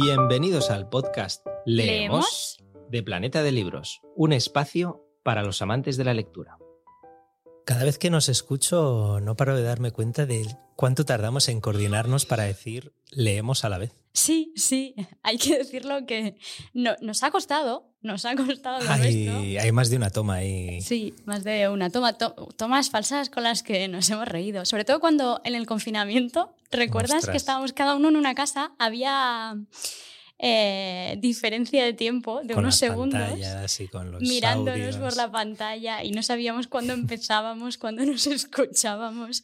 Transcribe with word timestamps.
Bienvenidos 0.00 0.70
al 0.70 0.88
podcast 0.88 1.44
Leemos, 1.66 2.56
¿Leemos? 2.60 2.88
de 2.88 3.02
Planeta 3.02 3.42
de 3.42 3.50
Libros, 3.50 4.00
un 4.14 4.32
espacio 4.32 5.04
para 5.24 5.42
los 5.42 5.60
amantes 5.60 5.96
de 5.96 6.04
la 6.04 6.14
lectura. 6.14 6.56
Cada 7.66 7.82
vez 7.82 7.98
que 7.98 8.08
nos 8.08 8.28
escucho 8.28 9.18
no 9.20 9.34
paro 9.36 9.56
de 9.56 9.64
darme 9.64 9.90
cuenta 9.90 10.24
de 10.24 10.46
cuánto 10.76 11.04
tardamos 11.04 11.48
en 11.48 11.60
coordinarnos 11.60 12.26
para 12.26 12.44
decir 12.44 12.92
leemos 13.10 13.64
a 13.64 13.68
la 13.70 13.78
vez. 13.78 13.92
Sí, 14.12 14.52
sí, 14.54 14.94
hay 15.24 15.36
que 15.36 15.58
decirlo 15.58 16.06
que 16.06 16.38
no- 16.74 16.94
nos 17.00 17.24
ha 17.24 17.32
costado, 17.32 17.90
nos 18.00 18.24
ha 18.24 18.36
costado 18.36 18.78
lo 18.78 18.84
nuestro. 18.96 19.36
Hay, 19.38 19.58
hay 19.58 19.72
más 19.72 19.90
de 19.90 19.96
una 19.96 20.10
toma 20.10 20.34
ahí. 20.34 20.80
Sí, 20.80 21.12
más 21.24 21.42
de 21.42 21.68
una. 21.68 21.90
Toma, 21.90 22.12
to- 22.16 22.34
tomas 22.56 22.90
falsas 22.90 23.30
con 23.30 23.42
las 23.42 23.64
que 23.64 23.88
nos 23.88 24.08
hemos 24.10 24.28
reído. 24.28 24.64
Sobre 24.64 24.84
todo 24.84 25.00
cuando 25.00 25.40
en 25.44 25.56
el 25.56 25.66
confinamiento, 25.66 26.54
¿recuerdas 26.70 27.18
Ostras. 27.18 27.32
que 27.32 27.36
estábamos 27.36 27.72
cada 27.72 27.96
uno 27.96 28.08
en 28.08 28.16
una 28.16 28.34
casa? 28.34 28.72
Había 28.78 29.56
eh, 30.38 31.16
diferencia 31.20 31.84
de 31.84 31.94
tiempo 31.94 32.40
de 32.44 32.54
con 32.54 32.64
unos 32.64 32.76
segundos. 32.76 33.20
y 33.80 33.88
con 33.88 34.12
los 34.12 34.22
mirándonos 34.22 34.80
audios. 34.80 34.96
por 34.96 35.16
la 35.16 35.32
pantalla 35.32 36.04
y 36.04 36.12
no 36.12 36.22
sabíamos 36.22 36.68
cuándo 36.68 36.92
empezábamos, 36.94 37.78
cuándo 37.78 38.04
nos 38.04 38.26
escuchábamos. 38.26 39.42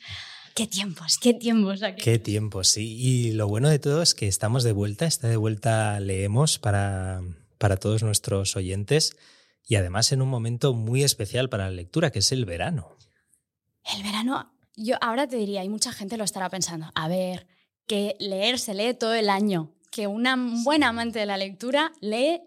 Qué 0.54 0.68
tiempos, 0.68 1.18
qué 1.18 1.34
tiempos. 1.34 1.82
aquellos. 1.82 2.04
Qué 2.04 2.18
tiempo, 2.20 2.62
sí. 2.62 2.96
Y 2.96 3.32
lo 3.32 3.48
bueno 3.48 3.68
de 3.68 3.80
todo 3.80 4.02
es 4.02 4.14
que 4.14 4.28
estamos 4.28 4.62
de 4.62 4.70
vuelta, 4.70 5.04
está 5.04 5.26
de 5.26 5.36
vuelta 5.36 5.98
Leemos 5.98 6.60
para, 6.60 7.22
para 7.58 7.76
todos 7.76 8.04
nuestros 8.04 8.54
oyentes 8.54 9.16
y 9.66 9.74
además 9.74 10.12
en 10.12 10.22
un 10.22 10.28
momento 10.28 10.72
muy 10.74 11.02
especial 11.02 11.48
para 11.48 11.64
la 11.64 11.72
lectura, 11.72 12.12
que 12.12 12.20
es 12.20 12.30
el 12.30 12.44
verano. 12.44 12.96
El 13.96 14.04
verano, 14.04 14.53
yo 14.76 14.96
ahora 15.00 15.26
te 15.26 15.36
diría, 15.36 15.62
y 15.64 15.68
mucha 15.68 15.92
gente 15.92 16.16
lo 16.16 16.24
estará 16.24 16.48
pensando, 16.50 16.90
a 16.94 17.08
ver, 17.08 17.46
que 17.86 18.16
leer 18.18 18.58
se 18.58 18.74
lee 18.74 18.94
todo 18.94 19.14
el 19.14 19.28
año, 19.28 19.72
que 19.90 20.06
una 20.06 20.36
buena 20.64 20.88
amante 20.88 21.18
de 21.18 21.26
la 21.26 21.36
lectura 21.36 21.92
lee 22.00 22.40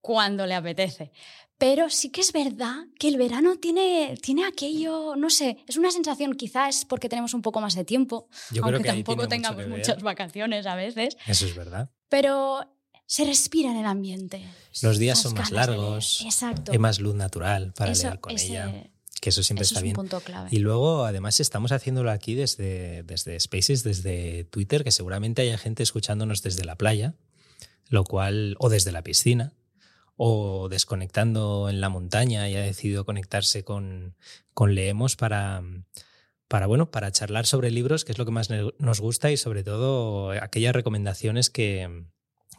cuando 0.00 0.46
le 0.46 0.54
apetece. 0.54 1.12
Pero 1.58 1.88
sí 1.88 2.10
que 2.10 2.20
es 2.20 2.32
verdad 2.32 2.84
que 2.98 3.08
el 3.08 3.16
verano 3.16 3.56
tiene, 3.56 4.14
tiene 4.22 4.44
aquello, 4.44 5.16
no 5.16 5.30
sé, 5.30 5.56
es 5.66 5.76
una 5.78 5.90
sensación, 5.90 6.34
quizás 6.34 6.80
es 6.80 6.84
porque 6.84 7.08
tenemos 7.08 7.32
un 7.32 7.40
poco 7.42 7.60
más 7.62 7.74
de 7.74 7.84
tiempo, 7.84 8.28
Yo 8.52 8.62
aunque 8.62 8.80
creo 8.80 8.82
que 8.82 8.88
tampoco 8.98 9.16
mucho 9.16 9.28
tengamos 9.28 9.66
muchas 9.68 10.02
vacaciones 10.02 10.66
a 10.66 10.74
veces, 10.76 11.16
Eso 11.26 11.46
es 11.46 11.54
verdad. 11.56 11.90
pero 12.10 12.60
se 13.06 13.24
respira 13.24 13.70
en 13.70 13.78
el 13.78 13.86
ambiente. 13.86 14.44
Los 14.82 14.98
días 14.98 15.18
son 15.18 15.32
más 15.34 15.50
largos, 15.50 16.20
Exacto. 16.24 16.72
Hay 16.72 16.78
más 16.78 17.00
luz 17.00 17.14
natural 17.14 17.72
para 17.72 17.92
Eso- 17.92 18.08
leer 18.08 18.20
con 18.20 18.34
ese- 18.34 18.46
ella, 18.48 18.90
que 19.20 19.30
eso 19.30 19.42
siempre 19.42 19.64
eso 19.64 19.74
está 19.74 19.80
es 19.80 19.84
bien. 19.84 19.96
un 19.96 20.02
punto 20.02 20.20
clave. 20.20 20.48
Y 20.52 20.58
luego, 20.58 21.04
además, 21.04 21.40
estamos 21.40 21.72
haciéndolo 21.72 22.10
aquí 22.10 22.34
desde, 22.34 23.02
desde 23.02 23.38
Spaces, 23.40 23.82
desde 23.82 24.44
Twitter, 24.44 24.84
que 24.84 24.90
seguramente 24.90 25.42
haya 25.42 25.58
gente 25.58 25.82
escuchándonos 25.82 26.42
desde 26.42 26.64
la 26.64 26.76
playa, 26.76 27.14
lo 27.88 28.04
cual, 28.04 28.56
o 28.58 28.68
desde 28.68 28.92
la 28.92 29.02
piscina, 29.02 29.54
o 30.16 30.68
desconectando 30.68 31.68
en 31.68 31.80
la 31.80 31.88
montaña 31.88 32.48
y 32.48 32.56
ha 32.56 32.60
decidido 32.60 33.04
conectarse 33.04 33.64
con, 33.64 34.16
con 34.54 34.74
Leemos 34.74 35.16
para, 35.16 35.62
para, 36.48 36.66
bueno, 36.66 36.90
para 36.90 37.12
charlar 37.12 37.46
sobre 37.46 37.70
libros, 37.70 38.04
que 38.04 38.12
es 38.12 38.18
lo 38.18 38.24
que 38.24 38.32
más 38.32 38.48
nos 38.50 39.00
gusta, 39.00 39.30
y 39.30 39.36
sobre 39.36 39.62
todo 39.62 40.30
aquellas 40.30 40.74
recomendaciones 40.74 41.50
que, 41.50 42.04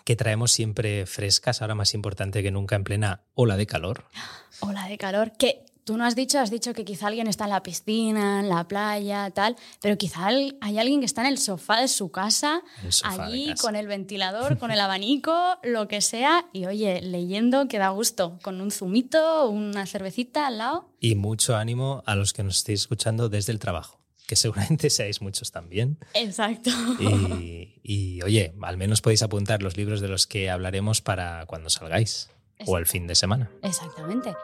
que 0.03 0.15
traemos 0.15 0.51
siempre 0.51 1.05
frescas, 1.05 1.61
ahora 1.61 1.75
más 1.75 1.93
importante 1.93 2.41
que 2.41 2.51
nunca 2.51 2.75
en 2.75 2.83
plena 2.83 3.23
ola 3.33 3.57
de 3.57 3.67
calor. 3.67 4.05
Ola 4.59 4.87
de 4.87 4.97
calor, 4.97 5.33
que 5.37 5.65
tú 5.87 5.95
no 5.95 6.03
has 6.03 6.15
dicho, 6.15 6.37
has 6.37 6.51
dicho 6.51 6.73
que 6.73 6.83
quizá 6.83 7.07
alguien 7.07 7.27
está 7.27 7.45
en 7.45 7.51
la 7.51 7.63
piscina, 7.63 8.41
en 8.41 8.49
la 8.49 8.67
playa, 8.67 9.31
tal, 9.31 9.55
pero 9.81 9.97
quizá 9.97 10.27
hay 10.27 10.77
alguien 10.77 10.99
que 10.99 11.05
está 11.05 11.21
en 11.21 11.27
el 11.27 11.37
sofá 11.37 11.79
de 11.79 11.87
su 11.87 12.11
casa, 12.11 12.61
allí 13.05 13.47
casa. 13.47 13.61
con 13.65 13.77
el 13.77 13.87
ventilador, 13.87 14.57
con 14.57 14.71
el 14.71 14.81
abanico, 14.81 15.33
lo 15.63 15.87
que 15.87 16.01
sea, 16.01 16.45
y 16.51 16.65
oye, 16.65 16.99
leyendo 17.01 17.69
que 17.69 17.77
da 17.77 17.87
gusto, 17.89 18.37
con 18.43 18.59
un 18.59 18.69
zumito, 18.69 19.49
una 19.49 19.85
cervecita 19.85 20.47
al 20.47 20.57
lado. 20.57 20.89
Y 20.99 21.15
mucho 21.15 21.55
ánimo 21.55 22.03
a 22.05 22.15
los 22.15 22.33
que 22.33 22.43
nos 22.43 22.57
estéis 22.57 22.81
escuchando 22.81 23.29
desde 23.29 23.53
el 23.53 23.59
trabajo, 23.59 24.01
que 24.27 24.35
seguramente 24.35 24.89
seáis 24.89 25.21
muchos 25.21 25.51
también. 25.51 25.99
Exacto. 26.15 26.69
Y, 26.99 27.79
y, 27.81 28.21
oye, 28.23 28.53
al 28.61 28.75
menos 28.75 28.99
podéis 28.99 29.23
apuntar 29.23 29.63
los 29.63 29.77
libros 29.77 30.01
de 30.01 30.09
los 30.09 30.27
que 30.27 30.49
hablaremos 30.49 30.99
para 30.99 31.45
cuando 31.45 31.69
salgáis 31.69 32.29
o 32.65 32.77
el 32.77 32.87
fin 32.87 33.07
de 33.07 33.15
semana. 33.15 33.49
Exactamente. 33.63 34.35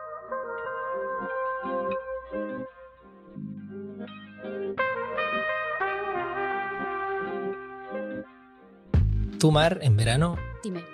Tú, 9.44 9.52
Mar, 9.52 9.80
en 9.81 9.98
verano 9.98 10.38
Dime. 10.64 10.86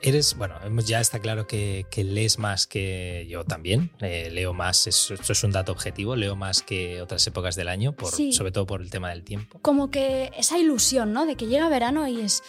eres, 0.00 0.34
bueno, 0.36 0.56
ya 0.84 0.98
está 1.00 1.20
claro 1.20 1.46
que, 1.46 1.86
que 1.88 2.02
lees 2.02 2.40
más 2.40 2.66
que 2.66 3.28
yo 3.30 3.44
también. 3.44 3.92
eh, 4.00 4.28
leo 4.32 4.52
más, 4.52 4.88
eso 4.88 5.14
es 5.14 5.44
un 5.44 5.52
dato 5.52 5.70
objetivo, 5.70 6.16
leo 6.16 6.34
más 6.34 6.62
que 6.62 7.00
otras 7.00 7.24
épocas 7.28 7.54
del 7.54 7.68
año, 7.68 7.92
por, 7.92 8.10
Sí. 8.10 8.32
sobre 8.32 8.50
todo 8.50 8.66
por 8.66 8.82
el 8.82 8.90
tema 8.90 9.10
del 9.10 9.22
tiempo. 9.22 9.60
como 9.62 9.92
que 9.92 10.32
esa 10.36 10.58
ilusión, 10.58 11.12
¿no? 11.12 11.26
De 11.26 11.36
que 11.36 11.46
llega 11.46 11.68
verano 11.68 12.08
y 12.08 12.22
es 12.22 12.42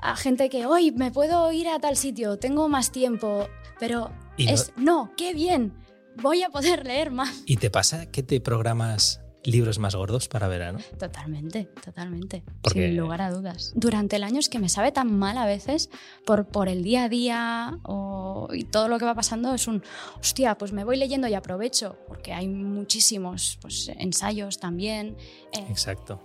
a 0.00 0.16
gente 0.16 0.48
que 0.48 0.66
hoy 0.66 0.90
me 0.90 1.12
puedo 1.12 1.52
ir 1.52 1.68
a 1.68 1.78
tal 1.78 1.96
sitio, 1.96 2.36
tengo 2.40 2.68
más 2.68 2.90
tiempo, 2.90 3.48
pero 3.78 4.10
Y 4.36 4.46
no- 4.46 4.52
es 4.54 4.72
no, 4.76 5.12
qué 5.16 5.34
bien, 5.34 5.72
voy 6.20 6.42
a 6.42 6.48
poder 6.48 6.84
leer 6.84 7.12
más. 7.12 7.44
¿Y 7.46 7.58
te 7.58 7.70
pasa 7.70 8.06
que 8.10 8.24
te 8.24 8.40
programas 8.40 9.20
libros 9.46 9.78
más 9.78 9.94
gordos 9.94 10.28
para 10.28 10.48
verano? 10.48 10.78
Totalmente, 10.98 11.68
totalmente, 11.84 12.42
Porque- 12.62 12.88
sin 12.88 12.96
lugar 12.96 13.22
a 13.22 13.30
dudas. 13.30 13.72
Durante 13.74 14.16
el 14.16 14.24
año 14.24 14.38
es 14.38 14.48
que 14.48 14.58
me 14.58 14.68
sabe 14.68 14.92
tan 14.92 15.16
mal 15.18 15.38
a 15.38 15.46
veces 15.46 15.90
por, 16.24 16.46
por 16.46 16.68
el 16.68 16.82
día 16.82 17.04
a 17.04 17.08
día 17.08 17.78
o, 17.84 18.48
y 18.52 18.64
todo 18.64 18.88
lo 18.88 18.98
que 18.98 19.04
va 19.04 19.14
pasando 19.14 19.54
es 19.54 19.66
un, 19.68 19.82
hostia, 20.20 20.56
pues 20.58 20.72
me 20.72 20.84
voy 20.84 20.96
leyendo 20.96 21.28
y 21.28 21.34
aprovecho, 21.34 21.96
porque 22.08 22.32
hay 22.32 22.48
muchísimos 22.48 23.58
pues, 23.60 23.90
ensayos 23.98 24.58
también. 24.58 25.16
eh, 25.52 25.64
Exacto. 25.70 26.20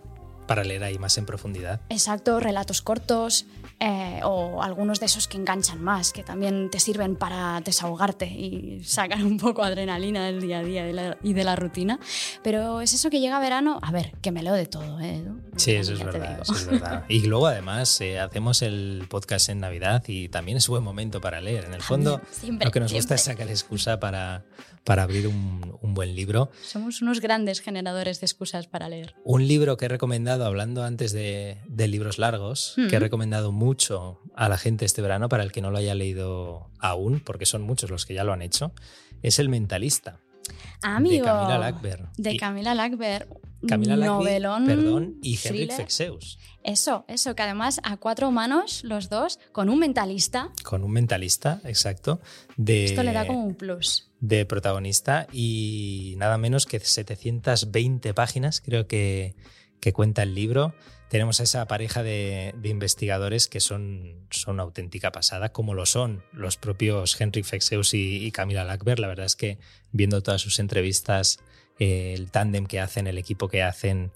Para 0.52 0.66
leer 0.66 0.84
ahí 0.84 0.98
más 1.00 1.18
en 1.18 1.26
profundidad. 1.26 1.80
Exacto, 1.90 2.40
relatos 2.42 2.82
cortos 2.82 3.46
eh, 3.80 4.20
o 4.24 4.62
algunos 4.62 5.00
de 5.00 5.06
esos 5.06 5.28
que 5.30 5.38
enganchan 5.38 5.82
más, 5.82 6.12
que 6.12 6.24
también 6.24 6.70
te 6.70 6.80
sirven 6.80 7.16
para 7.16 7.62
desahogarte 7.62 8.26
y 8.26 8.84
sacar 8.84 9.24
un 9.24 9.38
poco 9.38 9.64
adrenalina 9.64 10.26
del 10.26 10.42
día 10.42 10.60
a 10.60 10.64
día 10.64 10.84
y 10.84 10.88
de 10.88 10.94
la, 10.94 11.18
y 11.24 11.34
de 11.34 11.44
la 11.46 11.56
rutina. 11.56 12.00
Pero 12.44 12.82
es 12.82 12.94
eso 12.94 13.10
que 13.10 13.22
llega 13.22 13.40
verano, 13.40 13.80
a 13.82 13.92
ver, 13.92 14.12
que 14.22 14.32
me 14.32 14.44
leo 14.44 14.54
de 14.54 14.66
todo, 14.66 15.00
¿eh? 15.00 15.24
Sí, 15.56 15.72
eso 15.72 15.94
es 15.94 16.04
verdad, 16.04 16.40
eso 16.42 16.54
es 16.54 16.66
verdad. 16.68 17.06
Y 17.10 17.22
luego 17.28 17.48
además 17.48 18.00
eh, 18.02 18.20
hacemos 18.20 18.62
el 18.62 19.06
podcast 19.10 19.48
en 19.50 19.62
Navidad 19.62 20.04
y 20.08 20.28
también 20.30 20.58
es 20.58 20.68
buen 20.68 20.84
momento 20.84 21.22
para 21.22 21.40
leer. 21.40 21.64
En 21.66 21.74
el 21.74 21.82
fondo, 21.82 22.18
También, 22.18 22.34
siempre, 22.34 22.66
lo 22.66 22.72
que 22.72 22.80
nos 22.82 22.92
gusta 22.94 23.16
es 23.16 23.22
siempre. 23.22 23.44
sacar 23.46 23.52
excusa 23.52 24.00
para, 24.00 24.44
para 24.84 25.04
abrir 25.04 25.28
un, 25.28 25.78
un 25.82 25.94
buen 25.94 26.16
libro. 26.16 26.52
Somos 26.64 27.02
unos 27.02 27.20
grandes 27.22 27.62
generadores 27.62 28.20
de 28.20 28.26
excusas 28.26 28.68
para 28.68 28.90
leer. 28.90 29.16
Un 29.24 29.48
libro 29.48 29.78
que 29.78 29.86
he 29.86 29.90
recomendado, 29.90 30.41
hablando 30.46 30.84
antes 30.84 31.12
de, 31.12 31.58
de 31.68 31.88
libros 31.88 32.18
largos, 32.18 32.76
que 32.90 32.96
he 32.96 33.00
recomendado 33.00 33.52
mucho 33.52 34.22
a 34.36 34.50
la 34.50 34.58
gente 34.58 34.86
este 34.86 35.02
verano, 35.02 35.30
para 35.30 35.44
el 35.44 35.52
que 35.52 35.62
no 35.62 35.72
lo 35.72 35.78
haya 35.78 35.96
leído 35.96 36.70
aún, 36.80 37.20
porque 37.20 37.46
son 37.46 37.62
muchos 37.62 37.90
los 37.90 38.06
que 38.06 38.14
ya 38.14 38.24
lo 38.24 38.34
han 38.34 38.42
hecho, 38.42 38.74
es 39.22 39.40
El 39.40 39.50
Mentalista, 39.50 40.20
Amigo. 40.82 41.26
de 41.26 41.32
Camila 41.32 41.58
Lackberg. 41.58 42.10
De 42.18 42.38
Camila 42.38 42.76
Lackberg. 42.76 43.28
Camila 43.68 43.96
Lackberg, 43.96 44.18
novelón. 44.18 44.66
perdón, 44.66 45.16
y 45.22 45.38
Henrik. 45.44 45.72
Fexeus. 45.74 46.40
Eso, 46.64 47.06
eso, 47.08 47.36
que 47.36 47.44
además 47.44 47.80
a 47.84 47.98
cuatro 47.98 48.32
manos, 48.32 48.84
los 48.84 49.10
dos, 49.10 49.40
con 49.52 49.70
un 49.70 49.80
mentalista, 49.80 50.52
Con 50.64 50.84
un 50.84 50.92
mentalista, 50.92 51.62
exacto, 51.64 52.22
de, 52.58 52.86
esto 52.86 53.04
le 53.04 53.14
da 53.14 53.26
como 53.28 53.46
un 53.46 53.56
plus. 53.56 54.10
de 54.20 54.46
protagonista 54.46 55.28
y 55.32 56.16
nada 56.18 56.38
menos 56.38 56.66
que 56.66 56.80
720 56.80 58.14
páginas, 58.14 58.62
creo 58.62 58.88
que, 58.88 59.36
que 59.82 59.92
cuenta 59.92 60.24
el 60.24 60.36
libro. 60.36 60.74
Tenemos 61.10 61.42
a 61.42 61.44
esa 61.44 61.68
pareja 61.68 62.04
de, 62.04 62.56
investigadores 62.64 63.50
que 63.50 63.60
son, 63.60 64.28
son 64.30 64.54
una 64.54 64.64
auténtica 64.64 65.12
pasada, 65.12 65.52
como 65.52 65.74
lo 65.74 65.86
son 65.86 66.24
los 66.32 66.56
propios 66.56 67.20
Henrik 67.20 67.44
Fexeus 67.44 67.94
y, 67.94 68.32
Camila 68.32 68.64
Lackberg. 68.64 69.00
La 69.00 69.08
verdad 69.10 69.26
es 69.26 69.36
que 69.36 69.58
viendo 69.92 70.24
todas 70.24 70.42
sus 70.42 70.60
entrevistas, 70.60 71.40
eh, 71.80 72.14
el 72.16 72.32
tándem 72.32 72.66
que 72.66 72.80
hacen, 72.80 73.08
el 73.08 73.18
equipo 73.18 73.50
que 73.50 73.62
hacen, 73.62 74.14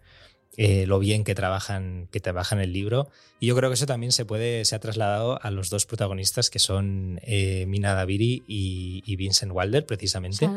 eh, 0.56 0.86
lo 0.88 1.00
bien 1.00 1.26
que 1.26 1.36
trabajan, 1.36 2.08
que 2.12 2.22
trabajan 2.22 2.62
el 2.62 2.72
libro. 2.72 3.10
Y 3.42 3.48
yo 3.48 3.58
creo 3.58 3.70
que 3.70 3.74
eso 3.74 3.86
también 3.86 4.14
se 4.14 4.24
puede, 4.24 4.64
se 4.64 4.76
ha 4.76 4.80
trasladado 4.80 5.44
a 5.44 5.52
los 5.52 5.70
dos 5.70 5.86
protagonistas 5.86 6.50
que 6.50 6.60
son 6.60 7.20
eh, 7.24 7.66
Mina 7.68 7.94
Daviri 7.94 8.44
y, 8.48 9.16
Vincent 9.18 9.52
Wilder, 9.54 9.86
precisamente. 9.86 10.48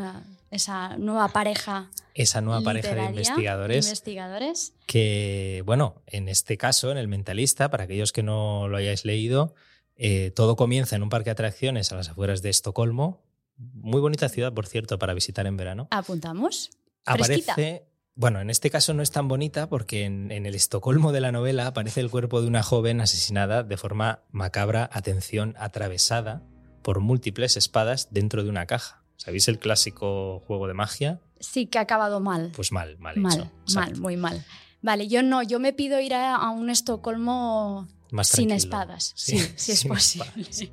Esa 0.50 0.96
nueva 0.96 1.28
pareja 1.28 1.90
Esa 2.14 2.40
nueva 2.40 2.62
pareja 2.62 2.94
de 2.94 3.04
investigadores 3.04 3.86
investigadores. 3.86 4.74
que, 4.86 5.62
bueno, 5.66 6.02
en 6.06 6.28
este 6.28 6.56
caso, 6.56 6.90
en 6.90 6.98
El 6.98 7.08
Mentalista, 7.08 7.70
para 7.70 7.84
aquellos 7.84 8.12
que 8.12 8.22
no 8.22 8.68
lo 8.68 8.76
hayáis 8.76 9.04
leído, 9.04 9.54
eh, 9.96 10.30
todo 10.34 10.56
comienza 10.56 10.96
en 10.96 11.02
un 11.02 11.08
parque 11.08 11.26
de 11.26 11.32
atracciones 11.32 11.92
a 11.92 11.96
las 11.96 12.08
afueras 12.08 12.42
de 12.42 12.50
Estocolmo. 12.50 13.22
Muy 13.56 14.00
bonita 14.00 14.28
ciudad, 14.28 14.52
por 14.52 14.66
cierto, 14.66 14.98
para 14.98 15.14
visitar 15.14 15.46
en 15.46 15.56
verano. 15.56 15.88
Apuntamos. 15.90 16.70
Fresquita. 17.04 17.52
Aparece 17.52 17.88
bueno, 18.18 18.40
en 18.40 18.50
este 18.50 18.68
caso 18.68 18.94
no 18.94 19.02
es 19.04 19.12
tan 19.12 19.28
bonita 19.28 19.68
porque 19.68 20.04
en, 20.04 20.32
el 20.32 20.56
Estocolmo 20.56 21.12
de 21.12 21.20
la 21.20 21.30
novela 21.30 21.68
aparece 21.68 22.00
el 22.00 22.10
cuerpo 22.10 22.40
de 22.40 22.48
una 22.48 22.64
joven 22.64 23.00
asesinada 23.00 23.62
de 23.62 23.76
forma 23.76 24.24
macabra, 24.32 24.90
atención, 24.92 25.54
atravesada 25.56 26.42
por 26.82 26.98
múltiples 26.98 27.56
espadas 27.56 28.08
dentro 28.10 28.42
de 28.42 28.50
una 28.50 28.66
caja. 28.66 28.97
¿Sabéis 29.18 29.48
el 29.48 29.58
clásico 29.58 30.42
juego 30.46 30.68
de 30.68 30.74
magia? 30.74 31.20
Sí, 31.40 31.66
que 31.66 31.78
ha 31.78 31.82
acabado 31.82 32.20
mal. 32.20 32.52
Pues 32.54 32.72
mal, 32.72 32.96
mal, 32.98 33.18
mal 33.18 33.50
Mal, 33.74 33.96
muy 34.00 34.16
mal. 34.16 34.44
Vale, 34.80 35.08
yo 35.08 35.22
no, 35.22 35.42
yo 35.42 35.58
me 35.58 35.72
pido 35.72 36.00
ir 36.00 36.14
a, 36.14 36.48
un 36.50 36.70
Estocolmo 36.70 37.88
sin 38.22 38.52
espadas, 38.52 39.12
sí, 39.16 39.38
si 39.56 39.72
es 39.72 39.84
posible. 39.84 40.30
Oye, 40.46 40.70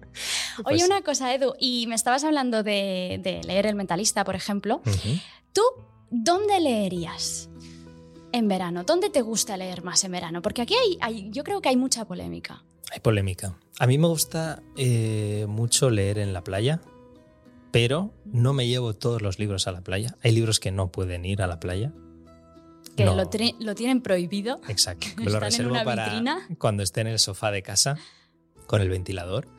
pues 0.63 0.85
una 0.85 1.01
cosa, 1.01 1.33
Edu, 1.33 1.55
y 1.59 1.87
me 1.87 1.95
estabas 1.95 2.23
hablando 2.23 2.63
de, 2.63 3.41
leer 3.45 3.65
El 3.65 3.75
Mentalista, 3.75 4.23
por 4.23 4.35
ejemplo. 4.35 4.81
¿Tú 5.51 5.61
dónde 6.11 6.59
leerías 6.59 7.49
en 8.31 8.47
verano? 8.47 8.83
¿Dónde 8.83 9.09
te 9.09 9.21
gusta 9.21 9.57
leer 9.57 9.83
más 9.83 10.03
en 10.03 10.11
verano? 10.11 10.41
Porque 10.41 10.61
aquí 10.61 10.75
hay, 11.01 11.29
yo 11.31 11.43
creo 11.43 11.61
que 11.61 11.69
hay 11.69 11.77
mucha 11.77 12.05
polémica. 12.05 12.63
Hay 12.91 12.99
polémica. 12.99 13.57
A 13.79 13.87
mí 13.87 13.97
me 13.97 14.07
gusta 14.07 14.61
eh, 14.77 15.45
mucho 15.49 15.89
leer 15.89 16.19
en 16.19 16.31
la 16.31 16.43
playa, 16.43 16.79
pero 17.75 18.13
no 18.23 18.53
me 18.53 18.67
llevo 18.67 18.93
todos 18.93 19.21
los 19.21 19.37
libros 19.37 19.67
a 19.67 19.73
la 19.73 19.81
playa. 19.81 20.15
Hay 20.23 20.31
libros 20.31 20.61
que 20.61 20.71
no 20.71 20.93
pueden 20.93 21.25
ir 21.25 21.41
a 21.41 21.47
la 21.47 21.59
playa 21.59 21.91
que 22.95 23.03
lo, 23.03 23.27
tienen 23.75 23.99
prohibido. 23.99 24.61
Exacto. 24.69 25.07
Me 25.17 25.25
lo 25.29 25.41
reservo 25.41 25.75
para 25.83 26.23
cuando 26.57 26.83
esté 26.83 27.01
en 27.01 27.07
el 27.07 27.19
sofá 27.19 27.51
de 27.51 27.63
casa 27.63 27.97
con 28.65 28.79
el 28.81 28.87
ventilador. 28.87 29.49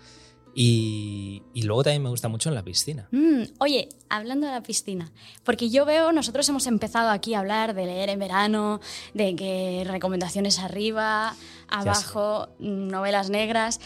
Y, 0.55 1.43
luego 1.57 1.85
también 1.85 2.03
me 2.05 2.09
gusta 2.09 2.29
mucho 2.29 2.49
en 2.49 2.55
la 2.55 2.65
piscina. 2.65 3.07
Mm, 3.11 3.43
oye, 3.59 3.91
hablando 4.09 4.47
de 4.47 4.55
la 4.55 4.63
piscina, 4.63 5.13
porque 5.45 5.69
yo 5.69 5.85
veo, 5.85 6.13
nosotros 6.13 6.49
hemos 6.49 6.67
empezado 6.67 7.11
aquí 7.11 7.35
a 7.35 7.41
hablar 7.41 7.75
de 7.75 7.85
leer 7.85 8.09
en 8.09 8.19
verano, 8.19 8.81
de 9.13 9.37
que 9.37 9.85
recomendaciones 9.87 10.59
arriba, 10.59 11.37
abajo, 11.69 12.49
novelas 12.59 13.29
negras, 13.29 13.83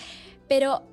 pero 0.47 0.85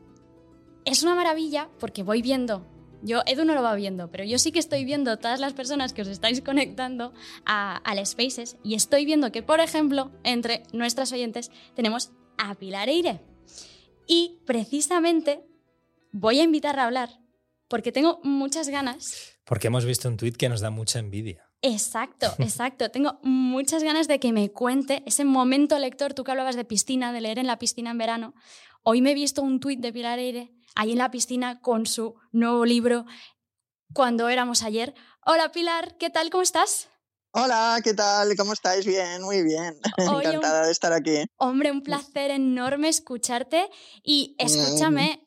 es 0.85 1.03
una 1.03 1.13
maravilla 1.13 1.69
porque 1.79 2.01
voy 2.01 2.23
viendo 2.23 2.65
yo, 3.07 3.23
Edu 3.25 3.45
no 3.45 3.55
lo 3.55 3.63
va 3.63 3.73
viendo, 3.75 4.11
pero 4.11 4.23
yo 4.23 4.37
sí 4.37 4.51
que 4.51 4.59
estoy 4.59 4.85
viendo 4.85 5.17
todas 5.17 5.39
las 5.39 5.53
personas 5.53 5.93
que 5.93 6.01
os 6.03 6.07
estáis 6.07 6.41
conectando 6.41 7.13
a, 7.45 7.81
las 7.95 8.09
Spaces 8.09 8.57
y 8.63 8.75
estoy 8.75 9.05
viendo 9.05 9.31
que, 9.31 9.41
por 9.41 9.59
ejemplo, 9.59 10.11
entre 10.23 10.63
nuestras 10.73 11.11
oyentes 11.11 11.49
tenemos 11.75 12.11
a 12.37 12.53
Pilar 12.55 12.89
Eire. 12.89 13.21
Y 14.05 14.39
precisamente 14.45 15.43
voy 16.11 16.39
a 16.39 16.43
invitarla 16.43 16.83
a 16.83 16.85
hablar 16.85 17.09
porque 17.67 17.91
tengo 17.91 18.19
muchas 18.23 18.69
ganas. 18.69 19.39
Porque 19.43 19.67
hemos 19.67 19.85
visto 19.85 20.07
un 20.07 20.17
tuit 20.17 20.37
que 20.37 20.49
nos 20.49 20.61
da 20.61 20.69
mucha 20.69 20.99
envidia. 20.99 21.47
Exacto, 21.61 22.27
exacto. 22.39 22.91
Tengo 22.91 23.19
muchas 23.23 23.83
ganas 23.83 24.07
de 24.07 24.19
que 24.19 24.31
me 24.31 24.51
cuente 24.51 25.03
ese 25.05 25.25
momento 25.25 25.79
lector. 25.79 26.13
Tú 26.13 26.23
que 26.23 26.31
hablabas 26.31 26.55
de 26.55 26.65
piscina, 26.65 27.11
de 27.11 27.21
leer 27.21 27.39
en 27.39 27.47
la 27.47 27.59
piscina 27.59 27.91
en 27.91 27.97
verano. 27.97 28.33
Hoy 28.83 29.01
me 29.01 29.11
he 29.11 29.15
visto 29.15 29.41
un 29.41 29.59
tuit 29.59 29.79
de 29.79 29.91
Pilar 29.91 30.19
Eire 30.19 30.51
ahí 30.75 30.91
en 30.91 30.97
la 30.97 31.11
piscina 31.11 31.59
con 31.61 31.85
su 31.85 32.15
nuevo 32.31 32.65
libro 32.65 33.05
cuando 33.93 34.29
éramos 34.29 34.63
ayer. 34.63 34.93
Hola 35.25 35.51
Pilar, 35.51 35.97
¿qué 35.97 36.09
tal? 36.09 36.29
¿Cómo 36.29 36.43
estás? 36.43 36.89
Hola, 37.31 37.79
¿qué 37.83 37.93
tal? 37.93 38.35
¿Cómo 38.35 38.53
estáis? 38.53 38.85
Bien, 38.85 39.21
muy 39.21 39.43
bien. 39.43 39.75
Encantada 39.97 40.65
de 40.65 40.71
estar 40.71 40.93
aquí. 40.93 41.25
Hombre, 41.37 41.71
un 41.71 41.83
placer 41.83 42.31
enorme 42.31 42.89
escucharte 42.89 43.69
y 44.03 44.35
escúchame. 44.39 45.23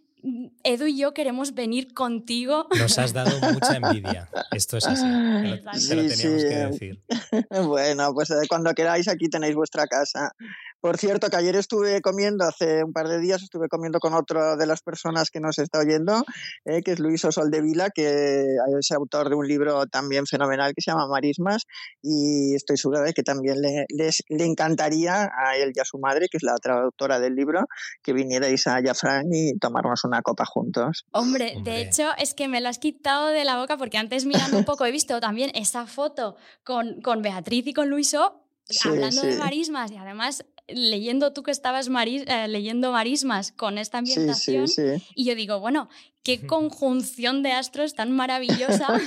Edu 0.64 0.86
y 0.86 0.98
yo 0.98 1.14
queremos 1.14 1.54
venir 1.54 1.94
contigo. 1.94 2.66
Nos 2.76 2.98
has 2.98 3.12
dado 3.12 3.30
mucha 3.52 3.76
envidia. 3.76 4.28
Esto 4.50 4.76
es 4.76 4.86
así. 4.86 5.02
Te 5.02 5.94
lo, 5.94 6.08
teníamos 6.08 6.18
que 6.18 6.56
decir. 6.70 7.04
Bueno, 7.68 8.12
pues 8.12 8.30
eh, 8.30 8.46
cuando 8.48 8.74
queráis 8.74 9.08
aquí 9.08 9.28
tenéis 9.28 9.54
vuestra 9.54 9.86
casa. 9.86 10.32
Por 10.80 10.96
cierto, 10.96 11.28
que 11.28 11.36
ayer 11.36 11.56
estuve 11.56 12.00
comiendo, 12.00 12.44
hace 12.44 12.82
un 12.82 12.92
par 12.92 13.08
de 13.08 13.18
días 13.20 13.42
estuve 13.42 13.68
comiendo 13.68 13.98
con 14.00 14.14
otra 14.14 14.56
de 14.56 14.66
las 14.66 14.80
personas 14.80 15.30
que 15.30 15.38
nos 15.38 15.58
está 15.58 15.80
oyendo, 15.80 16.24
eh, 16.64 16.82
que 16.82 16.92
es 16.92 17.00
Luis 17.00 17.22
Vila, 17.62 17.90
que 17.90 18.46
es 18.78 18.90
autor 18.92 19.28
de 19.28 19.34
un 19.34 19.46
libro 19.46 19.86
también 19.86 20.26
fenomenal 20.26 20.72
que 20.74 20.80
se 20.80 20.90
llama 20.90 21.06
Marismas, 21.06 21.66
y 22.02 22.54
estoy 22.54 22.78
segura 22.78 23.02
de 23.02 23.12
que 23.12 23.22
también 23.22 23.60
le, 23.60 23.84
les, 23.90 24.22
le 24.28 24.44
encantaría 24.44 25.30
a 25.36 25.56
él 25.56 25.72
y 25.74 25.80
a 25.80 25.84
su 25.84 25.98
madre, 25.98 26.28
que 26.30 26.38
es 26.38 26.42
la 26.42 26.56
traductora 26.56 27.20
del 27.20 27.34
libro, 27.34 27.66
que 28.02 28.12
vinierais 28.12 28.66
a 28.66 28.80
Jafran 28.82 29.26
y 29.32 29.58
tomarnos 29.58 30.04
una 30.04 30.22
copa 30.22 30.44
juntos. 30.46 31.04
Hombre, 31.12 31.56
de 31.62 31.82
hecho, 31.82 32.08
es 32.16 32.32
que 32.32 32.48
me 32.48 32.60
lo 32.60 32.68
has 32.68 32.78
quitado 32.78 33.28
de 33.28 33.44
la 33.44 33.58
boca 33.58 33.76
porque 33.76 33.98
antes 33.98 34.24
mirando 34.24 34.56
un 34.56 34.64
poco 34.64 34.86
he 34.86 34.90
visto 34.90 35.20
también 35.20 35.50
esa 35.54 35.86
foto 35.86 36.36
con, 36.64 37.02
con 37.02 37.20
Beatriz 37.20 37.66
y 37.66 37.74
con 37.74 37.90
Luiso 37.90 38.40
hablando 38.84 39.22
de 39.22 39.36
marismas 39.36 39.90
y 39.90 39.96
además 39.96 40.44
leyendo 40.74 41.32
tú 41.32 41.42
que 41.42 41.50
estabas 41.50 41.88
eh, 41.88 42.48
leyendo 42.48 42.92
marismas 42.92 43.52
con 43.52 43.78
esta 43.78 43.98
ambientación 43.98 44.66
y 45.14 45.24
yo 45.24 45.34
digo, 45.34 45.60
bueno, 45.60 45.88
qué 46.22 46.40
conjunción 46.46 47.42
de 47.42 47.52
astros 47.52 47.94
tan 47.94 48.12
maravillosa 48.12 48.86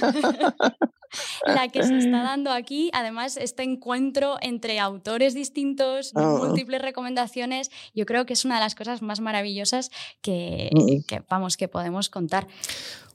la 1.45 1.68
que 1.68 1.83
se 1.83 1.98
está 1.98 2.24
dando 2.24 2.51
aquí. 2.51 2.89
Además, 2.94 3.38
este 3.38 3.63
encuentro 3.63 4.38
entre 4.42 4.80
autores 4.80 5.33
distintos, 5.33 6.12
ah. 6.15 6.38
múltiples 6.39 6.81
recomendaciones, 6.81 7.71
yo 7.94 8.06
creo 8.06 8.25
que 8.25 8.33
es 8.33 8.45
una 8.45 8.56
de 8.56 8.62
las 8.62 8.75
cosas 8.75 9.01
más 9.01 9.19
maravillosas 9.19 9.92
que, 10.21 10.69
mm. 10.74 11.04
que, 11.07 11.21
vamos, 11.30 11.57
que 11.57 11.68
podemos 11.68 12.10
contar. 12.10 12.48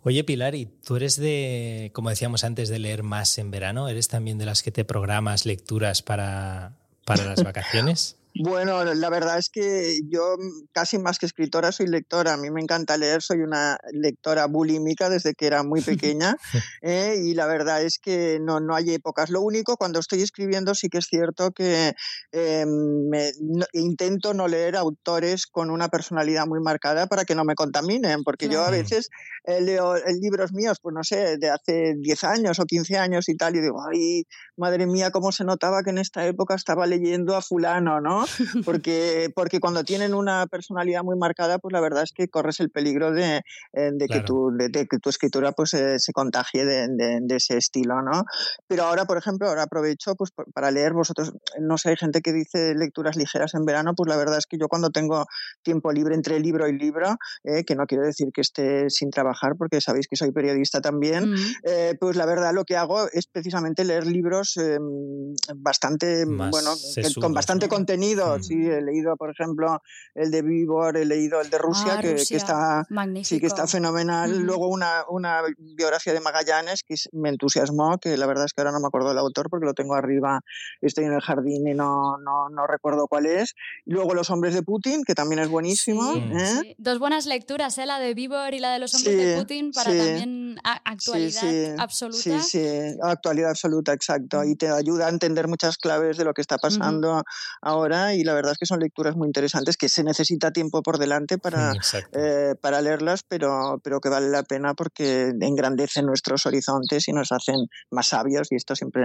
Oye, 0.05 0.23
Pilar, 0.25 0.55
¿y 0.55 0.67
tú 0.67 0.97
eres 0.97 1.17
de, 1.17 1.91
como 1.93 2.11
decíamos 2.11 2.45
antes, 2.45 2.69
de 2.69 2.79
leer 2.79 3.03
más 3.03 3.37
en 3.39 3.51
verano? 3.51 3.89
¿Eres 3.89 4.09
también 4.09 4.39
de 4.39 4.47
las 4.47 4.63
que 4.63 4.71
te 4.71 4.85
programas 4.85 5.45
lecturas 5.45 6.03
para, 6.03 6.77
para 7.05 7.25
las 7.25 7.43
vacaciones? 7.45 8.17
Bueno, 8.41 8.85
la 8.85 9.11
verdad 9.11 9.39
es 9.39 9.49
que 9.51 10.01
yo 10.09 10.37
mm, 10.39 10.69
casi 10.73 10.99
más 10.99 11.19
que 11.19 11.27
escritora 11.27 11.73
soy 11.73 11.89
lectora. 11.89 12.35
A 12.35 12.37
mí 12.37 12.51
me 12.51 12.61
encanta 12.61 12.97
leer, 12.97 13.21
soy 13.21 13.41
una 13.41 13.79
lectora 13.93 14.47
bulímica 14.47 15.09
desde 15.09 15.35
que 15.35 15.47
era 15.47 15.65
muy 15.65 15.81
pequeña 16.15 16.37
eh, 16.83 17.17
y 17.21 17.35
la 17.35 17.47
verdad 17.47 17.83
es 17.83 17.99
que 17.99 18.39
no, 18.41 18.61
no 18.61 18.77
hay 18.77 18.95
épocas. 18.95 19.31
Lo 19.31 19.41
único, 19.41 19.77
cuando 19.77 19.99
estoy 19.99 20.23
escribiendo 20.23 20.75
sí 20.75 20.89
que 20.89 20.99
es 20.99 21.07
cierto 21.07 21.51
que 21.51 21.95
eh, 22.33 22.65
me, 22.67 23.33
intento 23.73 24.35
no 24.35 24.47
leer 24.47 24.77
autores 24.77 25.47
con 25.47 25.71
una 25.71 25.89
personalidad 25.89 26.47
muy 26.47 26.61
marcada 26.61 27.09
para 27.09 27.25
que 27.25 27.35
no 27.35 27.45
me 27.45 27.57
contaminen, 27.57 28.23
porque 28.23 28.49
yo 28.49 28.63
a 28.63 28.71
veces 28.71 29.09
eh, 29.45 29.61
leo 29.61 29.95
libros 30.21 30.53
míos, 30.53 30.79
pues 30.81 30.95
no 30.95 31.03
sé, 31.03 31.39
de 31.39 31.51
hace 31.51 31.95
10 31.99 32.25
años 32.25 32.61
o 32.61 32.65
15 32.65 32.99
años 32.99 33.29
y 33.29 33.37
tal, 33.37 33.57
y 33.57 33.61
digo, 33.61 33.83
ay, 33.93 34.25
madre 34.57 34.87
mía, 34.87 35.11
cómo 35.11 35.33
se 35.33 35.45
notaba 35.45 35.83
que 35.83 35.91
en 35.91 35.99
esta 35.99 36.25
época 36.27 36.55
estaba 36.55 36.87
leyendo 36.87 37.37
a 37.37 37.43
fulano, 37.43 38.01
¿no? 38.01 38.28
Porque, 38.65 39.31
porque 39.35 39.61
cuando 39.61 39.85
tienen 39.85 40.15
una 40.15 40.47
personalidad 40.47 41.03
muy 41.03 41.17
marcada, 41.17 41.59
pues 41.59 41.73
la 41.73 41.81
verdad 41.81 42.03
es 42.03 42.13
que 42.13 42.29
corres 42.29 42.61
el 42.61 42.71
peligro 42.71 43.13
de, 43.13 43.43
eh, 43.73 43.91
de 43.93 44.07
que, 44.07 44.21
tu, 44.21 44.51
de, 44.57 44.71
que 44.71 44.99
tu 44.99 45.09
escritura 45.11 45.53
pues, 45.53 45.75
eh, 45.75 45.99
se 45.99 46.13
contagie 46.13 46.65
de, 46.65 46.89
de, 46.89 47.37
ese 47.37 47.57
estilo, 47.57 48.03
¿no? 48.03 48.25
Pero 48.67 48.85
ahora, 48.85 49.05
por 49.05 49.17
ejemplo, 49.17 49.49
ahora 49.49 49.65
aprovecho 49.65 50.15
pues, 50.15 50.31
para 50.53 50.71
leer 50.71 50.93
vosotros, 50.93 51.33
no 51.61 51.79
sé, 51.79 51.91
hay 51.91 51.97
gente 51.97 52.21
que 52.21 52.33
dice 52.33 52.75
lecturas 52.75 53.17
ligeras 53.17 53.55
en 53.55 53.65
verano, 53.65 53.95
pues 53.95 54.09
la 54.09 54.17
verdad 54.17 54.39
es 54.39 54.47
que 54.47 54.59
yo 54.59 54.69
cuando 54.69 54.91
tengo 54.91 55.27
tiempo 55.63 55.93
libre 55.93 56.15
entre 56.15 56.41
libro 56.41 56.69
y 56.69 56.77
libro, 56.77 57.17
eh, 57.45 57.65
que 57.65 57.77
no 57.77 57.87
quiero 57.87 58.05
decir 58.05 58.29
que 58.33 58.41
esté 58.41 58.91
sin 58.91 59.11
trabajar, 59.11 59.53
porque 59.57 59.81
sabéis 59.81 60.09
que 60.09 60.17
soy 60.17 60.33
periodista 60.33 60.81
también, 60.81 61.33
mm. 61.33 61.99
pues 62.01 62.17
la 62.17 62.27
verdad 62.27 62.53
lo 62.53 62.65
que 62.65 62.77
hago 62.77 63.09
es 63.13 63.27
precisamente 63.27 63.85
leer 63.85 64.07
libros 64.07 64.57
em, 64.57 65.35
bastante, 65.57 66.25
bueno, 66.25 66.75
con 67.21 67.33
bastante 67.33 67.69
contenido 67.69 67.99
Mm. 68.17 68.43
sí, 68.43 68.55
he 68.55 68.81
leído, 68.81 69.17
por 69.17 69.31
ejemplo, 69.31 69.83
el 70.15 70.31
de 70.31 70.43
Vivor, 70.43 70.97
he 70.97 71.05
leído 71.05 71.41
el 71.41 71.51
de 71.51 71.59
Rusia, 71.59 71.95
ah, 71.99 72.01
que, 72.01 72.15
está, 72.15 72.87
sí, 73.23 73.41
que 73.41 73.47
está 73.47 73.67
fenomenal. 73.67 74.41
Mm. 74.41 74.43
Luego 74.43 74.69
una, 74.69 75.05
una, 75.09 75.43
biografía 75.59 76.13
de 76.13 76.21
Magallanes 76.21 76.83
que 76.83 76.95
me 77.13 77.29
entusiasmó, 77.29 77.99
que 77.99 78.17
la 78.17 78.27
verdad 78.27 78.45
es 78.45 78.53
que 78.53 78.61
ahora 78.61 78.73
no 78.73 78.81
me 78.81 78.87
acuerdo 78.87 79.09
del 79.09 79.19
autor 79.19 79.49
porque 79.51 79.67
lo 79.67 79.75
tengo 79.75 79.95
arriba, 79.95 80.41
estoy 80.81 81.05
en 81.05 81.13
el 81.13 81.21
jardín 81.21 81.67
y 81.67 81.75
no, 81.75 82.19
no, 82.19 82.49
no 82.49 82.67
recuerdo 82.67 83.07
cuál 83.09 83.27
es. 83.27 83.55
Luego 83.85 84.15
Los 84.15 84.31
hombres 84.31 84.55
de 84.55 84.63
Putin, 84.63 85.05
que 85.05 85.15
también 85.15 85.41
es 85.41 85.49
buenísimo. 85.49 86.15
¿eh? 86.15 86.75
Dos 86.79 86.99
buenas 86.99 87.27
lecturas, 87.27 87.79
¿eh? 87.79 87.87
la 87.87 87.99
de 87.99 88.15
Vivor 88.15 88.55
y 88.55 88.59
la 88.59 88.73
de 88.73 88.79
Los 88.79 88.95
hombres 88.95 89.17
de 89.17 89.37
Putin, 89.37 89.73
para 89.73 89.91
también 89.91 90.59
actualidad 90.65 91.77
absoluta. 91.79 92.19
Sí, 92.19 92.39
sí, 92.41 92.99
actualidad 93.03 93.51
absoluta, 93.51 93.93
exacto. 93.93 94.45
Y 94.45 94.57
te 94.57 94.69
ayuda 94.69 95.07
a 95.07 95.11
entender 95.11 95.49
muchas 95.49 95.79
claves 95.79 96.17
de 96.17 96.25
lo 96.25 96.35
que 96.35 96.41
está 96.41 96.59
pasando 96.59 97.23
ahora 97.63 97.98
y 98.15 98.25
la 98.25 98.35
verdad 98.35 98.53
es 98.53 98.59
que 98.59 98.67
son 98.67 98.81
lecturas 98.81 99.17
muy 99.17 99.27
interesantes 99.27 99.77
que 99.77 99.89
se 99.89 100.05
necesita 100.05 100.51
tiempo 100.53 100.83
por 100.83 100.99
delante 100.99 101.39
para, 101.39 101.73
eh, 102.13 102.55
para 102.61 102.81
leerlas, 102.81 103.23
pero, 103.27 103.81
pero 103.83 104.01
que 104.01 104.09
vale 104.09 104.29
la 104.29 104.43
pena 104.43 104.75
porque 104.75 105.33
engrandecen 105.41 106.07
nuestros 106.07 106.47
horizontes 106.47 107.09
y 107.09 107.13
nos 107.13 107.33
hacen 107.33 107.67
más 107.91 108.09
sabios 108.09 108.49
y 108.51 108.57
esto 108.57 108.75
siempre 108.75 109.03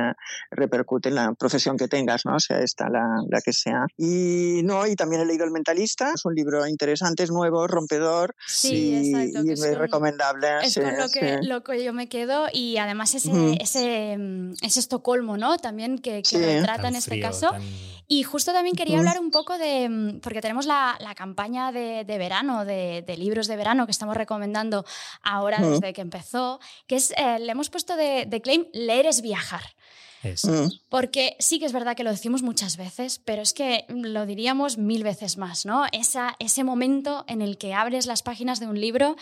repercute 0.52 1.10
en 1.10 1.16
la 1.16 1.34
profesión 1.34 1.78
que 1.78 1.88
tengas, 1.88 2.26
¿no? 2.26 2.40
sea 2.40 2.60
esta 2.60 2.90
la, 2.90 3.24
la 3.30 3.42
que 3.42 3.54
sea. 3.54 3.86
Y 3.98 4.62
no, 4.64 4.86
y 4.88 4.96
también 4.96 5.22
he 5.22 5.26
leído 5.26 5.46
El 5.46 5.52
Mentalista, 5.52 6.12
es 6.16 6.26
un 6.26 6.36
libro 6.36 6.66
interesante, 6.68 7.24
es 7.24 7.32
nuevo, 7.32 7.68
rompedor 7.68 8.36
sí, 8.48 8.74
y, 8.74 9.10
exacto, 9.10 9.40
y 9.42 9.60
muy 9.60 9.76
recomendable. 9.76 10.48
Es 10.64 10.76
con 10.76 10.98
lo 10.98 11.10
que, 11.10 11.40
lo 11.42 11.64
que 11.64 11.84
yo 11.84 11.94
me 11.94 12.10
quedo 12.10 12.48
y 12.52 12.78
además 12.78 13.16
ese, 13.16 13.58
ese, 13.60 14.18
mm, 14.18 14.54
ese 14.62 14.80
Estocolmo, 14.80 15.38
¿no? 15.38 15.58
También 15.58 15.98
que, 16.00 16.22
que 16.24 16.38
retrata 16.38 16.88
en 16.88 16.96
este 16.96 17.20
caso. 17.20 17.52
Y 18.08 18.24
justo 18.24 18.52
también 18.52 18.76
quería 18.84 19.00
hablar 19.00 19.20
un 19.20 19.32
poco 19.32 19.58
de, 19.58 19.88
mm, 19.88 20.20
porque 20.20 20.42
tenemos 20.42 20.66
la, 20.66 20.98
la 21.00 21.16
campaña 21.16 21.72
de, 21.72 22.04
de 22.04 22.18
verano, 22.18 22.66
de, 22.66 23.04
de, 23.08 23.18
libros 23.18 23.48
de 23.48 23.56
verano 23.56 23.86
que 23.86 23.92
estamos 23.92 24.18
recomendando 24.18 24.84
ahora 25.22 25.60
desde 25.60 25.94
que 25.94 26.02
empezó, 26.02 26.60
que 26.86 26.96
es, 26.96 27.12
eh, 27.12 27.40
le 27.40 27.52
hemos 27.52 27.70
puesto 27.70 27.96
de, 27.96 28.26
de 28.28 28.42
claim, 28.42 28.66
leer 28.74 29.06
es 29.06 29.22
viajar. 29.22 29.62
Mm. 30.24 30.72
Porque 30.90 31.36
sí 31.40 31.60
que 31.60 31.66
es 31.66 31.74
verdad 31.74 31.96
que 31.96 32.04
lo 32.04 32.12
decimos 32.12 32.44
muchas 32.44 32.78
veces, 32.78 33.20
pero 33.24 33.42
es 33.42 33.54
que 33.54 33.86
lo 33.90 34.26
diríamos 34.26 34.78
mil 34.78 35.04
veces 35.04 35.38
más, 35.38 35.66
¿no? 35.66 35.86
Esa, 35.92 36.36
ese 36.40 36.64
momento 36.64 37.26
en 37.28 37.42
el 37.42 37.58
que 37.58 37.74
abres 37.74 38.06
las 38.06 38.24
páginas 38.24 38.60
de 38.60 38.68
un 38.68 38.80
libro 38.80 39.16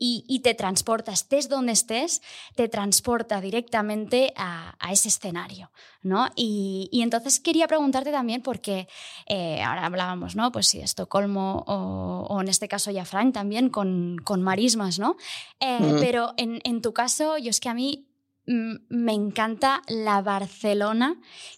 y, 0.00 0.40
te 0.44 0.54
transporta, 0.54 1.10
estés 1.10 1.48
donde 1.48 1.72
estés, 1.72 2.22
te 2.54 2.68
transporta 2.68 3.40
directamente 3.40 4.32
a, 4.36 4.76
ese 4.92 5.08
escenario, 5.08 5.72
¿no? 6.02 6.28
Y, 6.36 6.88
entonces 6.92 7.40
quería 7.40 7.66
preguntarte 7.66 8.12
también, 8.12 8.42
porque 8.42 8.86
eh, 9.26 9.60
ahora 9.60 9.86
hablábamos, 9.86 10.36
¿no? 10.36 10.52
Pues 10.52 10.68
sí, 10.68 10.80
Estocolmo 10.80 11.64
o, 11.66 12.40
en 12.40 12.48
este 12.48 12.68
caso 12.68 12.92
ya 12.92 13.04
Frank 13.04 13.34
también 13.34 13.70
con, 13.70 14.18
con 14.22 14.40
marismas, 14.40 15.00
¿no? 15.00 15.16
Eh, 15.58 15.80
mm. 15.80 16.00
Pero 16.00 16.32
en, 16.36 16.60
en 16.62 16.80
tu 16.80 16.92
caso, 16.92 17.36
yo 17.36 17.50
es 17.50 17.58
que 17.58 17.68
a 17.68 17.74
mí 17.74 18.07
me 18.48 19.12
encanta 19.12 19.82
la 19.88 20.22
Barcelona 20.22 21.16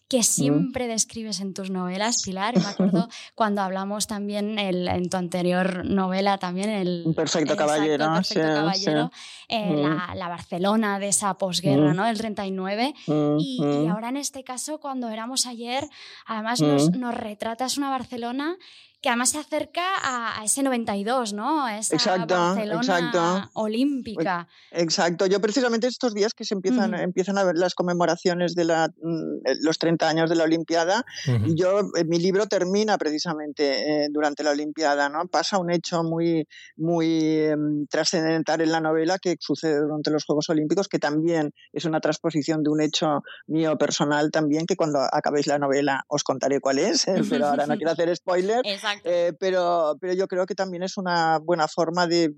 que 0.09 0.25
siempre 0.25 0.89
describes 0.89 1.39
en 1.39 1.55
tus 1.55 1.71
novelas, 1.71 2.23
Pilar. 2.25 2.59
Me 2.59 2.65
acuerdo 2.65 3.09
cuando 3.37 3.63
hablamos 3.63 4.09
también 4.09 4.59
en 4.59 5.09
tu 5.09 5.17
anterior 5.17 5.85
novela, 5.85 6.39
también 6.39 6.69
el... 6.69 7.13
Perfecto 7.15 7.55
Caballero. 7.55 8.13
Perfecto 8.15 8.43
Caballero, 8.43 9.13
eh, 9.49 9.87
la, 10.17 10.29
Barcelona 10.29 10.99
de 10.99 11.09
esa 11.09 11.35
posguerra, 11.35 11.95
¿no? 11.95 12.07
Del 12.07 12.19
39. 12.19 12.93
Y, 13.39 13.87
ahora 13.89 14.09
en 14.09 14.17
este 14.17 14.43
caso, 14.43 14.81
cuando 14.81 15.09
éramos 15.11 15.47
ayer, 15.47 15.89
además 16.27 16.61
nos, 16.61 16.91
nos 16.91 17.15
retratas 17.15 17.79
una 17.79 17.91
Barcelona 17.91 18.57
que 19.01 19.09
además 19.09 19.31
se 19.31 19.39
acerca 19.39 19.83
a, 20.03 20.45
ese 20.45 20.63
92, 20.63 21.33
¿no? 21.33 21.67
esa 21.69 21.95
exacto, 21.95 22.35
Barcelona 22.35 22.81
exacto. 22.81 23.51
olímpica. 23.55 24.47
Exacto. 24.71 25.27
Yo 25.27 25.41
precisamente 25.41 25.87
estos 25.87 26.13
días 26.13 26.35
que 26.35 26.45
se 26.45 26.55
empiezan, 26.55 26.95
empiezan 26.95 27.39
a 27.39 27.45
ver 27.45 27.57
las 27.57 27.75
conmemoraciones 27.75 28.55
de 28.55 28.65
la, 28.65 28.89
mm, 28.89 29.47
eh, 29.47 29.57
los 29.63 29.79
30 29.79 30.09
años 30.09 30.29
de 30.29 30.37
la 30.37 30.45
Olimpiada, 30.45 31.05
y 31.47 31.55
yo, 31.55 31.81
eh, 31.97 32.05
mi 32.05 32.19
libro 32.19 32.47
termina 32.47 32.99
precisamente 32.99 34.05
eh, 34.05 34.09
durante 34.11 34.43
la 34.43 34.51
Olimpiada, 34.51 35.09
¿no? 35.09 35.27
Pasa 35.29 35.59
un 35.59 35.71
hecho 35.71 36.03
muy, 36.03 36.47
muy 36.77 37.39
em, 37.39 37.87
trascendental 37.87 38.61
en 38.61 38.73
la 38.73 38.81
novela 38.81 39.19
que 39.19 39.37
sucede 39.41 39.81
durante 39.81 40.11
los 40.11 40.25
Juegos 40.25 40.51
Olímpicos, 40.51 40.89
que 40.89 40.99
también 40.99 41.53
es 41.73 41.87
una 41.87 42.01
transposición 42.01 42.63
de 42.63 42.71
un 42.71 42.83
hecho 42.83 43.23
mío 43.47 43.79
personal 43.79 44.31
también, 44.31 44.67
que 44.67 44.77
cuando 44.77 45.01
acabéis 45.11 45.47
la 45.47 45.59
novela 45.59 46.05
os 46.09 46.23
contaré 46.23 46.61
cuál 46.61 46.79
es, 46.79 47.07
pero 47.31 47.47
ahora 47.47 47.67
no 47.67 47.77
quiero 47.79 47.93
hacer 47.93 48.15
spoiler. 48.15 48.61
Eh, 49.05 49.33
pero, 49.39 49.97
pero 50.01 50.13
yo 50.15 50.27
creo 50.29 50.47
que 50.47 50.55
también 50.55 50.83
es 50.83 50.97
una 50.97 51.39
buena 51.39 51.69
forma 51.69 52.07
de 52.07 52.35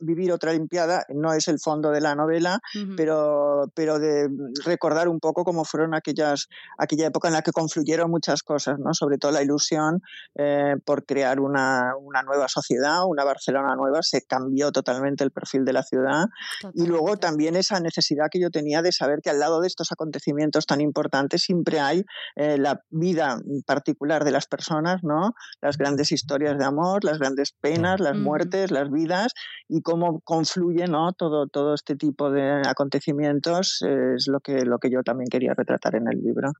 vivir 0.00 0.32
otra 0.32 0.50
Olimpiada, 0.50 1.04
no 1.08 1.32
es 1.32 1.48
el 1.48 1.58
fondo 1.58 1.90
de 1.90 2.00
la 2.00 2.14
novela, 2.14 2.60
pero, 2.96 3.70
pero 3.74 3.98
de 3.98 4.28
recordar 4.64 5.08
un 5.08 5.20
poco 5.20 5.44
cómo 5.44 5.64
fueron 5.64 5.94
aquellas, 5.94 6.48
aquella 6.78 7.06
época 7.06 7.28
en 7.28 7.34
la 7.34 7.42
que 7.42 7.52
confluyeron 7.52 8.10
muchas 8.10 8.42
cosas, 8.42 8.78
¿no? 8.78 8.94
sobre 8.94 9.18
todo 9.18 9.32
la 9.32 9.42
ilusión 9.42 10.02
eh, 10.36 10.74
por 10.84 11.04
crear 11.04 11.40
una, 11.40 11.92
una, 12.00 12.22
nueva 12.22 12.48
sociedad, 12.48 13.04
una 13.06 13.24
Barcelona 13.24 13.74
nueva, 13.76 14.02
se 14.02 14.22
cambió 14.22 14.72
totalmente 14.72 15.24
el 15.24 15.30
perfil 15.30 15.64
de 15.64 15.72
la 15.72 15.82
ciudad. 15.82 16.26
Y 16.74 16.86
luego 16.86 17.16
también 17.16 17.56
esa 17.56 17.80
necesidad 17.80 18.26
que 18.30 18.40
yo 18.40 18.50
tenía 18.50 18.82
de 18.82 18.92
saber 18.92 19.20
que 19.22 19.30
al 19.30 19.38
lado 19.38 19.60
de 19.60 19.66
estos 19.66 19.92
acontecimientos 19.92 20.66
tan 20.66 20.80
importantes 20.80 21.42
siempre 21.42 21.80
hay 21.80 22.04
eh, 22.36 22.58
la 22.58 22.82
vida 22.90 23.38
particular 23.66 24.24
de 24.24 24.30
las 24.30 24.46
personas, 24.46 25.02
¿no? 25.02 25.34
las 25.60 25.76
grandes 25.76 26.12
historias 26.12 26.58
de 26.58 26.64
amor, 26.64 27.04
las 27.04 27.18
grandes 27.18 27.52
penas, 27.60 28.00
las 28.00 28.16
muertes, 28.16 28.70
las 28.70 28.90
vidas 28.90 29.32
y 29.68 29.82
cómo 29.84 30.20
confluye 30.20 30.88
¿no? 30.88 31.12
todo, 31.12 31.46
todo 31.46 31.74
este 31.74 31.94
tipo 31.94 32.30
de 32.30 32.62
acontecimientos 32.66 33.82
es 33.82 34.26
lo 34.26 34.40
que, 34.40 34.64
lo 34.64 34.78
que 34.78 34.90
yo 34.90 35.04
también 35.04 35.28
quería 35.28 35.54
retratar 35.54 35.94
en 35.94 36.08
el 36.10 36.20
libro. 36.20 36.52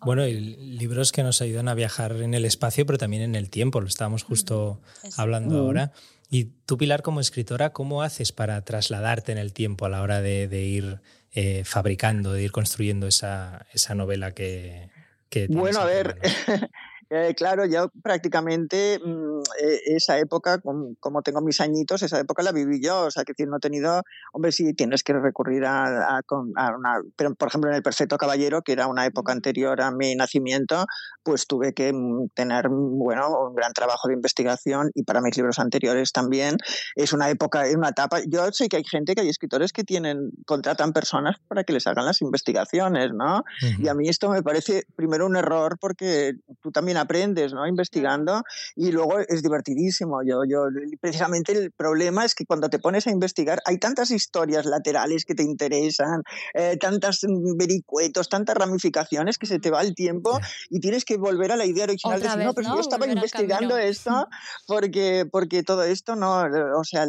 Bueno, 0.00 0.26
y 0.26 0.34
libros 0.34 1.12
que 1.12 1.22
nos 1.22 1.40
ayudan 1.40 1.68
a 1.68 1.74
viajar 1.74 2.16
en 2.16 2.34
el 2.34 2.44
espacio, 2.44 2.84
pero 2.84 2.98
también 2.98 3.22
en 3.22 3.34
el 3.36 3.48
tiempo, 3.48 3.80
lo 3.80 3.86
estábamos 3.86 4.24
justo 4.24 4.80
hablando 5.16 5.58
ahora. 5.58 5.92
Y 6.28 6.46
tú, 6.66 6.76
Pilar, 6.76 7.02
como 7.02 7.20
escritora, 7.20 7.72
¿cómo 7.72 8.02
haces 8.02 8.32
para 8.32 8.60
trasladarte 8.64 9.30
en 9.30 9.38
el 9.38 9.52
tiempo 9.52 9.86
a 9.86 9.88
la 9.88 10.02
hora 10.02 10.20
de, 10.20 10.64
ir 10.64 11.00
eh, 11.32 11.62
fabricando, 11.64 12.32
de 12.32 12.42
ir 12.42 12.50
construyendo 12.50 13.06
esa, 13.06 13.66
esa 13.72 13.94
novela 13.94 14.32
que... 14.32 14.90
que 15.28 15.46
bueno, 15.48 15.80
a 15.80 15.84
ver, 15.84 16.18
Eh, 17.10 17.34
claro, 17.36 17.66
yo 17.66 17.90
prácticamente 18.02 18.98
mm, 19.04 19.40
eh, 19.60 19.80
esa 19.86 20.18
época, 20.18 20.60
como, 20.60 21.22
tengo 21.22 21.40
mis 21.40 21.60
añitos, 21.60 22.02
esa 22.02 22.20
época 22.20 22.42
la 22.42 22.52
viví 22.52 22.80
yo. 22.80 23.02
O 23.02 23.10
sea, 23.10 23.24
que 23.24 23.34
no 23.46 23.56
he 23.56 23.60
tenido, 23.60 24.02
hombre, 24.32 24.52
sí 24.52 24.74
tienes 24.74 25.02
que 25.02 25.12
recurrir 25.12 25.64
a, 25.66 26.22
una. 26.28 27.02
Pero, 27.16 27.34
por 27.34 27.48
ejemplo, 27.48 27.70
en 27.70 27.76
El 27.76 27.82
Perfecto 27.82 28.16
Caballero, 28.16 28.62
que 28.62 28.72
era 28.72 28.86
una 28.86 29.06
época 29.06 29.32
anterior 29.32 29.80
a 29.80 29.90
mi 29.90 30.14
nacimiento, 30.14 30.86
pues 31.22 31.46
tuve 31.46 31.74
que 31.74 31.92
mm, 31.92 32.28
tener, 32.34 32.68
bueno, 32.68 33.28
un 33.48 33.54
gran 33.54 33.72
trabajo 33.72 34.08
de 34.08 34.14
investigación 34.14 34.90
y 34.94 35.02
para 35.02 35.20
mis 35.20 35.36
libros 35.36 35.58
anteriores 35.58 36.12
también. 36.12 36.56
Es 36.96 37.12
una 37.12 37.28
época, 37.30 37.66
es 37.66 37.76
una 37.76 37.90
etapa. 37.90 38.20
Yo 38.26 38.50
sé 38.52 38.68
que 38.68 38.76
hay 38.76 38.84
gente, 38.84 39.14
que 39.14 39.22
hay 39.22 39.28
escritores 39.28 39.72
que 39.72 39.84
tienen, 39.84 40.30
contratan 40.46 40.92
personas 40.92 41.36
para 41.48 41.64
que 41.64 41.72
les 41.72 41.86
hagan 41.86 42.06
las 42.06 42.22
investigaciones, 42.22 43.10
¿no? 43.12 43.44
Y 43.78 43.88
a 43.88 43.94
mí 43.94 44.08
esto 44.08 44.28
me 44.30 44.42
parece 44.42 44.84
primero 44.96 45.26
un 45.26 45.36
error 45.36 45.78
porque 45.80 46.34
tú 46.60 46.70
también 46.70 46.93
aprendes, 46.96 47.52
¿no? 47.52 47.66
Investigando 47.66 48.42
y 48.76 48.92
luego 48.92 49.18
es 49.20 49.42
divertidísimo. 49.42 50.22
Yo, 50.22 50.42
yo, 50.48 50.66
precisamente 51.00 51.52
el 51.52 51.72
problema 51.72 52.24
es 52.24 52.34
que 52.34 52.46
cuando 52.46 52.68
te 52.68 52.78
pones 52.78 53.06
a 53.06 53.10
investigar 53.10 53.60
hay 53.66 53.78
tantas 53.78 54.10
historias 54.10 54.66
laterales 54.66 55.24
que 55.24 55.34
te 55.34 55.42
interesan, 55.42 56.22
eh, 56.54 56.76
tantas 56.78 57.20
vericuetos, 57.56 58.28
tantas 58.28 58.56
ramificaciones 58.56 59.38
que 59.38 59.46
se 59.46 59.58
te 59.58 59.70
va 59.70 59.82
el 59.82 59.94
tiempo 59.94 60.38
y 60.70 60.80
tienes 60.80 61.04
que 61.04 61.16
volver 61.16 61.52
a 61.52 61.56
la 61.56 61.66
idea 61.66 61.84
original 61.84 62.20
de 62.20 62.28
decir, 62.28 62.44
no, 62.44 62.54
pero 62.54 62.74
yo 62.74 62.80
estaba 62.80 63.06
investigando 63.06 63.76
esto 63.76 64.28
porque, 64.66 65.26
porque 65.30 65.62
todo 65.62 65.84
esto, 65.84 66.16
no, 66.16 66.42
o 66.76 66.84
sea, 66.84 67.06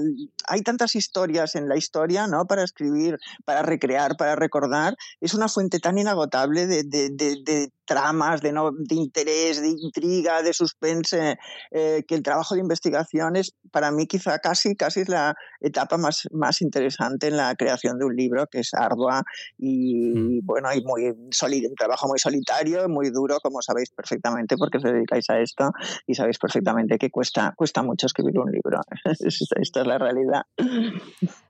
hay 0.48 0.62
tantas 0.62 0.96
historias 0.96 1.56
en 1.56 1.68
la 1.68 1.78
historia, 1.78 2.28
¿no? 2.28 2.46
Para 2.46 2.64
escribir, 2.64 3.18
para 3.46 3.62
recrear, 3.62 4.18
para 4.18 4.36
recordar. 4.36 4.96
Es 5.22 5.34
una 5.34 5.48
fuente 5.48 5.80
tan 5.80 5.98
inagotable 5.98 6.68
de, 6.68 6.84
de, 6.84 7.10
de 7.10 7.70
tramas, 7.86 8.42
de, 8.42 8.52
no, 8.52 8.72
de 8.72 8.96
interés, 8.96 9.62
de 9.62 9.70
intriga, 9.70 10.42
de 10.42 10.54
suspense, 10.54 11.38
eh, 11.72 12.04
que 12.08 12.16
el 12.16 12.24
trabajo 12.24 12.56
de 12.56 12.62
investigación 12.62 13.36
es 13.36 13.54
para 13.72 13.92
mí 13.92 14.08
quizá 14.08 14.40
casi, 14.40 14.76
casi 14.76 15.02
es 15.02 15.10
la 15.10 15.36
etapa 15.62 15.98
más, 15.98 16.28
más 16.32 16.62
interesante 16.62 17.28
en 17.28 17.38
la 17.38 17.56
creación 17.56 17.98
de 17.98 18.06
un 18.06 18.16
libro, 18.16 18.48
que 18.48 18.60
es 18.60 18.74
ardua 18.74 19.24
y, 19.58 20.14
mm. 20.14 20.46
bueno, 20.46 20.74
y 20.74 20.84
muy 20.84 21.14
sólido, 21.32 21.70
un 21.70 21.76
trabajo 21.76 22.08
muy 22.08 22.20
solitario, 22.20 22.90
muy 22.90 23.10
duro, 23.12 23.40
como 23.42 23.62
sabéis 23.62 23.90
perfectamente, 23.92 24.56
porque 24.58 24.78
os 24.78 24.84
dedicáis 24.84 25.30
a 25.30 25.40
esto 25.40 25.72
y 26.08 26.16
sabéis 26.16 26.40
perfectamente 26.40 26.98
que 26.98 27.10
cuesta, 27.10 27.54
cuesta 27.56 27.84
mucho 27.84 28.08
escribir 28.08 28.40
un 28.40 28.52
libro. 28.52 28.82
Esta 29.60 29.82
es 29.82 29.88
la 29.88 29.98
realidad. 29.98 30.44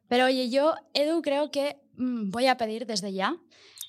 Pero 0.07 0.25
oye, 0.25 0.49
yo, 0.49 0.75
Edu, 0.93 1.21
creo 1.21 1.51
que 1.51 1.77
mm, 1.97 2.29
voy 2.31 2.47
a 2.47 2.57
pedir 2.57 2.85
desde 2.85 3.13
ya 3.13 3.35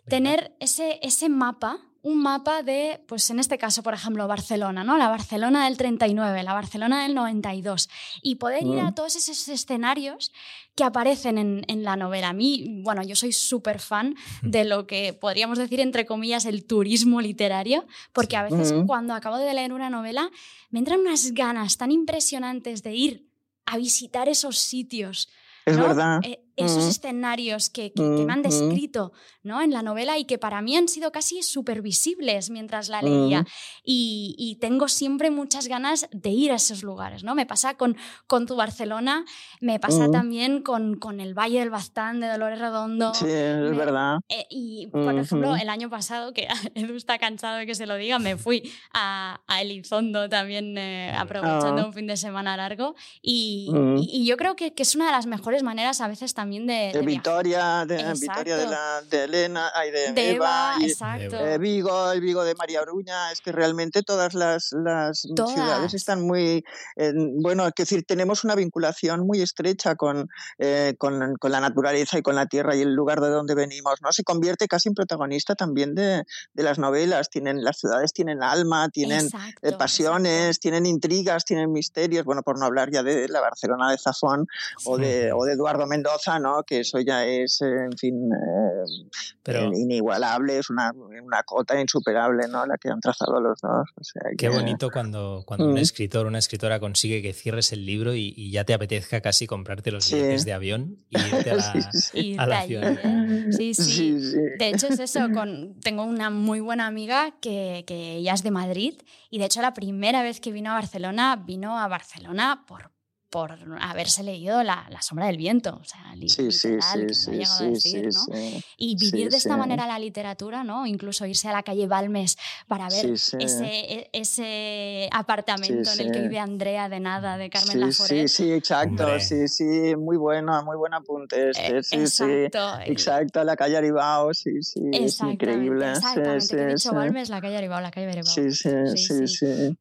tener 0.08 0.52
ese, 0.60 0.98
ese 1.02 1.28
mapa 1.28 1.78
un 2.06 2.22
mapa 2.22 2.62
de, 2.62 3.00
pues 3.08 3.28
en 3.30 3.40
este 3.40 3.58
caso, 3.58 3.82
por 3.82 3.92
ejemplo, 3.92 4.28
Barcelona, 4.28 4.84
¿no? 4.84 4.96
La 4.96 5.08
Barcelona 5.08 5.64
del 5.64 5.76
39, 5.76 6.44
la 6.44 6.52
Barcelona 6.52 7.02
del 7.02 7.16
92, 7.16 7.88
y 8.22 8.36
poder 8.36 8.62
ir 8.62 8.78
a 8.78 8.90
mm. 8.90 8.94
todos 8.94 9.16
esos 9.16 9.48
escenarios 9.48 10.30
que 10.76 10.84
aparecen 10.84 11.64
en, 11.66 11.82
la 11.82 11.96
novela. 11.96 12.28
A 12.28 12.32
mí, 12.32 12.80
bueno, 12.84 13.02
yo 13.02 13.16
soy 13.16 13.32
súper 13.32 13.80
fan 13.80 14.14
de 14.42 14.64
lo 14.64 14.86
que 14.86 15.14
podríamos 15.14 15.58
decir, 15.58 15.80
entre 15.80 16.06
comillas, 16.06 16.44
el 16.44 16.64
turismo 16.64 17.20
literario, 17.20 17.84
porque 18.12 18.36
a 18.36 18.44
veces 18.44 18.72
cuando 18.86 19.12
acabo 19.12 19.38
de 19.38 19.52
leer 19.52 19.72
una 19.72 19.90
novela 19.90 20.30
me 20.70 20.78
entran 20.78 21.00
unas 21.00 21.32
ganas 21.32 21.76
tan 21.76 21.90
impresionantes 21.90 22.84
de 22.84 22.94
ir 22.94 23.28
a 23.64 23.78
visitar 23.78 24.28
esos 24.28 24.58
sitios. 24.58 25.28
Es 25.64 25.76
verdad. 25.76 26.20
Eh, 26.22 26.45
esos 26.56 26.84
Mm. 26.84 26.88
escenarios 26.88 27.70
que, 27.70 27.92
que- 27.92 28.02
que 28.02 28.25
me 28.25 28.32
han 28.32 28.40
Mm, 28.40 28.46
mm. 28.46 28.50
descrito 28.50 29.12
¿no? 29.42 29.60
en 29.62 29.70
la 29.72 29.82
novela 29.82 30.18
y 30.18 30.25
que 30.25 30.38
para 30.38 30.60
mí 30.62 30.76
han 30.76 30.88
sido 30.88 31.12
casi 31.12 31.42
supervisibles 31.42 32.50
mientras 32.50 32.88
la 32.88 33.02
leía. 33.02 33.42
Mm. 33.42 33.46
Y, 33.84 34.34
y 34.38 34.56
tengo 34.56 34.88
siempre 34.88 35.30
muchas 35.30 35.68
ganas 35.68 36.08
de 36.12 36.30
ir 36.30 36.50
a 36.52 36.56
esos 36.56 36.82
lugares. 36.82 37.22
¿no? 37.25 37.34
Me 37.34 37.46
pasa 37.46 37.75
con, 37.76 37.96
con 38.26 38.46
tu 38.46 38.56
Barcelona, 38.56 39.25
me 39.60 39.78
pasa 39.78 40.10
también 40.10 40.62
con, 40.62 40.96
con 40.96 41.20
el 41.20 41.34
Valle 41.34 41.58
del 41.60 41.70
Baztán 41.70 42.20
de 42.20 42.28
Dolores 42.28 42.58
Redondo. 42.58 43.12
Sí, 43.14 43.26
es 43.26 43.56
me- 43.56 43.70
verdad. 43.76 44.18
Eh, 44.28 44.46
y, 44.50 44.86
por 44.88 45.14
ejemplo, 45.16 45.56
el 45.56 45.68
año 45.68 45.90
pasado, 45.90 46.32
que 46.32 46.48
Edu 46.75 46.96
está 46.96 47.18
cansado 47.18 47.58
de 47.58 47.66
que 47.66 47.75
se 47.75 47.86
lo 47.86 47.96
diga, 47.96 48.18
me 48.18 48.36
fui 48.36 48.72
a, 48.92 49.40
a 49.46 49.62
Elizondo 49.62 50.28
también 50.28 50.76
eh, 50.78 51.12
aprovechando 51.16 51.82
Ah. 51.82 51.86
un 51.86 51.92
fin 51.92 52.06
de 52.06 52.16
semana 52.16 52.56
largo. 52.56 52.94
Y, 53.22 53.70
y- 54.00 54.22
y 54.22 54.26
yo 54.26 54.36
creo 54.36 54.56
que, 54.56 54.72
que 54.75 54.82
es 54.82 54.94
una 54.94 55.06
de 55.06 55.12
las 55.12 55.26
mejores 55.26 55.62
maneras 55.62 56.00
a 56.00 56.08
veces 56.08 56.32
también 56.34 56.45
de... 56.50 56.90
De 56.92 56.92
de. 56.92 57.02
Victoria, 57.02 57.84
de. 57.86 58.14
Victoria 58.14 58.56
de, 58.56 58.66
la, 58.66 59.02
de 59.02 59.24
Elena, 59.24 59.70
ay, 59.74 59.90
de, 59.90 60.12
De 60.12 60.30
Eva, 60.32 60.74
y, 60.80 60.86
exacto. 60.86 61.36
eh, 61.36 61.58
Vigo, 61.58 62.12
el 62.12 62.20
Vigo 62.20 62.44
de 62.44 62.54
María 62.54 62.82
Bruña, 62.82 63.32
es 63.32 63.40
que 63.40 63.52
realmente 63.52 64.02
todas 64.02 64.34
las, 64.34 64.72
las 64.72 65.26
Todas. 65.34 65.54
ciudades 65.54 65.94
están 65.94 66.22
muy, 66.22 66.64
eh, 66.96 67.12
bueno, 67.40 67.66
es 67.66 67.74
decir, 67.76 68.04
tenemos 68.06 68.44
una 68.44 68.54
vinculación 68.54 69.26
muy 69.26 69.42
estrecha 69.42 69.94
con, 69.94 70.28
eh, 70.58 70.94
con, 70.98 71.36
con 71.36 71.52
la 71.52 71.60
naturaleza 71.60 72.18
y 72.18 72.22
con 72.22 72.34
la 72.34 72.46
tierra 72.46 72.76
y 72.76 72.82
el 72.82 72.94
lugar 72.94 73.20
de 73.20 73.28
donde 73.28 73.54
venimos, 73.54 74.00
¿no? 74.02 74.12
Se 74.12 74.24
convierte 74.24 74.68
casi 74.68 74.88
en 74.88 74.94
protagonista 74.94 75.54
también 75.54 75.94
de, 75.94 76.24
de 76.54 76.62
las 76.62 76.78
novelas, 76.78 77.28
tienen, 77.30 77.64
las 77.64 77.78
ciudades 77.78 78.12
tienen 78.12 78.42
alma, 78.42 78.88
tienen 78.88 79.26
Exacto, 79.26 79.68
eh, 79.68 79.72
pasiones, 79.72 80.46
exacto. 80.48 80.60
tienen 80.62 80.86
intrigas, 80.86 81.44
tienen 81.44 81.72
misterios, 81.72 82.24
bueno, 82.24 82.42
por 82.42 82.58
no 82.58 82.66
hablar 82.66 82.90
ya 82.90 83.02
de 83.02 83.28
la 83.28 83.40
Barcelona 83.40 83.90
de 83.90 83.98
Zafón 83.98 84.46
o 84.84 84.98
de, 84.98 85.32
o 85.32 85.44
de 85.44 85.52
Eduardo 85.52 85.86
Mendoza, 85.86 86.36
¿no? 86.38 86.62
Que 86.64 86.81
eso 86.81 86.99
ya 87.00 87.25
es, 87.25 87.61
en 87.62 87.93
fin, 87.99 88.31
eh, 88.33 89.09
Pero 89.43 89.61
eh, 89.73 89.78
inigualable, 89.78 90.59
es 90.59 90.71
una, 90.71 90.93
una 90.93 91.43
cota 91.45 91.81
insuperable, 91.81 92.47
¿no? 92.49 92.66
La 92.66 92.76
que 92.78 92.88
han 92.88 93.00
trazado 93.00 93.40
los 93.40 93.61
dos. 93.61 93.88
O 94.00 94.05
sea, 94.05 94.23
qué 94.31 94.37
que- 94.37 94.49
bonito 94.49 94.90
cuando, 94.90 95.43
cuando 95.47 95.66
un 95.66 95.75
Mm. 95.75 95.78
escritor 95.78 96.26
o 96.26 96.28
una 96.28 96.38
escritora 96.38 96.81
consigue 96.81 97.23
que 97.23 97.33
cierres 97.33 97.73
el 97.73 97.85
libro 97.87 98.14
y, 98.14 98.33
y 98.37 98.50
ya 98.50 98.64
te 98.64 98.75
apetezca 98.75 99.21
casi 99.21 99.47
comprarte 99.47 99.90
los 99.93 100.05
Sí. 100.05 100.14
billetes 100.16 100.45
de 100.45 100.52
avión 100.52 100.99
y 101.11 101.19
irte 101.19 101.50
a 101.50 101.55
la, 101.57 101.93
Sí, 101.93 102.37
a 102.38 102.47
la 102.47 102.62
ciudad. 102.64 102.93
¿eh? 103.02 103.47
Sí, 103.52 103.75
sí. 103.75 103.83
Sí, 103.83 104.21
sí. 104.21 104.37
De 104.59 104.69
hecho, 104.69 104.88
es 104.88 104.99
eso. 105.00 105.31
Con, 105.33 105.78
tengo 105.81 106.05
una 106.05 106.31
muy 106.31 106.61
buena 106.61 106.87
amiga 106.87 107.35
que, 107.40 107.85
que 107.87 108.16
ella 108.16 108.35
es 108.35 108.43
de 108.43 108.50
Madrid 108.50 108.95
y 109.31 109.38
de 109.38 109.45
hecho 109.47 109.61
la 109.62 109.75
primera 109.75 110.23
vez 110.23 110.40
que 110.40 110.52
vino 110.52 110.71
a 110.71 110.75
Barcelona, 110.75 111.37
vino 111.45 111.78
a 111.78 111.88
Barcelona 111.88 112.64
por, 112.66 112.90
por 113.37 113.59
haberse 113.83 114.23
leído 114.23 114.62
la, 114.62 114.87
La 114.88 115.02
sombra 115.02 115.26
del 115.26 115.37
viento. 115.37 115.76
O 115.78 115.85
sea, 115.85 116.14
li- 116.14 116.26
Sí, 116.26 116.50
sí, 116.50 116.69
literal, 116.71 117.00
sí, 117.00 117.07
que 117.07 117.14
sí, 117.14 117.43
a 117.43 117.45
sí, 117.45 117.64
decir, 117.69 118.12
sí, 118.12 118.31
¿no? 118.31 118.35
sí. 118.35 118.64
Y 118.78 118.97
vivir 118.97 119.25
Sí, 119.26 119.28
de 119.28 119.37
esta 119.37 119.52
sí. 119.55 119.59
manera 119.61 119.87
la 119.87 119.99
literatura, 119.99 120.64
¿no? 120.64 120.87
Incluso 120.87 121.26
irse 121.26 121.47
a 121.49 121.52
la 121.52 121.62
calle 121.62 121.87
Balmes 121.87 122.38
para 122.66 122.88
ver 122.88 123.00
Sí, 123.02 123.16
sí. 123.19 123.37
ese, 123.38 123.66
e- 123.66 124.11
ese 124.14 125.11
apartamento 125.12 125.90
Sí, 125.90 126.00
en 126.00 126.07
el 126.07 126.12
que 126.12 126.21
sí. 126.21 126.23
vive 126.23 126.38
Andrea 126.38 126.88
de 126.88 126.99
nada, 126.99 127.37
de 127.37 127.50
Carmen 127.50 127.73
Sí, 127.73 127.78
Laforet. 127.78 128.28
sí, 128.28 128.45
sí, 128.45 128.52
exacto, 128.52 129.02
Hombre. 129.07 129.21
sí, 129.21 129.49
sí, 129.49 129.95
muy 129.97 130.16
bueno, 130.16 130.62
muy 130.64 130.78
buen 130.78 130.95
apunte 130.95 131.50
este, 131.50 131.76
Eh, 131.76 131.83
sí, 131.83 132.07
sí, 132.07 132.23
exacto. 132.25 132.78
y- 132.87 132.93
exacto, 132.93 133.45
la 133.45 133.55
calle 133.55 133.76
Aribao, 133.76 134.33
sí, 134.33 134.62
sí, 134.62 134.81
es 134.95 135.21
increíble, 135.21 135.90
exactamente. 135.90 136.40
sí, 136.40 136.57
que 136.57 136.62
he 136.62 136.66
sí, 136.69 136.73
dicho 136.75 136.88
sí. 136.88 136.97
Balmes, 136.97 137.28
la 137.28 137.43
calle 137.43 137.59
Aribao, 137.59 137.83
la 137.83 137.90
calle 137.90 138.07
Aribao. 138.07 138.33
Sí, 138.33 138.50
sí, 138.52 138.71
Sí, 138.87 138.97
sí, 138.97 139.28
sí. 139.28 139.37
sí. 139.37 139.76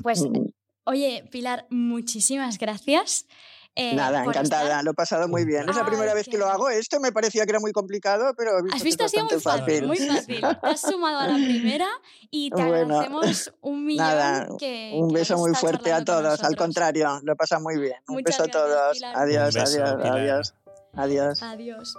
Pues, 0.00 0.20
Mm. 0.20 0.46
Oye, 0.84 1.24
Pilar, 1.30 1.66
muchísimas 1.70 2.58
gracias. 2.58 3.26
eh, 3.74 3.94
Nada, 3.94 4.22
encantada, 4.24 4.64
estar- 4.64 4.84
lo 4.84 4.90
he 4.90 4.94
pasado 4.94 5.28
muy 5.28 5.46
bien. 5.46 5.66
Es 5.66 5.74
la 5.76 5.86
primera 5.86 6.12
vez 6.12 6.28
que 6.28 6.36
lo 6.36 6.44
qué- 6.44 6.50
hago. 6.50 6.68
Esto 6.68 7.00
me 7.00 7.10
parecía 7.10 7.46
que 7.46 7.52
era 7.52 7.58
muy 7.60 7.72
complicado, 7.72 8.34
pero 8.36 8.58
he 8.58 8.62
visto, 8.62 8.76
Has 8.76 8.82
que 8.82 8.88
es 8.90 8.96
visto, 8.98 9.04
ha 9.04 9.08
sido 9.08 9.24
muy 9.24 9.40
fácil, 9.40 9.86
muy 9.86 9.96
fácil. 9.96 10.40
Te 10.40 10.46
has 10.62 10.80
sumado 10.82 11.18
a 11.20 11.26
la 11.28 11.36
primera 11.36 11.88
y 12.30 12.50
te 12.50 12.56
Bueno, 12.62 12.98
agradecemos 12.98 13.52
un 13.62 13.84
millón 13.86 14.06
Nada, 14.06 14.46
que 14.58 14.90
un 14.94 15.08
que 15.08 15.14
beso 15.14 15.38
muy 15.38 15.54
fuerte 15.54 15.90
a 15.90 16.04
todos. 16.04 16.42
Al 16.42 16.54
contrario, 16.54 17.18
lo 17.22 17.32
he 17.32 17.36
pasado 17.36 17.62
muy 17.62 17.80
bien. 17.80 17.96
Un 18.08 18.16
Muchas 18.16 18.36
beso 18.38 18.42
a 18.42 18.46
gracias, 18.46 18.62
todos. 18.62 18.96
Pilar. 18.98 19.16
Adiós, 19.16 19.54
Un 19.56 19.62
beso, 19.62 19.82
adiós, 19.84 20.02
Pilar. 20.02 20.18
adiós. 20.18 20.54
Adiós. 20.94 21.42
Adiós. 21.42 21.94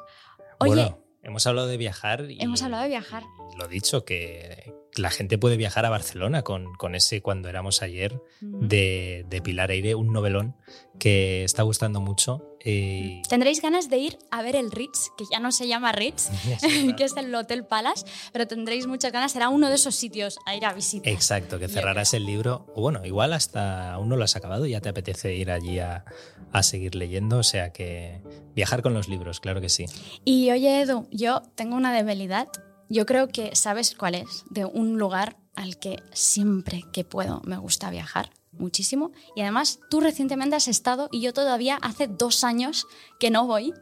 Oye, 0.60 0.70
Bueno, 0.76 1.00
hemos 1.24 1.48
hablado 1.48 1.68
de 1.68 1.78
viajar. 1.78 2.30
Y 2.30 2.40
hemos 2.44 2.62
hablado 2.62 2.84
de 2.84 2.90
viajar. 2.90 3.24
Lo 3.58 3.68
dicho, 3.68 4.06
que 4.06 4.72
la 4.96 5.10
gente 5.10 5.38
puede 5.38 5.58
viajar 5.58 5.86
a 5.86 5.90
Barcelona 5.90 6.44
con, 6.44 6.74
con 6.76 6.94
ese 6.96 7.22
Cuando 7.22 7.50
éramos 7.50 7.82
ayer 7.82 8.22
de, 8.42 9.26
de 9.28 9.42
Pilar 9.42 9.72
Eire, 9.72 9.96
un 9.96 10.14
novelón 10.14 10.56
que 11.00 11.44
está 11.44 11.64
gustando 11.64 12.00
mucho. 12.00 12.58
eh, 12.64 13.22
Tendréis 13.28 13.62
ganas 13.62 13.90
de 13.90 13.98
ir 13.98 14.20
a 14.30 14.42
ver 14.44 14.56
el 14.56 14.72
Ritz, 14.72 15.10
que 15.18 15.26
ya 15.32 15.40
no 15.40 15.52
se 15.52 15.68
llama 15.68 15.92
Ritz, 15.92 16.30
que 16.98 17.04
es 17.04 17.18
el 17.18 17.34
Hotel 17.34 17.66
Palace, 17.66 18.06
pero 18.32 18.46
tendréis 18.48 18.86
muchas 18.86 19.12
ganas. 19.12 19.32
Será 19.32 19.50
uno 19.50 19.70
de 19.70 19.76
esos 19.76 19.96
sitios 19.96 20.38
a 20.46 20.56
ir 20.56 20.66
a 20.66 20.74
visitar. 20.74 21.12
Exacto, 21.12 21.58
que 21.58 21.68
cerrarás 21.68 22.14
el 22.14 22.26
libro. 22.26 22.68
O 22.76 22.82
bueno, 22.82 23.04
igual 23.06 23.34
hasta 23.34 23.94
aún 23.94 24.10
no 24.10 24.16
lo 24.16 24.24
has 24.24 24.36
acabado 24.36 24.66
ya 24.68 24.80
te 24.82 24.90
apetece 24.90 25.34
ir 25.36 25.50
allí 25.50 25.80
a, 25.80 26.06
a 26.52 26.62
seguir 26.64 26.94
leyendo. 26.96 27.40
O 27.40 27.44
sea 27.44 27.74
que 27.74 28.22
viajar 28.56 28.84
con 28.84 28.94
los 28.94 29.10
libros, 29.10 29.40
claro 29.40 29.60
que 29.60 29.70
sí. 29.70 29.86
Y 30.24 30.52
oye, 30.52 30.82
Edu, 30.82 31.08
yo 31.12 31.42
tengo 31.56 31.76
una 31.76 31.92
debilidad. 31.94 32.48
Yo 32.90 33.06
creo 33.06 33.28
que 33.28 33.56
sabes 33.56 33.96
cuál 33.96 34.16
es, 34.16 34.44
de 34.50 34.66
un 34.66 34.98
lugar 34.98 35.38
al 35.56 35.78
que 35.78 36.02
siempre 36.14 36.84
que 36.92 37.04
puedo 37.04 37.42
me 37.46 37.58
gusta 37.58 37.90
viajar 37.90 38.30
muchísimo. 38.52 39.12
Y 39.36 39.42
además, 39.42 39.80
tú 39.90 40.00
recientemente 40.00 40.56
has 40.56 40.68
estado 40.68 41.10
y 41.12 41.22
yo 41.22 41.34
todavía 41.34 41.78
hace 41.82 42.08
dos 42.08 42.44
años 42.44 42.86
que 43.20 43.32
no 43.32 43.48
voy. 43.48 43.74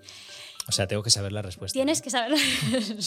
O 0.68 0.72
sea, 0.72 0.88
tengo 0.88 1.04
que 1.04 1.10
saber 1.10 1.32
la 1.32 1.42
respuesta. 1.42 1.74
Tienes 1.74 2.02
que 2.02 2.10
saber. 2.10 2.38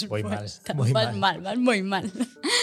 Voy 0.08 0.22
mal, 0.24 0.40
Respuesta. 0.40 0.74
muy 0.74 0.92
Vas 0.92 1.16
mal. 1.16 1.16
mal, 1.16 1.40
vas 1.40 1.58
muy 1.58 1.82
mal. 1.82 2.12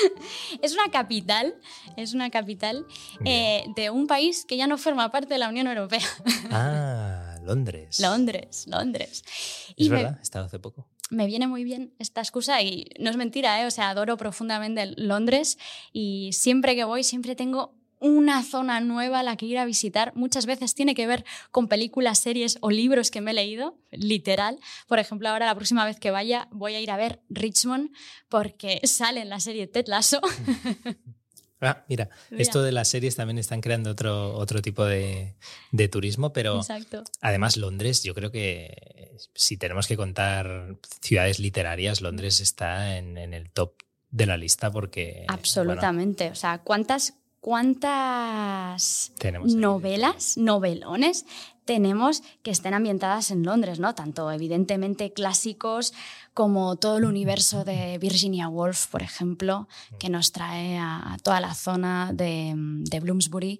es 0.61 0.73
una 0.73 0.91
capital, 0.91 1.55
es 1.97 2.13
una 2.13 2.29
capital 2.29 2.85
eh, 3.25 3.63
de 3.75 3.89
un 3.89 4.05
país 4.05 4.45
que 4.45 4.57
ya 4.57 4.67
no 4.67 4.77
forma 4.77 5.09
parte 5.11 5.33
de 5.33 5.39
la 5.39 5.49
Unión 5.49 5.67
Europea. 5.67 6.05
Ah, 6.51 7.37
Londres. 7.43 7.99
Londres, 8.01 8.65
Londres. 8.67 9.23
Es 9.69 9.73
Y 9.77 9.89
me, 9.89 9.95
verdad, 9.97 10.17
he 10.19 10.23
estado 10.23 10.45
hace 10.45 10.59
poco. 10.59 10.87
Me 11.11 11.27
viene 11.27 11.45
muy 11.45 11.63
bien 11.63 11.93
esta 11.99 12.21
excusa 12.21 12.61
y 12.61 12.89
no 12.99 13.11
es 13.11 13.17
mentira, 13.17 13.61
¿eh? 13.61 13.67
o 13.67 13.71
sea, 13.71 13.89
adoro 13.89 14.17
profundamente 14.17 14.93
Londres 14.97 15.59
y 15.93 16.31
siempre 16.33 16.75
que 16.75 16.85
voy 16.85 17.03
siempre 17.03 17.35
tengo 17.35 17.75
una 17.99 18.41
zona 18.41 18.79
nueva 18.79 19.19
a 19.19 19.23
la 19.23 19.35
que 19.37 19.45
ir 19.45 19.59
a 19.59 19.65
visitar. 19.65 20.11
Muchas 20.15 20.47
veces 20.47 20.73
tiene 20.73 20.95
que 20.95 21.05
ver 21.05 21.23
con 21.51 21.67
películas, 21.67 22.17
series 22.17 22.57
o 22.61 22.71
libros 22.71 23.11
que 23.11 23.21
me 23.21 23.29
he 23.29 23.33
leído, 23.35 23.77
literal. 23.91 24.59
Por 24.87 24.97
ejemplo, 24.97 25.29
ahora 25.29 25.45
la 25.45 25.53
próxima 25.53 25.85
vez 25.85 25.99
que 25.99 26.09
vaya 26.09 26.47
voy 26.51 26.73
a 26.73 26.81
ir 26.81 26.89
a 26.89 26.97
ver 26.97 27.21
Richmond 27.29 27.91
porque 28.27 28.81
sale 28.85 29.21
en 29.21 29.29
la 29.29 29.39
serie 29.39 29.67
Ted 29.67 29.85
Lasso. 29.87 30.19
Ah, 31.61 31.83
mira, 31.87 32.09
Mira. 32.29 32.41
esto 32.41 32.63
de 32.63 32.71
las 32.71 32.87
series 32.87 33.15
también 33.15 33.37
están 33.37 33.61
creando 33.61 33.91
otro, 33.91 34.33
otro 34.33 34.61
tipo 34.61 34.83
de, 34.83 35.35
de 35.71 35.87
turismo, 35.87 36.33
pero 36.33 36.57
Exacto. 36.57 37.03
además 37.21 37.55
Londres, 37.55 38.03
yo 38.03 38.15
creo 38.15 38.31
que 38.31 39.15
si 39.35 39.57
tenemos 39.57 39.87
que 39.87 39.95
contar 39.95 40.75
ciudades 41.01 41.39
literarias, 41.39 42.01
Londres 42.01 42.39
está 42.39 42.97
en, 42.97 43.17
en 43.17 43.33
el 43.33 43.51
top 43.51 43.73
de 44.09 44.25
la 44.25 44.37
lista 44.37 44.71
porque... 44.71 45.23
bueno, 45.25 45.33
Absolutamente. 45.33 46.29
O 46.31 46.35
sea, 46.35 46.59
¿cuántas, 46.59 47.13
cuántas 47.39 49.13
novelas, 49.43 50.37
novelones 50.37 51.25
tenemos 51.65 52.23
que 52.43 52.51
estén 52.51 52.73
ambientadas 52.73 53.31
en 53.31 53.43
Londres, 53.43 53.79
¿no? 53.79 53.93
Tanto 53.95 54.31
evidentemente 54.31 55.13
clásicos 55.13 55.93
como 56.33 56.75
todo 56.75 56.97
el 56.97 57.05
universo 57.05 57.63
de 57.63 57.97
Virginia 57.97 58.47
Woolf, 58.47 58.87
por 58.87 59.03
ejemplo, 59.03 59.67
que 59.99 60.09
nos 60.09 60.31
trae 60.31 60.77
a, 60.77 61.17
toda 61.23 61.39
la 61.39 61.53
zona 61.53 62.11
de, 62.13 62.53
de 62.55 62.99
Bloomsbury. 62.99 63.59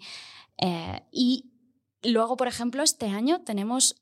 Eh, 0.58 1.02
y 1.12 1.52
luego, 2.04 2.38
por 2.38 2.48
ejemplo, 2.48 2.84
este 2.84 3.08
año 3.08 3.42
tenemos 3.42 3.96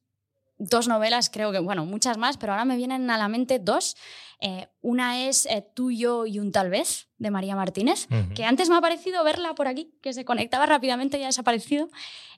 dos 0.59 0.87
novelas, 0.87 1.29
creo 1.29 1.51
que, 1.51 1.59
bueno, 1.59 1.85
muchas 1.85 2.17
más, 2.17 2.37
pero 2.37 2.51
ahora 2.51 2.65
me 2.65 2.75
vienen 2.75 3.09
a 3.09 3.17
la 3.17 3.29
mente 3.29 3.59
dos. 3.59 3.95
Eh, 4.41 4.67
una 4.81 5.27
es 5.27 5.45
eh, 5.45 5.65
Tú, 5.73 5.91
yo 5.91 6.25
y 6.25 6.39
un 6.39 6.51
tal 6.51 6.69
vez, 6.69 7.07
de 7.17 7.31
María 7.31 7.55
Martínez, 7.55 8.07
Ujú. 8.11 8.33
que 8.35 8.45
antes 8.45 8.69
me 8.69 8.75
ha 8.75 8.81
parecido 8.81 9.23
verla 9.23 9.55
por 9.55 9.67
aquí, 9.67 9.93
que 10.01 10.13
se 10.13 10.25
conectaba 10.25 10.65
rápidamente 10.65 11.17
y 11.17 11.23
ha 11.23 11.27
desaparecido. 11.27 11.89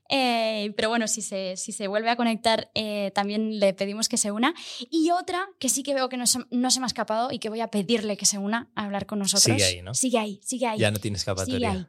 Eh, 0.09 0.73
pero 0.75 0.89
bueno, 0.89 1.07
si 1.07 1.21
se, 1.21 1.55
si 1.55 1.71
se 1.71 1.87
vuelve 1.87 2.09
a 2.09 2.15
conectar, 2.15 2.69
eh, 2.75 3.11
también 3.15 3.59
le 3.59 3.73
pedimos 3.73 4.09
que 4.09 4.17
se 4.17 4.31
una. 4.31 4.53
Y 4.89 5.11
otra 5.11 5.47
que 5.59 5.69
sí 5.69 5.83
que 5.83 5.93
veo 5.93 6.09
que 6.09 6.17
no 6.17 6.27
se, 6.27 6.39
no 6.51 6.69
se 6.71 6.79
me 6.79 6.85
ha 6.85 6.87
escapado 6.87 7.31
y 7.31 7.39
que 7.39 7.49
voy 7.49 7.61
a 7.61 7.67
pedirle 7.67 8.17
que 8.17 8.25
se 8.25 8.37
una 8.37 8.69
a 8.75 8.85
hablar 8.85 9.05
con 9.05 9.19
nosotros. 9.19 9.55
Sigue 9.55 9.63
ahí, 9.63 9.81
¿no? 9.81 9.93
Sigue 9.93 10.17
ahí, 10.17 10.39
sigue 10.43 10.67
ahí. 10.67 10.79
Ya 10.79 10.91
no 10.91 10.99
tiene 10.99 11.17
sigue 11.17 11.31
escapatoria. 11.31 11.71
ahí. 11.71 11.85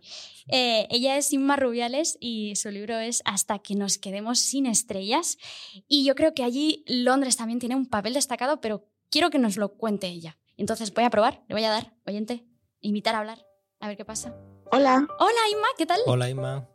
Eh, 0.48 0.86
ella 0.90 1.16
es 1.16 1.32
Inma 1.32 1.56
Rubiales 1.56 2.16
y 2.20 2.56
su 2.56 2.70
libro 2.70 2.98
es 2.98 3.22
Hasta 3.24 3.58
que 3.58 3.74
nos 3.74 3.98
quedemos 3.98 4.38
sin 4.38 4.66
estrellas. 4.66 5.38
Y 5.88 6.04
yo 6.04 6.14
creo 6.14 6.34
que 6.34 6.44
allí 6.44 6.84
Londres 6.86 7.36
también 7.36 7.58
tiene 7.58 7.76
un 7.76 7.86
papel 7.86 8.14
destacado, 8.14 8.60
pero 8.60 8.88
quiero 9.10 9.30
que 9.30 9.38
nos 9.38 9.56
lo 9.56 9.74
cuente 9.74 10.08
ella. 10.08 10.38
Entonces 10.56 10.92
voy 10.92 11.04
a 11.04 11.10
probar, 11.10 11.42
le 11.48 11.54
voy 11.54 11.64
a 11.64 11.70
dar, 11.70 11.94
oyente, 12.06 12.44
invitar 12.80 13.14
a 13.14 13.20
hablar, 13.20 13.46
a 13.80 13.88
ver 13.88 13.96
qué 13.96 14.04
pasa. 14.04 14.34
Hola, 14.70 15.06
Hola 15.18 15.40
Inma, 15.50 15.68
¿qué 15.76 15.86
tal? 15.86 16.00
Hola, 16.06 16.30
Inma. 16.30 16.68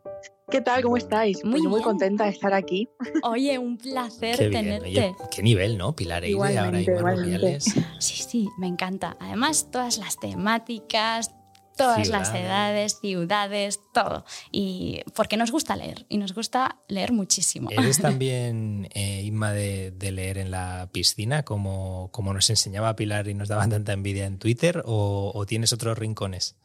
¿Qué 0.50 0.62
tal? 0.62 0.82
¿Cómo 0.82 0.96
estáis? 0.96 1.44
Muy 1.44 1.52
Pues 1.54 1.64
yo 1.64 1.70
muy 1.70 1.82
contenta 1.82 2.24
de 2.24 2.30
estar 2.30 2.54
aquí. 2.54 2.88
Oye, 3.24 3.60
un 3.60 3.78
placer 3.78 4.38
Qué 4.38 4.48
bien. 4.48 4.64
tenerte. 4.64 4.88
Oye, 4.88 5.16
qué 5.30 5.44
nivel, 5.44 5.78
¿no? 5.78 5.94
Pilar 5.94 6.24
Eide, 6.24 6.36
ahora 6.36 6.80
Igualmente. 6.80 7.60
Sí, 7.60 8.24
sí, 8.24 8.48
me 8.58 8.68
encanta. 8.68 9.18
Además, 9.20 9.68
todas 9.72 9.98
las 9.98 10.18
temáticas, 10.18 11.32
todas 11.76 12.08
las 12.08 12.34
edades, 12.34 12.98
ciudades, 13.02 13.82
todo. 13.94 14.24
Y 14.50 15.02
porque 15.16 15.36
nos 15.36 15.52
gusta 15.52 15.76
leer 15.76 16.06
y 16.08 16.18
nos 16.18 16.34
gusta 16.34 16.78
leer 16.88 17.12
muchísimo. 17.12 17.70
¿Eres 17.70 17.98
también, 18.02 18.88
eh, 18.94 19.24
Inma, 19.24 19.52
de, 19.52 19.92
de 19.92 20.12
leer 20.14 20.38
en 20.38 20.50
la 20.50 20.88
piscina, 20.94 21.44
como, 21.44 22.10
como 22.14 22.34
nos 22.34 22.50
enseñaba 22.50 22.96
Pilar 22.96 23.28
y 23.28 23.34
nos 23.34 23.50
daba 23.50 23.68
tanta 23.68 23.92
envidia 23.92 24.26
en 24.26 24.38
Twitter, 24.40 24.82
o, 24.86 25.34
o 25.36 25.46
tienes 25.46 25.74
otros 25.74 25.98
rincones? 25.98 26.56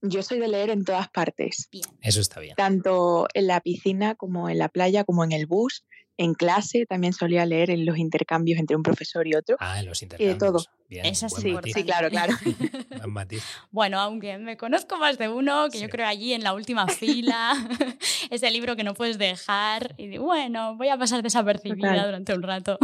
Yo 0.00 0.22
soy 0.22 0.38
de 0.38 0.48
leer 0.48 0.70
en 0.70 0.84
todas 0.84 1.08
partes, 1.08 1.68
Bien. 1.72 1.84
Eso 2.02 2.20
está 2.20 2.40
bien. 2.40 2.54
tanto 2.56 3.26
en 3.34 3.46
la 3.46 3.60
piscina 3.60 4.14
como 4.14 4.48
en 4.48 4.58
la 4.58 4.68
playa, 4.68 5.04
como 5.04 5.24
en 5.24 5.32
el 5.32 5.46
bus, 5.46 5.84
en 6.18 6.34
clase. 6.34 6.84
También 6.86 7.12
solía 7.12 7.46
leer 7.46 7.70
en 7.70 7.86
los 7.86 7.96
intercambios 7.98 8.58
entre 8.58 8.76
un 8.76 8.82
profesor 8.82 9.26
y 9.26 9.34
otro. 9.34 9.56
Ah, 9.58 9.80
en 9.80 9.86
los 9.86 10.00
de 10.00 10.06
intercambios. 10.06 10.38
todo. 10.38 10.64
Bien, 10.88 11.04
Eso 11.06 11.26
es 11.26 11.34
Sí, 11.34 11.54
sí, 11.72 11.84
claro, 11.84 12.10
claro. 12.10 12.34
Bueno, 13.70 14.00
aunque 14.00 14.38
me 14.38 14.56
conozco 14.56 14.98
más 14.98 15.18
de 15.18 15.28
uno, 15.28 15.68
que 15.70 15.80
yo 15.80 15.88
creo 15.88 16.06
allí 16.06 16.32
en 16.32 16.42
la 16.42 16.52
última 16.54 16.86
fila, 16.88 17.54
ese 18.30 18.50
libro 18.50 18.76
que 18.76 18.84
no 18.84 18.94
puedes 18.94 19.18
dejar, 19.18 19.94
y 19.96 20.18
bueno, 20.18 20.76
voy 20.76 20.88
a 20.88 20.98
pasar 20.98 21.22
desapercibida 21.22 21.90
Total. 21.90 22.06
durante 22.06 22.34
un 22.34 22.42
rato. 22.42 22.78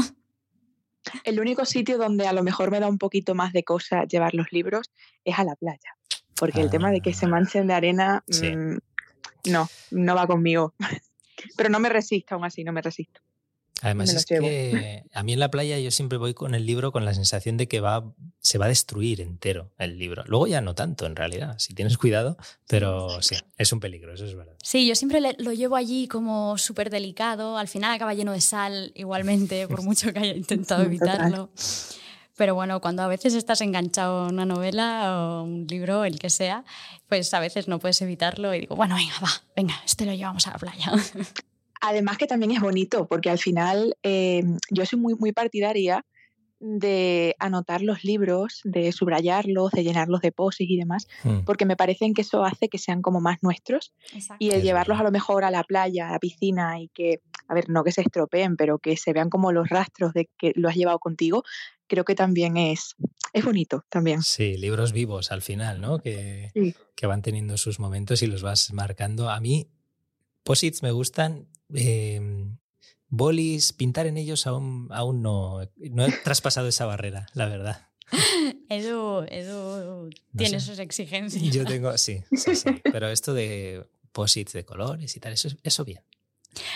El 1.24 1.40
único 1.40 1.64
sitio 1.64 1.98
donde 1.98 2.26
a 2.26 2.32
lo 2.32 2.42
mejor 2.42 2.70
me 2.70 2.80
da 2.80 2.88
un 2.88 2.98
poquito 2.98 3.34
más 3.34 3.52
de 3.52 3.62
cosa 3.62 4.04
llevar 4.04 4.34
los 4.34 4.52
libros 4.52 4.90
es 5.24 5.38
a 5.38 5.44
la 5.44 5.54
playa. 5.54 5.96
Porque 6.52 6.60
el 6.62 6.70
tema 6.70 6.90
de 6.90 7.00
que 7.00 7.12
se 7.14 7.26
Ah. 7.26 7.28
manchen 7.30 7.66
de 7.66 7.74
arena, 7.74 8.24
Sí. 8.28 8.54
mm, 8.56 8.78
no, 9.50 9.68
no 9.90 10.14
va 10.14 10.26
conmigo. 10.26 10.74
Pero 11.56 11.68
no 11.68 11.78
me 11.80 11.88
resisto 11.88 12.34
aún 12.34 12.44
así, 12.44 12.64
no 12.64 12.72
me 12.72 12.82
resisto. 12.82 13.20
Además 13.82 14.12
me 14.12 14.18
es 14.18 14.24
que 14.24 15.02
a 15.12 15.22
mí 15.24 15.32
en 15.34 15.40
la 15.40 15.50
playa 15.50 15.78
yo 15.78 15.90
siempre 15.90 16.16
voy 16.16 16.32
con 16.32 16.54
el 16.54 16.64
libro 16.64 16.90
con 16.90 17.04
la 17.04 17.12
sensación 17.12 17.56
de 17.58 17.68
que 17.68 17.80
va, 17.80 18.14
se 18.38 18.56
va 18.56 18.64
a 18.64 18.68
destruir 18.68 19.20
entero 19.20 19.72
el 19.78 19.98
libro. 19.98 20.22
Luego 20.26 20.46
ya 20.46 20.60
no 20.62 20.74
tanto 20.74 21.04
en 21.06 21.16
realidad, 21.16 21.56
si 21.58 21.74
tienes 21.74 21.98
cuidado, 21.98 22.38
pero 22.66 23.20
sí, 23.20 23.34
es 23.58 23.72
un 23.72 23.80
peligro, 23.80 24.14
eso 24.14 24.24
es 24.24 24.34
verdad. 24.34 24.54
Sí, 24.62 24.86
yo 24.86 24.94
siempre 24.94 25.20
le- 25.20 25.36
lo 25.38 25.52
llevo 25.52 25.76
allí 25.76 26.08
como 26.08 26.56
súper 26.56 26.88
delicado, 26.88 27.58
al 27.58 27.68
final 27.68 27.92
acaba 27.92 28.14
lleno 28.14 28.32
de 28.32 28.40
sal 28.40 28.92
igualmente, 28.94 29.68
por 29.68 29.82
mucho 29.82 30.12
que 30.14 30.20
haya 30.20 30.34
intentado 30.34 30.88
Sí, 30.88 30.98
total. 30.98 31.48
Pero 32.36 32.54
bueno, 32.54 32.80
cuando 32.80 33.02
a 33.02 33.08
veces 33.08 33.34
estás 33.34 33.60
enganchado 33.60 34.24
a 34.24 34.28
una 34.28 34.44
novela 34.44 35.16
o 35.18 35.42
un 35.44 35.66
libro, 35.68 36.04
el 36.04 36.18
que 36.18 36.30
sea, 36.30 36.64
pues 37.08 37.32
a 37.32 37.40
veces 37.40 37.68
no 37.68 37.78
puedes 37.78 38.00
evitarlo 38.02 38.54
y 38.54 38.60
digo, 38.60 38.76
bueno, 38.76 38.96
venga, 38.96 39.14
va, 39.22 39.30
venga, 39.54 39.74
este 39.84 40.04
lo 40.04 40.14
llevamos 40.14 40.46
a 40.46 40.52
la 40.52 40.58
playa. 40.58 40.92
Además 41.80 42.16
que 42.18 42.26
también 42.26 42.50
es 42.52 42.60
bonito, 42.60 43.06
porque 43.06 43.30
al 43.30 43.38
final 43.38 43.96
eh, 44.02 44.42
yo 44.70 44.86
soy 44.86 44.98
muy, 44.98 45.14
muy 45.16 45.32
partidaria 45.32 46.04
de 46.58 47.36
anotar 47.40 47.82
los 47.82 48.04
libros, 48.04 48.62
de 48.64 48.90
subrayarlos, 48.90 49.70
de 49.72 49.84
llenarlos 49.84 50.22
de 50.22 50.32
poses 50.32 50.66
y 50.70 50.78
demás, 50.78 51.06
Mm. 51.24 51.40
porque 51.44 51.66
me 51.66 51.76
parecen 51.76 52.14
que 52.14 52.22
eso 52.22 52.42
hace 52.42 52.68
que 52.68 52.78
sean 52.78 53.02
como 53.02 53.20
más 53.20 53.42
nuestros 53.42 53.92
y 54.38 54.50
el 54.50 54.62
llevarlos 54.62 54.98
a 54.98 55.02
lo 55.02 55.10
mejor 55.10 55.44
a 55.44 55.50
la 55.50 55.62
playa, 55.62 56.08
a 56.08 56.12
la 56.12 56.18
piscina 56.18 56.80
y 56.80 56.88
que, 56.88 57.20
a 57.48 57.54
ver, 57.54 57.68
no 57.68 57.84
que 57.84 57.92
se 57.92 58.00
estropeen, 58.00 58.56
pero 58.56 58.78
que 58.78 58.96
se 58.96 59.12
vean 59.12 59.28
como 59.28 59.52
los 59.52 59.68
rastros 59.68 60.14
de 60.14 60.30
que 60.38 60.52
lo 60.54 60.70
has 60.70 60.76
llevado 60.76 60.98
contigo, 61.00 61.44
creo 61.86 62.04
que 62.04 62.14
también 62.14 62.56
es, 62.56 62.94
es 63.32 63.44
bonito 63.44 63.84
también. 63.88 64.22
Sí, 64.22 64.56
libros 64.56 64.92
vivos 64.92 65.30
al 65.32 65.42
final, 65.42 65.80
¿no? 65.80 65.98
Que, 65.98 66.50
Sí. 66.54 66.74
que 66.94 67.06
van 67.06 67.22
teniendo 67.22 67.56
sus 67.56 67.78
momentos 67.78 68.22
y 68.22 68.26
los 68.26 68.42
vas 68.42 68.72
marcando. 68.72 69.30
A 69.30 69.40
mí, 69.40 69.68
posits 70.42 70.82
me 70.82 70.90
gustan. 70.92 71.48
eh, 71.74 72.20
bolis, 73.08 73.72
pintar 73.72 74.06
en 74.06 74.16
ellos 74.16 74.46
aún, 74.46 74.88
aún 74.90 75.22
no, 75.22 75.60
no 75.76 76.04
he 76.06 76.12
traspasado 76.24 76.66
esa 76.68 76.84
barrera, 76.86 77.26
la 77.34 77.46
verdad. 77.46 77.88
Edu, 78.68 79.24
Edu 79.28 80.10
tiene 80.36 80.60
sé. 80.60 80.66
sus 80.66 80.78
exigencias. 80.78 81.42
Yo 81.54 81.64
tengo, 81.64 81.96
sí, 81.96 82.22
sí, 82.32 82.54
sí. 82.56 82.68
Pero 82.92 83.08
esto 83.08 83.32
de 83.32 83.86
posits 84.12 84.52
de 84.52 84.64
colores 84.64 85.16
y 85.16 85.20
tal, 85.20 85.32
eso, 85.32 85.48
eso 85.62 85.84
bien. 85.84 86.02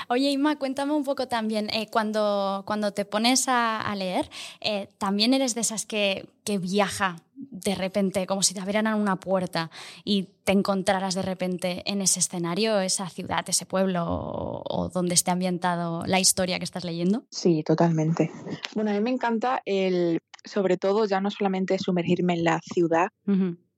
Oye, 0.09 0.31
Inma, 0.31 0.57
cuéntame 0.57 0.93
un 0.93 1.05
poco 1.05 1.29
también, 1.29 1.69
eh, 1.71 1.89
cuando, 1.91 2.63
cuando 2.67 2.93
te 2.93 3.05
pones 3.05 3.49
a, 3.49 3.81
a 3.81 3.95
leer, 3.97 4.31
eh, 4.61 4.89
¿también 4.99 5.35
eres 5.35 5.55
de 5.55 5.61
esas 5.61 5.87
que, 5.87 6.29
que 6.45 6.59
viaja 6.59 7.17
de 7.39 7.75
repente, 7.75 8.27
como 8.27 8.43
si 8.43 8.55
te 8.55 8.61
abrieran 8.61 8.95
una 8.95 9.17
puerta 9.17 9.71
y 10.05 10.29
te 10.45 10.53
encontraras 10.53 11.15
de 11.15 11.23
repente 11.23 11.83
en 11.87 12.03
ese 12.03 12.21
escenario, 12.21 12.81
esa 12.81 13.09
ciudad, 13.09 13.45
ese 13.49 13.65
pueblo 13.65 14.05
o, 14.05 14.63
o 14.65 14.89
donde 14.89 15.15
esté 15.15 15.31
ambientado 15.31 16.05
la 16.07 16.19
historia 16.19 16.59
que 16.59 16.65
estás 16.65 16.85
leyendo? 16.85 17.25
Sí, 17.31 17.63
totalmente. 17.63 18.31
Bueno, 18.75 18.91
a 18.91 18.95
mí 18.95 19.01
me 19.01 19.11
encanta 19.11 19.63
el, 19.65 20.21
sobre 20.45 20.77
todo, 20.77 21.05
ya 21.07 21.21
no 21.21 21.31
solamente 21.31 21.79
sumergirme 21.79 22.35
en 22.35 22.45
la 22.45 22.61
ciudad. 22.61 23.09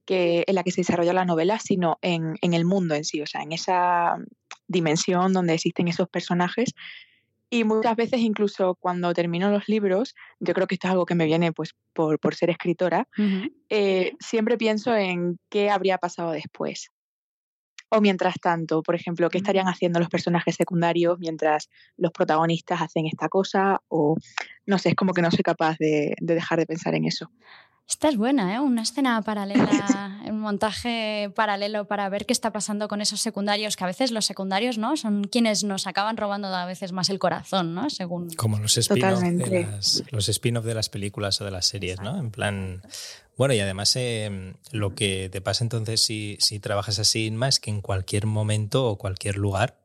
Que, 0.05 0.45
en 0.47 0.55
la 0.55 0.63
que 0.63 0.71
se 0.73 0.81
desarrolla 0.81 1.13
la 1.13 1.25
novela, 1.25 1.59
sino 1.59 1.99
en, 2.03 2.37
en 2.41 2.55
el 2.55 2.65
mundo 2.65 2.95
en 2.95 3.05
sí, 3.05 3.21
o 3.21 3.27
sea, 3.27 3.43
en 3.43 3.53
esa 3.53 4.17
dimensión 4.67 5.33
donde 5.33 5.55
existen 5.55 5.89
esos 5.89 6.09
personajes. 6.09 6.75
Y 7.53 7.65
muchas 7.65 7.97
veces, 7.97 8.21
incluso 8.21 8.77
cuando 8.77 9.13
termino 9.13 9.51
los 9.51 9.69
libros, 9.69 10.15
yo 10.39 10.55
creo 10.55 10.69
que 10.69 10.77
esto 10.77 10.87
es 10.87 10.93
algo 10.93 11.05
que 11.05 11.17
me 11.17 11.27
viene 11.27 11.53
pues, 11.53 11.75
por, 11.93 12.21
por 12.21 12.37
ser 12.37 12.49
escritora, 12.49 13.09
eh, 13.69 14.13
siempre 14.21 14.57
pienso 14.57 14.95
en 14.95 15.37
qué 15.49 15.69
habría 15.69 15.99
pasado 15.99 16.31
después. 16.31 16.91
O 17.89 18.01
mientras 18.01 18.37
tanto, 18.41 18.85
por 18.85 18.95
ejemplo, 18.95 19.29
qué 19.31 19.39
estarían 19.39 19.67
haciendo 19.67 19.99
los 19.99 20.09
personajes 20.09 20.55
secundarios 20.55 21.19
mientras 21.19 21.69
los 21.97 22.13
protagonistas 22.13 22.83
hacen 22.83 23.07
esta 23.07 23.29
cosa, 23.29 23.83
o 23.89 24.17
no 24.65 24.79
sé, 24.79 24.91
es 24.91 24.95
como 24.95 25.13
que 25.13 25.23
no 25.23 25.33
soy 25.33 25.43
capaz 25.43 25.77
de, 25.81 26.15
de 26.21 26.35
dejar 26.35 26.61
de 26.61 26.67
pensar 26.67 26.95
en 26.95 27.05
eso. 27.05 27.33
Esta 27.91 28.09
es 28.09 28.17
buena, 28.17 28.55
¿eh? 28.55 28.61
Una 28.61 28.83
escena 28.83 29.21
paralela, 29.21 30.21
un 30.25 30.39
montaje 30.39 31.29
paralelo 31.35 31.89
para 31.89 32.09
ver 32.09 32.25
qué 32.25 32.33
está 32.33 32.53
pasando 32.53 32.87
con 32.87 33.01
esos 33.01 33.21
secundarios, 33.21 33.75
que 33.75 33.83
a 33.83 33.89
veces 33.89 34.13
los 34.13 34.25
secundarios, 34.25 34.79
¿no? 34.79 34.97
Son 34.97 35.25
quienes 35.25 35.65
nos 35.65 35.89
acaban 35.89 36.17
robando 36.17 36.47
a 36.55 36.67
veces 36.67 36.93
más 36.93 37.11
el 37.11 37.19
corazón, 37.19 37.75
¿no? 37.75 37.91
Según... 37.91 38.31
Como 38.37 38.61
los 38.61 38.79
spin-off 38.79 39.19
de, 39.19 39.33
Totalmente. 39.33 39.67
las, 39.69 40.05
los 40.13 40.29
spin-off 40.29 40.65
de 40.65 40.75
las 40.75 40.89
películas 40.89 41.41
o 41.41 41.45
de 41.45 41.51
las 41.51 41.67
series, 41.67 42.01
¿no? 42.01 42.17
En 42.17 42.31
plan. 42.31 42.81
Bueno, 43.37 43.55
y 43.55 43.61
además 43.61 43.97
eh, 43.97 44.55
lo 44.71 44.95
que 44.95 45.29
te 45.29 45.41
pasa 45.41 45.65
entonces 45.65 46.01
si, 46.01 46.37
si 46.39 46.61
trabajas 46.61 47.01
así, 47.01 47.27
Inma, 47.27 47.49
es 47.49 47.59
que 47.59 47.71
en 47.71 47.81
cualquier 47.81 48.27
momento 48.27 48.87
o 48.87 48.99
cualquier 48.99 49.37
lugar 49.37 49.81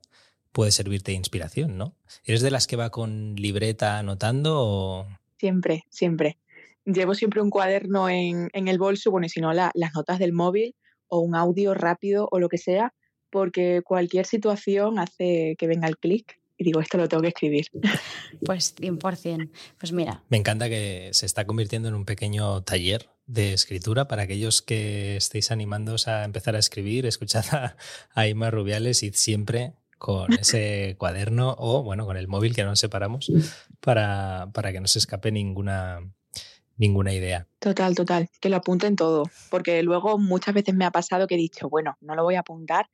puede 0.52 0.72
servirte 0.72 1.12
de 1.12 1.18
inspiración, 1.18 1.76
¿no? 1.76 1.96
¿Eres 2.24 2.42
de 2.42 2.52
las 2.52 2.68
que 2.68 2.76
va 2.76 2.92
con 2.92 3.36
libreta 3.36 3.98
anotando 3.98 4.62
o.? 4.62 5.08
Siempre, 5.40 5.86
siempre. 5.90 6.38
Llevo 6.86 7.14
siempre 7.16 7.42
un 7.42 7.50
cuaderno 7.50 8.08
en, 8.10 8.50
en 8.54 8.68
el 8.68 8.78
bolso, 8.78 9.12
bueno, 9.12 9.26
y 9.26 9.30
si 9.30 9.42
no, 9.42 9.52
la- 9.54 9.72
las 9.74 9.94
notas 9.94 10.20
del 10.20 10.34
móvil 10.34 10.76
o 11.08 11.20
un 11.20 11.36
audio 11.36 11.74
rápido 11.74 12.28
o 12.32 12.40
lo 12.40 12.48
que 12.50 12.58
sea, 12.58 12.94
porque 13.30 13.82
cualquier 13.84 14.26
situación 14.26 15.00
hace 15.00 15.56
que 15.58 15.68
venga 15.68 15.88
el 15.88 15.98
clic 15.98 16.40
y 16.58 16.64
digo, 16.64 16.80
esto 16.80 16.98
lo 16.98 17.10
tengo 17.10 17.22
que 17.22 17.28
escribir. 17.30 17.66
Pues 18.46 18.76
100%. 18.78 19.50
Pues 19.78 19.92
mira, 19.92 20.24
Me 20.30 20.38
encanta 20.38 20.70
que 20.70 21.10
se 21.12 21.26
está 21.26 21.46
convirtiendo 21.46 21.90
en 21.90 21.96
un 21.96 22.06
pequeño 22.06 22.64
taller 22.64 23.10
de 23.26 23.52
escritura 23.54 24.08
para 24.08 24.24
aquellos 24.24 24.62
que 24.62 25.18
estéis 25.18 25.52
animándoos 25.52 26.08
a 26.08 26.24
empezar 26.24 26.56
a 26.56 26.60
escribir. 26.60 27.06
Escuchad 27.08 27.44
a, 27.52 27.76
a 28.14 28.28
Inma 28.28 28.52
Rubiales 28.52 29.04
y 29.04 29.12
siempre 29.12 29.74
con 29.98 30.32
ese 30.34 30.96
cuaderno 31.00 31.56
o, 31.58 31.84
bueno, 31.84 32.06
con 32.06 32.16
el 32.16 32.28
móvil 32.30 32.56
que 32.56 32.64
no 32.64 32.70
nos 32.70 32.80
separamos 32.80 33.30
para, 33.82 34.50
para 34.54 34.72
que 34.72 34.80
no 34.80 34.88
se 34.88 35.00
escape 35.00 35.32
ninguna, 35.32 36.00
ninguna 36.78 37.14
idea. 37.14 37.48
Total, 37.60 37.96
total, 37.96 38.30
que 38.40 38.50
lo 38.50 38.58
apunten 38.58 38.96
todo, 38.96 39.24
porque 39.50 39.82
luego 39.84 40.18
muchas 40.18 40.54
veces 40.54 40.76
me 40.76 40.86
ha 40.86 40.92
pasado 40.92 41.28
que 41.28 41.36
he 41.36 41.38
dicho, 41.38 41.70
bueno, 41.70 41.98
no 42.02 42.16
lo 42.16 42.24
voy 42.24 42.36
a 42.36 42.42
apuntar, 42.42 42.90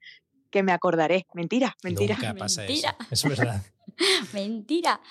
que 0.51 0.63
me 0.63 0.71
acordaré. 0.71 1.25
Mentira, 1.33 1.75
mentira. 1.81 2.15
Nunca 2.15 2.33
pasa 2.35 2.61
Mentira. 2.61 2.95
eso. 3.09 3.27
Es 3.29 3.37
verdad. 3.37 3.63
mentira. 4.33 5.01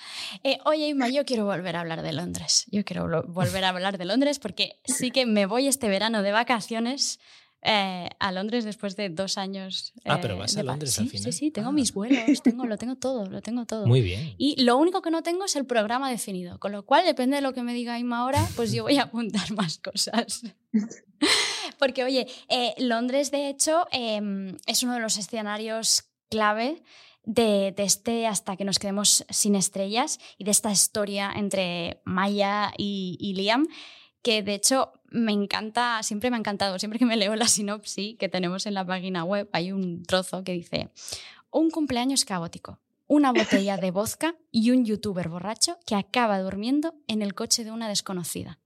Eh, 0.43 0.59
oye, 0.65 0.87
Inma, 0.87 1.09
yo 1.09 1.25
quiero 1.25 1.45
volver 1.45 1.75
a 1.75 1.81
hablar 1.81 2.01
de 2.01 2.13
Londres. 2.13 2.65
Yo 2.71 2.85
quiero 2.85 3.23
volver 3.27 3.63
a 3.65 3.69
hablar 3.69 3.97
de 3.97 4.05
Londres 4.05 4.39
porque 4.39 4.79
sí 4.85 5.11
que 5.11 5.25
me 5.25 5.45
voy 5.45 5.67
este 5.67 5.89
verano 5.89 6.21
de 6.21 6.31
vacaciones. 6.31 7.19
Eh, 7.63 8.09
a 8.19 8.31
Londres 8.31 8.65
después 8.65 8.95
de 8.95 9.09
dos 9.09 9.37
años. 9.37 9.93
Ah, 10.05 10.15
eh, 10.15 10.19
pero 10.21 10.37
vas 10.37 10.55
de 10.55 10.61
a 10.61 10.63
Londres 10.63 10.93
sí, 10.93 11.01
al 11.03 11.09
final. 11.09 11.31
Sí, 11.33 11.39
sí, 11.39 11.51
tengo 11.51 11.69
Ah. 11.69 11.71
mis 11.71 11.93
vuelos, 11.93 12.41
tengo, 12.41 12.65
lo 12.65 12.77
tengo 12.77 12.95
todo, 12.95 13.25
lo 13.27 13.41
tengo 13.41 13.65
todo. 13.65 13.85
Muy 13.87 14.01
bien. 14.01 14.33
Y 14.37 14.61
lo 14.63 14.77
único 14.77 15.01
que 15.01 15.11
no 15.11 15.21
tengo 15.23 15.45
es 15.45 15.55
el 15.55 15.65
programa 15.65 16.09
definido, 16.09 16.57
con 16.59 16.71
lo 16.71 16.85
cual 16.85 17.05
depende 17.05 17.35
de 17.35 17.41
lo 17.41 17.53
que 17.53 17.61
me 17.63 17.73
diga 17.73 17.99
Inma 17.99 18.19
ahora, 18.19 18.47
pues 18.55 18.71
yo 18.71 18.83
voy 18.83 18.97
a 18.97 19.03
apuntar 19.03 19.51
más 19.55 19.77
cosas. 19.77 20.41
Porque, 21.79 22.03
oye, 22.03 22.27
eh, 22.49 22.73
Londres, 22.77 23.31
de 23.31 23.49
hecho, 23.49 23.85
em, 23.91 24.57
es 24.67 24.83
uno 24.83 24.93
de 24.93 24.99
los 24.99 25.17
escenarios 25.17 26.03
clave 26.29 26.83
de, 27.23 27.73
de 27.75 27.83
este 27.83 28.25
hasta 28.27 28.55
que 28.57 28.65
nos 28.65 28.79
quedemos 28.79 29.25
sin 29.29 29.55
estrellas 29.55 30.19
y 30.37 30.43
de 30.43 30.51
esta 30.51 30.71
historia 30.71 31.31
entre 31.35 32.01
Maya 32.05 32.71
y, 32.77 33.17
y 33.19 33.33
Liam, 33.33 33.67
que 34.23 34.41
de 34.43 34.55
hecho 34.55 34.93
me 35.11 35.33
encanta, 35.33 36.01
siempre 36.03 36.29
me 36.29 36.37
ha 36.37 36.39
encantado, 36.39 36.79
siempre 36.79 36.97
que 36.97 37.05
me 37.05 37.17
leo 37.17 37.35
la 37.35 37.47
sinopsis 37.47 38.17
que 38.17 38.29
tenemos 38.29 38.65
en 38.65 38.73
la 38.73 38.85
página 38.85 39.23
web, 39.23 39.49
hay 39.51 39.71
un 39.71 40.03
trozo 40.03 40.43
que 40.43 40.53
dice, 40.53 40.89
un 41.51 41.69
cumpleaños 41.69 42.25
caótico, 42.25 42.79
una 43.07 43.31
botella 43.33 43.77
de 43.77 43.91
vodka 43.91 44.35
y 44.51 44.71
un 44.71 44.85
youtuber 44.85 45.27
borracho 45.27 45.77
que 45.85 45.95
acaba 45.95 46.39
durmiendo 46.39 46.95
en 47.07 47.21
el 47.21 47.33
coche 47.33 47.63
de 47.63 47.71
una 47.71 47.89
desconocida. 47.89 48.59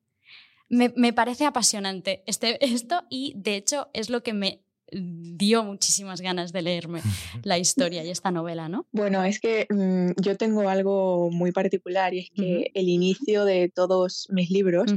Me, 0.69 0.93
me 0.95 1.13
parece 1.13 1.45
apasionante 1.45 2.23
este, 2.27 2.63
esto 2.73 3.03
y 3.09 3.33
de 3.35 3.55
hecho 3.55 3.89
es 3.93 4.09
lo 4.09 4.23
que 4.23 4.33
me 4.33 4.61
dio 4.91 5.63
muchísimas 5.63 6.21
ganas 6.21 6.53
de 6.53 6.61
leerme 6.61 7.01
la 7.43 7.57
historia 7.57 8.03
y 8.03 8.09
esta 8.09 8.31
novela, 8.31 8.69
¿no? 8.69 8.85
Bueno, 8.91 9.23
es 9.23 9.39
que 9.39 9.67
mm, 9.69 10.21
yo 10.21 10.37
tengo 10.37 10.69
algo 10.69 11.29
muy 11.31 11.51
particular 11.51 12.13
y 12.13 12.19
es 12.19 12.29
que 12.29 12.71
el 12.73 12.89
inicio 12.89 13.45
de 13.45 13.69
todos 13.73 14.27
mis 14.29 14.51
libros 14.51 14.93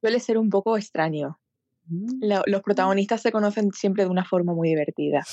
suele 0.00 0.20
ser 0.20 0.38
un 0.38 0.50
poco 0.50 0.76
extraño. 0.76 1.38
Mm. 1.90 2.20
los 2.46 2.60
protagonistas 2.62 3.22
se 3.22 3.32
conocen 3.32 3.72
siempre 3.72 4.04
de 4.04 4.10
una 4.10 4.22
forma 4.22 4.52
muy 4.52 4.68
divertida, 4.68 5.24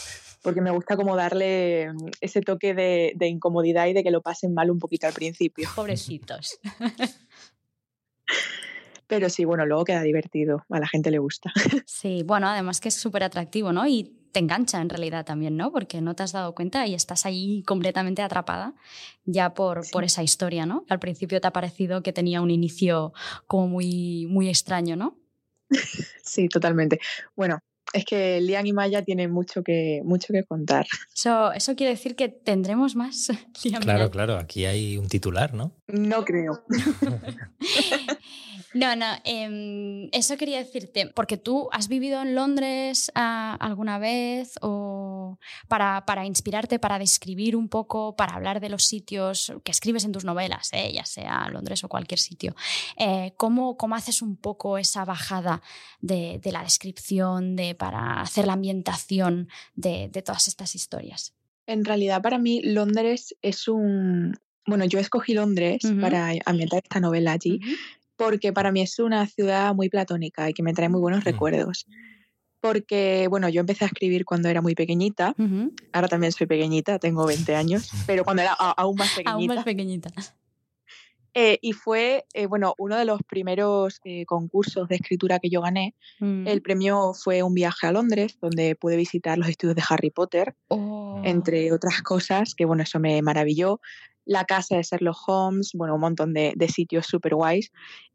porque 0.41 0.62
me 0.62 0.71
gusta 0.71 0.95
como 0.95 1.17
darle 1.17 1.91
mm, 1.91 2.08
ese 2.21 2.39
toque 2.39 2.73
de, 2.73 3.12
de 3.15 3.28
incomodidad 3.28 3.88
y 3.88 3.93
de 3.93 4.04
que 4.04 4.12
lo 4.12 4.21
pasen 4.21 4.54
mal 4.54 4.71
un 4.71 4.80
poquito 4.80 5.06
al 5.06 5.12
principio. 5.12 5.67
Pobrecitos. 5.75 6.58
Pero 9.08 9.30
sí, 9.30 9.45
bueno, 9.45 9.65
luego 9.65 9.84
queda 9.84 10.01
divertido, 10.01 10.65
a 10.69 10.80
la 10.80 10.88
gente 10.88 11.12
le 11.12 11.19
gusta. 11.19 11.51
Sí, 11.86 12.23
bueno, 12.25 12.47
además 12.47 12.82
que 12.82 12.89
es 12.89 12.95
súper 12.95 13.23
atractivo, 13.23 13.71
¿no? 13.71 13.86
Y 13.86 14.25
te 14.36 14.39
engancha 14.39 14.82
en 14.82 14.89
realidad 14.89 15.24
también, 15.26 15.56
¿no? 15.56 15.71
Porque 15.71 16.02
no 16.02 16.13
te 16.13 16.24
has 16.24 16.34
dado 16.34 16.54
cuenta 16.54 16.86
y 16.86 16.93
estás 16.93 17.26
ahí 17.26 17.63
completamente 17.63 18.21
atrapada 18.21 18.74
ya 19.24 19.54
por, 19.54 19.89
por 19.91 20.04
esa 20.04 20.24
historia, 20.24 20.65
¿no? 20.65 20.84
Al 20.89 21.00
principio 21.00 21.39
te 21.39 21.48
ha 21.48 21.54
parecido 21.54 22.04
que 22.04 22.12
tenía 22.12 22.41
un 22.41 22.52
inicio 22.52 23.13
como 23.48 23.69
muy, 23.69 24.26
muy 24.26 24.50
extraño, 24.50 24.98
¿no? 24.98 25.17
Sí, 26.21 26.50
totalmente. 26.50 27.00
Bueno, 27.38 27.60
es 27.93 28.04
que 28.04 28.41
Lian 28.41 28.67
y 28.67 28.74
Maya 28.74 29.04
tienen 29.04 29.32
mucho 29.32 29.63
que, 29.63 30.02
mucho 30.04 30.34
que 30.34 30.43
contar. 30.43 30.86
Eso, 31.15 31.54
eso 31.54 31.78
quiere 31.78 31.91
decir 31.91 32.17
que 32.17 32.28
tendremos 32.28 32.98
más. 32.98 33.30
Liam 33.63 33.82
y 33.82 33.86
Claro, 33.86 34.00
Maya. 34.00 34.12
claro, 34.12 34.38
aquí 34.38 34.65
hay 34.65 34.98
un 34.98 35.08
titular, 35.08 35.54
¿no? 35.54 35.71
No 35.88 36.26
creo. 36.26 36.65
No, 38.76 38.94
no, 38.94 39.06
em, 39.24 40.10
eso 40.12 40.36
quería 40.36 40.58
decirte, 40.58 41.08
porque 41.08 41.38
tú 41.38 41.70
has 41.72 41.88
vivido 41.88 42.22
en 42.22 42.36
Londres 42.36 43.10
ah, 43.16 43.56
alguna 43.62 44.00
vez 44.00 44.60
o 44.62 45.40
para, 45.70 46.06
para 46.06 46.26
inspirarte, 46.26 46.78
para 46.78 47.00
describir 47.00 47.56
un 47.56 47.70
poco, 47.70 48.18
para 48.18 48.34
hablar 48.36 48.60
de 48.60 48.68
los 48.68 48.84
sitios 48.84 49.54
que 49.64 49.72
escribes 49.72 50.04
en 50.04 50.12
tus 50.12 50.26
novelas, 50.26 50.72
eh, 50.74 50.92
ya 50.94 51.06
sea 51.06 51.48
Londres 51.50 51.86
o 51.86 51.88
cualquier 51.88 52.20
sitio. 52.20 52.54
Eh, 52.98 53.32
¿cómo, 53.38 53.78
cómo 53.78 53.96
haces 53.96 54.22
un 54.22 54.36
poco 54.36 54.78
esa 54.78 55.06
bajada 55.06 55.62
de, 56.02 56.42
de 56.44 56.52
la 56.52 56.62
descripción, 56.62 57.56
de, 57.56 57.76
para 57.76 58.20
hacer 58.20 58.46
la 58.46 58.54
ambientación 58.54 59.48
de, 59.76 60.10
de 60.10 60.22
todas 60.22 60.50
estas 60.50 60.76
historias? 60.76 61.34
En 61.66 61.86
realidad, 61.86 62.22
para 62.22 62.40
mí, 62.40 62.62
Londres 62.62 63.38
es 63.42 63.70
un. 63.70 64.38
Bueno, 64.68 64.84
yo 64.84 65.00
escogí 65.00 65.34
Londres 65.34 65.82
para 66.02 66.32
ambientar 66.46 66.82
esta 66.84 67.00
novela 67.00 67.34
allí, 67.34 67.62
porque 68.17 68.54
para 68.54 68.71
mí 68.71 68.82
es 68.82 68.99
una 68.99 69.25
ciudad 69.28 69.73
muy 69.75 69.89
platónica 69.89 70.49
y 70.49 70.54
que 70.54 70.63
me 70.63 70.73
trae 70.73 70.89
muy 70.89 71.01
buenos 71.01 71.21
Mm. 71.21 71.28
recuerdos. 71.28 71.86
Porque, 72.62 73.28
bueno, 73.30 73.47
yo 73.49 73.60
empecé 73.62 73.84
a 73.86 73.88
escribir 73.88 74.25
cuando 74.25 74.49
era 74.49 74.62
muy 74.62 74.73
pequeñita, 74.73 75.36
ahora 75.93 76.08
también 76.08 76.32
soy 76.32 76.47
pequeñita, 76.47 76.97
tengo 76.97 77.25
20 77.28 77.56
años, 77.56 77.89
pero 78.08 78.23
cuando 78.23 78.41
era 78.41 78.54
aún 78.54 78.95
más 78.95 79.10
pequeñita. 79.10 79.32
Aún 79.32 79.45
más 79.47 79.63
pequeñita. 79.63 80.10
Eh, 81.38 81.60
y 81.62 81.73
fue, 81.73 82.25
eh, 82.34 82.45
bueno, 82.45 82.73
uno 82.78 82.95
de 82.97 83.04
los 83.04 83.21
primeros 83.23 83.99
eh, 84.06 84.25
concursos 84.25 84.88
de 84.88 84.95
escritura 84.95 85.39
que 85.39 85.49
yo 85.49 85.62
gané. 85.62 85.93
Mm. 86.21 86.47
El 86.47 86.62
premio 86.62 87.13
fue 87.13 87.43
un 87.43 87.54
viaje 87.54 87.88
a 87.88 87.91
Londres, 87.91 88.38
donde 88.41 88.75
pude 88.78 88.95
visitar 88.95 89.38
los 89.38 89.49
estudios 89.49 89.75
de 89.75 89.84
Harry 89.89 90.12
Potter, 90.12 90.56
Oh. 90.69 91.21
entre 91.25 91.73
otras 91.73 92.01
cosas, 92.04 92.56
que 92.56 92.63
bueno, 92.63 92.84
eso 92.84 92.99
me 93.01 93.21
maravilló. 93.21 93.82
La 94.26 94.46
casa 94.46 94.76
de 94.76 94.84
Sherlock 94.84 95.18
Holmes, 95.28 95.72
bueno, 95.74 95.96
un 95.96 96.02
montón 96.02 96.34
de, 96.34 96.54
de 96.56 96.68
sitios 96.68 97.06
súper 97.06 97.36
guays. 97.36 97.72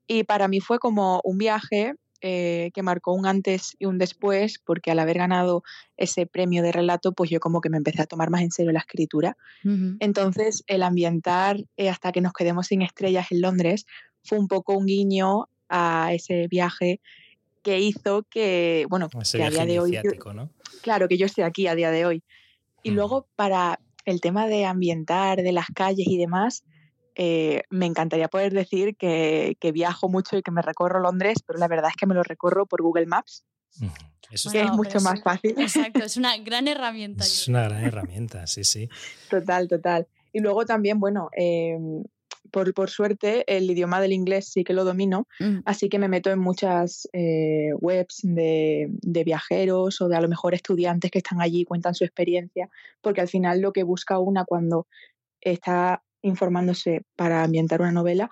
Y 0.06 0.24
para 0.24 0.48
mí 0.48 0.60
fue 0.60 0.78
como 0.78 1.20
un 1.24 1.38
viaje 1.38 1.94
eh, 2.22 2.70
que 2.74 2.82
marcó 2.82 3.14
un 3.14 3.24
antes 3.26 3.76
y 3.78 3.86
un 3.86 3.96
después, 3.96 4.58
porque 4.64 4.90
al 4.90 4.98
haber 4.98 5.18
ganado 5.18 5.62
ese 5.96 6.26
premio 6.26 6.62
de 6.62 6.72
relato, 6.72 7.12
pues 7.12 7.30
yo 7.30 7.40
como 7.40 7.60
que 7.60 7.70
me 7.70 7.78
empecé 7.78 8.02
a 8.02 8.06
tomar 8.06 8.28
más 8.28 8.42
en 8.42 8.50
serio 8.50 8.72
la 8.72 8.80
escritura. 8.80 9.36
Entonces, 10.00 10.62
el 10.66 10.82
ambientar 10.82 11.58
eh, 11.76 11.88
hasta 11.88 12.12
que 12.12 12.20
nos 12.20 12.32
quedemos 12.32 12.66
sin 12.66 12.82
estrellas 12.82 13.28
en 13.30 13.40
Londres 13.40 13.86
fue 14.24 14.38
un 14.38 14.48
poco 14.48 14.76
un 14.76 14.86
guiño 14.86 15.48
a 15.68 16.12
ese 16.12 16.46
viaje 16.48 17.00
que 17.62 17.78
hizo 17.78 18.24
que, 18.28 18.86
bueno, 18.90 19.08
Ese 19.20 19.38
que 19.38 19.44
a 19.44 19.50
día 19.50 19.66
de 19.66 19.78
hoy, 19.80 19.92
yo- 19.92 20.00
iniciático, 20.00 20.32
¿no? 20.34 20.50
claro, 20.82 21.08
que 21.08 21.16
yo 21.18 21.26
esté 21.26 21.44
aquí 21.44 21.66
a 21.68 21.74
día 21.74 21.90
de 21.90 22.04
hoy. 22.06 22.22
Y 22.82 22.90
luego, 22.90 23.28
para 23.36 23.78
el 24.04 24.20
tema 24.20 24.46
de 24.46 24.64
ambientar, 24.64 25.42
de 25.42 25.52
las 25.52 25.66
calles 25.74 26.06
y 26.08 26.16
demás, 26.16 26.64
eh, 27.14 27.62
me 27.70 27.86
encantaría 27.86 28.28
poder 28.28 28.52
decir 28.52 28.96
que, 28.96 29.56
que 29.60 29.72
viajo 29.72 30.08
mucho 30.08 30.36
y 30.36 30.42
que 30.42 30.50
me 30.50 30.62
recorro 30.62 31.00
Londres, 31.00 31.38
pero 31.46 31.58
la 31.58 31.68
verdad 31.68 31.90
es 31.90 31.96
que 31.96 32.06
me 32.06 32.14
lo 32.14 32.22
recorro 32.22 32.66
por 32.66 32.82
Google 32.82 33.06
Maps. 33.06 33.44
Eso 34.30 34.50
que 34.50 34.58
Bueno, 34.58 34.72
es 34.72 34.76
mucho 34.76 35.00
más 35.00 35.22
fácil. 35.22 35.54
Exacto, 35.58 36.04
es 36.04 36.16
una 36.16 36.36
gran 36.38 36.68
herramienta. 36.68 37.24
es 37.24 37.48
una 37.48 37.64
gran 37.64 37.84
herramienta, 37.84 38.46
sí, 38.46 38.64
sí. 38.64 38.88
Total, 39.28 39.68
total. 39.68 40.06
Y 40.32 40.40
luego 40.40 40.64
también, 40.64 41.00
bueno, 41.00 41.28
eh, 41.36 41.76
por, 42.50 42.72
por 42.74 42.90
suerte, 42.90 43.44
el 43.46 43.70
idioma 43.70 44.00
del 44.00 44.12
inglés 44.12 44.50
sí 44.52 44.64
que 44.64 44.72
lo 44.72 44.84
domino, 44.84 45.26
Mm. 45.38 45.60
así 45.64 45.88
que 45.88 45.98
me 45.98 46.08
meto 46.08 46.30
en 46.30 46.38
muchas 46.38 47.08
eh, 47.12 47.70
webs 47.80 48.20
de, 48.22 48.88
de 48.90 49.24
viajeros 49.24 50.00
o 50.00 50.08
de 50.08 50.16
a 50.16 50.20
lo 50.20 50.28
mejor 50.28 50.54
estudiantes 50.54 51.10
que 51.10 51.18
están 51.18 51.40
allí 51.40 51.60
y 51.60 51.64
cuentan 51.64 51.94
su 51.94 52.04
experiencia, 52.04 52.68
porque 53.00 53.20
al 53.20 53.28
final 53.28 53.60
lo 53.60 53.72
que 53.72 53.82
busca 53.82 54.18
una 54.18 54.44
cuando 54.44 54.86
está 55.40 56.02
informándose 56.22 57.02
para 57.16 57.42
ambientar 57.42 57.80
una 57.80 57.92
novela 57.92 58.30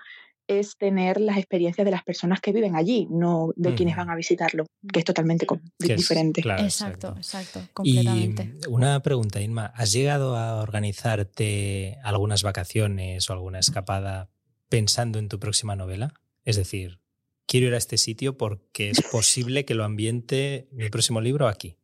es 0.49 0.75
tener 0.77 1.21
las 1.21 1.37
experiencias 1.37 1.85
de 1.85 1.91
las 1.91 2.03
personas 2.03 2.41
que 2.41 2.51
viven 2.51 2.75
allí, 2.75 3.07
no 3.09 3.51
de 3.55 3.75
quienes 3.75 3.95
van 3.95 4.09
a 4.09 4.15
visitarlo, 4.15 4.65
que 4.91 4.99
es 4.99 5.05
totalmente 5.05 5.45
co- 5.45 5.59
Que 5.79 5.93
es- 5.93 5.97
diferente. 5.97 6.41
claro, 6.41 6.63
Exacto, 6.63 7.13
exacto, 7.15 7.61
Y 7.61 7.67
completamente. 7.73 8.53
una 8.67 8.99
pregunta, 9.01 9.39
Inma, 9.41 9.67
¿has 9.75 9.91
llegado 9.91 10.35
a 10.35 10.61
organizarte 10.61 11.97
algunas 12.03 12.41
vacaciones 12.43 13.29
o 13.29 13.33
alguna 13.33 13.59
escapada 13.59 14.29
pensando 14.69 15.19
en 15.19 15.29
tu 15.29 15.39
próxima 15.39 15.75
novela? 15.75 16.13
Es 16.45 16.55
decir, 16.55 16.99
quiero 17.45 17.67
ir 17.67 17.75
a 17.75 17.77
este 17.77 17.97
sitio 17.97 18.35
porque 18.37 18.89
es 18.89 19.01
posible 19.11 19.65
que 19.65 19.75
lo 19.75 19.83
ambiente 19.83 20.67
mi 20.71 20.89
próximo 20.89 21.21
libro 21.21 21.47
aquí. 21.47 21.75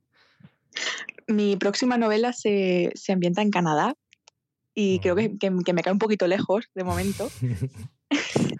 Mi 1.27 1.55
próxima 1.55 1.97
novela 1.97 2.33
se, 2.33 2.91
se 2.95 3.11
ambienta 3.13 3.41
en 3.41 3.51
Canadá 3.51 3.93
y 4.73 4.99
creo 4.99 5.15
que, 5.15 5.37
que- 5.37 5.51
que 5.63 5.73
me 5.73 5.81
cae 5.83 5.93
un 5.93 5.99
poquito 5.99 6.25
lejos 6.27 6.65
de 6.73 6.83
momento. 6.83 7.27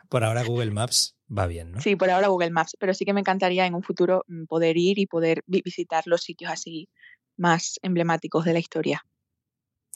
Por 0.10 0.24
ahora 0.24 0.44
Google 0.44 0.72
Maps 0.72 1.16
va 1.36 1.48
bien, 1.48 1.72
¿no? 1.72 1.82
Sí, 1.82 1.96
por 1.96 2.10
ahora 2.10 2.28
Google 2.28 2.52
Maps, 2.52 2.76
pero 2.80 2.94
sí 2.94 3.06
que 3.06 3.14
me 3.14 3.20
encantaría 3.22 3.66
en 3.66 3.74
un 3.74 3.84
futuro 3.84 4.24
mm, 4.28 4.46
poder 4.46 4.78
ir 4.78 5.00
y 5.00 5.06
poder 5.08 5.44
vi- 5.48 5.62
visitar 5.64 6.04
los 6.08 6.22
sitios 6.22 6.52
así 6.52 6.90
más 7.38 7.80
emblemáticos 7.82 8.46
de 8.46 8.54
la 8.54 8.60
historia. 8.60 9.06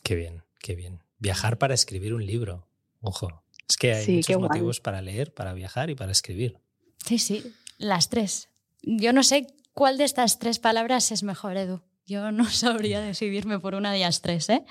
Qué 0.04 0.16
bien, 0.16 0.44
qué 0.60 0.76
bien. 0.76 1.04
Viajar 1.20 1.58
para 1.58 1.74
escribir 1.74 2.14
un 2.14 2.26
libro. 2.26 2.68
Ojo. 3.02 3.44
Es 3.68 3.78
que 3.78 3.94
hay 3.94 4.06
Sí, 4.06 4.16
muchos 4.16 4.38
guay. 4.38 4.50
motivos 4.50 4.80
para 4.80 5.02
leer, 5.02 5.34
para 5.34 5.54
viajar 5.54 5.90
y 5.90 5.96
para 5.96 6.12
escribir. 6.12 6.58
Sí, 7.06 7.20
sí, 7.20 7.54
las 7.78 8.10
tres. 8.10 8.50
Yo 8.82 9.14
no 9.14 9.24
sé 9.24 9.46
cuál 9.74 9.98
de 9.98 10.06
estas 10.06 10.40
tres 10.40 10.60
palabras 10.60 11.12
es 11.12 11.24
mejor, 11.24 11.56
Edu. 11.58 11.82
Yo 12.06 12.32
no 12.32 12.46
sabría 12.50 13.00
decidirme 13.02 13.60
por 13.60 13.76
una 13.76 13.92
de 13.94 14.00
las 14.00 14.22
tres, 14.22 14.50
¿eh? 14.50 14.64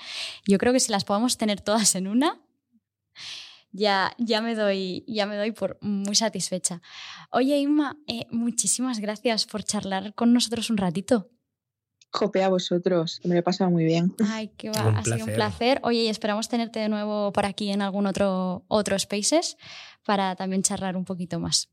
Yo 0.45 0.57
creo 0.57 0.73
que 0.73 0.79
si 0.79 0.91
las 0.91 1.05
podemos 1.05 1.37
tener 1.37 1.61
todas 1.61 1.95
en 1.95 2.07
una, 2.07 2.39
ya, 3.71 4.11
ya, 4.17 4.41
me, 4.41 4.55
doy, 4.55 5.03
ya 5.07 5.25
me 5.25 5.35
doy 5.35 5.51
por 5.51 5.77
muy 5.81 6.15
satisfecha. 6.15 6.81
Oye, 7.31 7.57
Inma, 7.57 7.97
eh, 8.07 8.25
muchísimas 8.31 8.99
gracias 8.99 9.45
por 9.45 9.63
charlar 9.63 10.13
con 10.15 10.33
nosotros 10.33 10.69
un 10.69 10.77
ratito. 10.77 11.29
Jope 12.11 12.43
a 12.43 12.49
vosotros, 12.49 13.21
me 13.23 13.35
lo 13.35 13.39
he 13.41 13.43
pasado 13.43 13.69
muy 13.69 13.83
bien. 13.83 14.15
Ay, 14.27 14.49
qué 14.57 14.71
va, 14.71 14.87
Un 14.87 14.95
ha 14.97 15.03
sido 15.03 15.17
un 15.17 15.25
placer. 15.25 15.35
placer. 15.35 15.79
Oye, 15.83 16.03
y 16.03 16.07
esperamos 16.07 16.49
tenerte 16.49 16.79
de 16.79 16.89
nuevo 16.89 17.31
por 17.31 17.45
aquí 17.45 17.69
en 17.71 17.83
algún 17.83 18.07
otro, 18.07 18.65
otro 18.67 18.97
Spaces 18.97 19.57
para 20.05 20.35
también 20.35 20.63
charlar 20.63 20.97
un 20.97 21.05
poquito 21.05 21.39
más. 21.39 21.69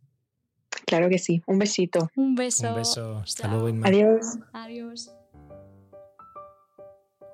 Claro 0.84 1.08
que 1.08 1.18
sí. 1.18 1.42
Un 1.46 1.58
besito. 1.58 2.10
Un 2.16 2.34
beso. 2.34 2.68
Un 2.68 2.74
beso. 2.76 3.16
Hasta 3.16 3.44
Chao. 3.44 3.52
luego, 3.52 3.68
Inma. 3.70 3.88
Adiós. 3.88 4.38
Adiós. 4.52 5.10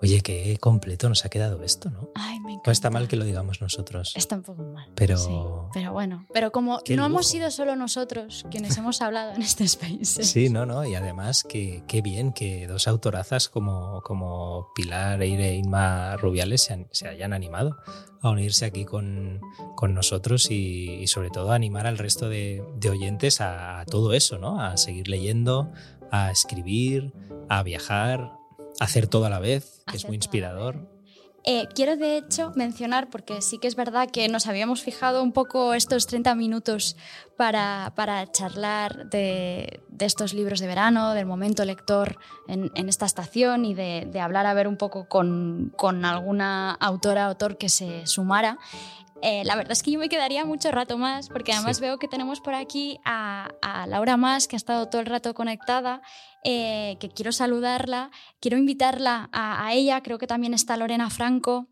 Oye, 0.02 0.20
qué 0.20 0.56
completo 0.60 1.08
nos 1.08 1.24
ha 1.24 1.28
quedado 1.28 1.62
esto, 1.62 1.88
¿no? 1.90 2.10
Ay, 2.14 2.40
me 2.40 2.52
encanta. 2.54 2.62
No 2.68 2.72
está 2.72 2.90
mal 2.90 3.06
que 3.08 3.16
lo 3.16 3.24
digamos 3.24 3.60
nosotros. 3.60 4.12
Está 4.16 4.34
un 4.36 4.42
poco 4.42 4.64
mal. 4.64 4.90
Pero- 4.96 5.16
sí, 5.16 5.30
pero 5.72 5.92
bueno, 5.92 6.26
pero 6.34 6.50
como 6.50 6.80
Qué 6.80 6.96
no 6.96 7.06
hemos 7.06 7.26
sido 7.26 7.50
solo 7.52 7.76
nosotros 7.76 8.44
quienes 8.50 8.76
hemos 8.76 9.00
hablado 9.00 9.32
en 9.34 9.42
este 9.42 9.64
space. 9.64 10.24
Sí, 10.24 10.50
no, 10.50 10.66
no. 10.66 10.84
Y 10.84 10.94
además, 10.96 11.44
que 11.44 11.84
qué 11.86 12.02
bien 12.02 12.32
que 12.32 12.66
dos 12.66 12.88
autorazas 12.88 13.48
como, 13.48 14.00
como 14.02 14.68
Pilar, 14.74 15.22
Eire 15.22 15.50
e 15.50 15.56
Inma 15.56 16.16
Rubiales 16.16 16.62
se, 16.62 16.72
han- 16.72 16.88
se 16.90 17.06
hayan 17.08 17.32
animado 17.32 17.76
a 18.20 18.30
unirse 18.30 18.64
aquí 18.64 18.84
con, 18.84 19.40
con 19.76 19.94
nosotros 19.94 20.50
y, 20.50 20.90
y 21.00 21.06
sobre 21.06 21.30
todo 21.30 21.52
a 21.52 21.54
animar 21.54 21.86
al 21.86 21.98
resto 21.98 22.28
de, 22.28 22.64
de 22.76 22.90
oyentes 22.90 23.40
a, 23.40 23.80
a 23.80 23.86
todo 23.86 24.12
eso, 24.14 24.38
¿no? 24.38 24.60
A 24.60 24.76
seguir 24.76 25.08
leyendo, 25.08 25.70
a 26.10 26.30
escribir, 26.30 27.12
a 27.48 27.62
viajar, 27.62 28.32
hacer 28.82 29.06
todo 29.06 29.26
a 29.26 29.30
la 29.30 29.38
vez, 29.38 29.82
que 29.86 29.96
es 29.96 30.06
muy 30.06 30.16
inspirador. 30.16 30.88
Eh, 31.44 31.66
quiero 31.74 31.96
de 31.96 32.18
hecho 32.18 32.52
mencionar, 32.54 33.10
porque 33.10 33.42
sí 33.42 33.58
que 33.58 33.66
es 33.66 33.74
verdad 33.74 34.08
que 34.08 34.28
nos 34.28 34.46
habíamos 34.46 34.82
fijado 34.82 35.24
un 35.24 35.32
poco 35.32 35.74
estos 35.74 36.06
30 36.06 36.36
minutos 36.36 36.96
para, 37.36 37.92
para 37.96 38.30
charlar 38.30 39.10
de, 39.10 39.80
de, 39.88 40.06
estos 40.06 40.34
libros 40.34 40.60
de 40.60 40.68
verano, 40.68 41.14
del 41.14 41.26
momento 41.26 41.64
lector 41.64 42.16
en, 42.46 42.70
en 42.76 42.88
esta 42.88 43.06
estación 43.06 43.64
y 43.64 43.74
de, 43.74 44.06
de, 44.08 44.20
hablar 44.20 44.46
a 44.46 44.54
ver 44.54 44.68
un 44.68 44.76
poco 44.76 45.08
con, 45.08 45.72
con 45.76 46.04
alguna 46.04 46.72
autora, 46.74 47.26
autor 47.26 47.58
que 47.58 47.68
se 47.68 48.06
sumara. 48.06 48.58
Eh, 49.22 49.44
la 49.44 49.54
verdad 49.54 49.70
es 49.72 49.84
que 49.84 49.92
yo 49.92 50.00
me 50.00 50.08
quedaría 50.08 50.44
mucho 50.44 50.72
rato 50.72 50.98
más, 50.98 51.28
porque 51.28 51.52
además 51.52 51.76
sí. 51.76 51.82
veo 51.82 51.98
que 51.98 52.08
tenemos 52.08 52.40
por 52.40 52.54
aquí 52.54 52.98
a, 53.04 53.50
a, 53.62 53.86
Laura 53.86 54.16
Más, 54.16 54.48
que 54.48 54.56
ha 54.56 54.58
estado 54.58 54.88
todo 54.88 55.00
el 55.00 55.06
rato 55.06 55.32
conectada, 55.32 56.02
eh, 56.42 56.96
que 56.98 57.08
quiero 57.08 57.30
saludarla, 57.30 58.10
quiero 58.40 58.58
invitarla 58.58 59.30
a, 59.32 59.64
a, 59.64 59.74
ella, 59.74 60.02
creo 60.02 60.18
que 60.18 60.26
también 60.26 60.54
está 60.54 60.76
Lorena 60.76 61.08
Franco. 61.08 61.68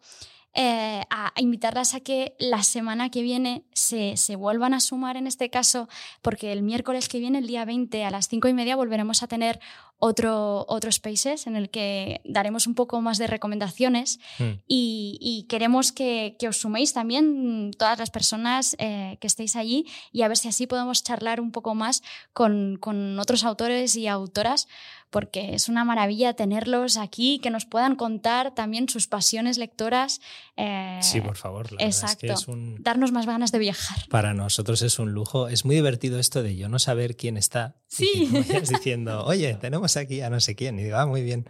Eh, 0.52 1.02
a, 1.10 1.32
a, 1.34 1.40
invitarlas 1.40 1.94
a 1.94 2.00
que 2.00 2.34
la 2.40 2.64
semana 2.64 3.08
que 3.08 3.22
viene 3.22 3.64
se, 3.72 4.16
se, 4.16 4.34
vuelvan 4.34 4.74
a 4.74 4.80
sumar 4.80 5.16
en 5.16 5.28
este 5.28 5.48
caso, 5.48 5.88
porque 6.22 6.52
el 6.52 6.62
miércoles 6.62 7.08
que 7.08 7.20
viene, 7.20 7.38
el 7.38 7.46
día 7.46 7.64
20 7.64 8.04
a 8.04 8.10
las 8.10 8.26
5 8.26 8.48
y 8.48 8.52
media, 8.52 8.74
volveremos 8.74 9.22
a 9.22 9.28
tener 9.28 9.60
otro, 10.00 10.64
otro 10.68 10.90
Spaces 10.90 11.46
en 11.46 11.56
el 11.56 11.70
que 11.70 12.22
daremos 12.24 12.66
un 12.66 12.74
poco 12.74 13.00
más 13.02 13.18
de 13.18 13.26
recomendaciones 13.26 14.18
mm. 14.38 14.44
y, 14.66 15.18
y, 15.20 15.46
queremos 15.48 15.92
que, 15.92 16.36
que, 16.38 16.48
os 16.48 16.56
suméis 16.56 16.92
también 16.92 17.70
todas 17.78 17.98
las 17.98 18.10
personas 18.10 18.74
eh, 18.78 19.18
que 19.20 19.26
estéis 19.26 19.56
allí 19.56 19.86
y 20.10 20.22
a 20.22 20.28
ver 20.28 20.38
si 20.38 20.48
así 20.48 20.66
podemos 20.66 21.04
charlar 21.04 21.40
un 21.40 21.52
poco 21.52 21.74
más 21.74 22.02
con, 22.32 22.78
con 22.80 23.18
otros 23.18 23.44
autores 23.44 23.94
y 23.94 24.08
autoras 24.08 24.66
porque 25.10 25.54
es 25.54 25.68
una 25.68 25.84
maravilla 25.84 26.34
tenerlos 26.34 26.96
aquí, 26.96 27.40
que 27.40 27.50
nos 27.50 27.66
puedan 27.66 27.96
contar 27.96 28.54
también 28.54 28.88
sus 28.88 29.08
pasiones 29.08 29.58
lectoras. 29.58 30.20
Eh, 30.56 30.98
sí, 31.02 31.20
por 31.20 31.36
favor. 31.36 31.72
La 31.72 31.84
exacto. 31.84 32.26
Es 32.26 32.32
que 32.32 32.32
es 32.32 32.48
un... 32.48 32.76
Darnos 32.80 33.10
más 33.10 33.26
ganas 33.26 33.50
de 33.50 33.58
viajar. 33.58 34.06
Para 34.08 34.34
nosotros 34.34 34.82
es 34.82 35.00
un 35.00 35.12
lujo. 35.12 35.48
Es 35.48 35.64
muy 35.64 35.74
divertido 35.74 36.18
esto 36.20 36.42
de 36.42 36.56
yo 36.56 36.68
no 36.68 36.78
saber 36.78 37.16
quién 37.16 37.36
está. 37.36 37.74
Sí. 37.88 38.08
Y 38.14 38.28
que 38.28 38.38
vayas 38.40 38.68
diciendo, 38.68 39.24
oye, 39.26 39.54
tenemos 39.54 39.89
aquí 39.96 40.20
a 40.20 40.30
no 40.30 40.40
sé 40.40 40.54
quién. 40.54 40.78
Y 40.78 40.84
digo, 40.84 40.96
ah, 40.96 41.06
muy 41.06 41.22
bien. 41.22 41.48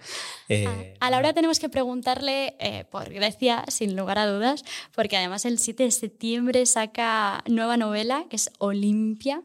Eh, 0.48 0.94
a, 1.00 1.06
a, 1.06 1.10
la 1.10 1.18
hora 1.18 1.32
tenemos 1.32 1.58
que 1.58 1.68
preguntarle 1.68 2.56
eh, 2.58 2.84
por 2.90 3.10
Grecia, 3.10 3.64
sin 3.68 3.96
lugar 3.96 4.18
a 4.18 4.26
dudas, 4.26 4.64
porque 4.94 5.16
además 5.16 5.44
el 5.44 5.58
7 5.58 5.84
de 5.84 5.90
septiembre 5.90 6.66
saca 6.66 7.42
nueva 7.46 7.76
novela, 7.76 8.24
que 8.28 8.36
es 8.36 8.50
Olimpia. 8.58 9.42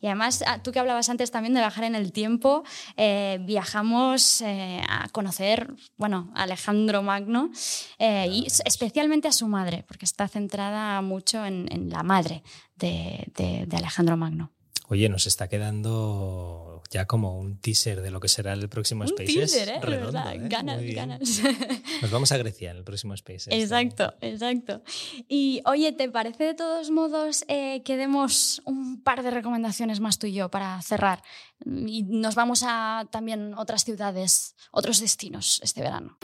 Y 0.00 0.06
además, 0.06 0.42
ah, 0.46 0.62
tú 0.62 0.72
que 0.72 0.78
hablabas 0.78 1.08
antes 1.08 1.30
también 1.30 1.54
de 1.54 1.60
viajar 1.60 1.84
en 1.84 1.94
el 1.94 2.12
tiempo, 2.12 2.64
eh, 2.96 3.38
viajamos 3.42 4.40
eh, 4.40 4.80
a 4.88 5.08
conocer, 5.10 5.74
bueno, 5.96 6.30
a 6.34 6.44
Alejandro 6.44 7.02
Magno 7.02 7.50
eh, 7.98 8.28
y 8.30 8.46
especialmente 8.46 9.28
a 9.28 9.32
su 9.32 9.48
madre, 9.48 9.84
porque 9.86 10.04
está 10.04 10.28
centrada 10.28 11.00
mucho 11.02 11.44
en, 11.44 11.68
en 11.70 11.90
la 11.90 12.02
madre 12.02 12.42
de, 12.76 13.26
de, 13.34 13.66
de, 13.66 13.76
Alejandro 13.76 14.16
Magno. 14.16 14.52
Oye, 14.88 15.08
nos 15.08 15.26
está 15.26 15.48
quedando 15.48 16.75
ya 16.90 17.06
como 17.06 17.38
un 17.38 17.58
teaser 17.58 18.02
de 18.02 18.10
lo 18.10 18.20
que 18.20 18.28
será 18.28 18.52
el 18.52 18.68
próximo 18.68 19.02
un 19.02 19.08
Spaces. 19.08 19.52
Teaser, 19.52 19.68
¿eh? 19.68 19.80
¿eh? 19.82 20.38
Ganas, 20.48 20.82
ganas. 20.82 21.42
Nos 22.02 22.10
vamos 22.10 22.32
a 22.32 22.38
Grecia 22.38 22.70
en 22.70 22.78
el 22.78 22.84
próximo 22.84 23.16
Spaces. 23.16 23.48
Exacto, 23.50 24.14
exacto. 24.20 24.82
Y 25.28 25.62
oye, 25.64 25.92
¿te 25.92 26.08
parece 26.08 26.44
de 26.44 26.54
todos 26.54 26.90
modos 26.90 27.44
eh, 27.48 27.82
que 27.84 27.96
demos 27.96 28.62
un 28.64 29.02
par 29.02 29.22
de 29.22 29.30
recomendaciones 29.30 30.00
más 30.00 30.18
tú 30.18 30.26
y 30.26 30.32
yo 30.32 30.50
para 30.50 30.80
cerrar? 30.82 31.22
Y 31.64 32.02
nos 32.04 32.34
vamos 32.34 32.62
a 32.66 33.06
también 33.10 33.54
otras 33.54 33.84
ciudades, 33.84 34.54
otros 34.70 35.00
destinos 35.00 35.60
este 35.62 35.82
verano. 35.82 36.18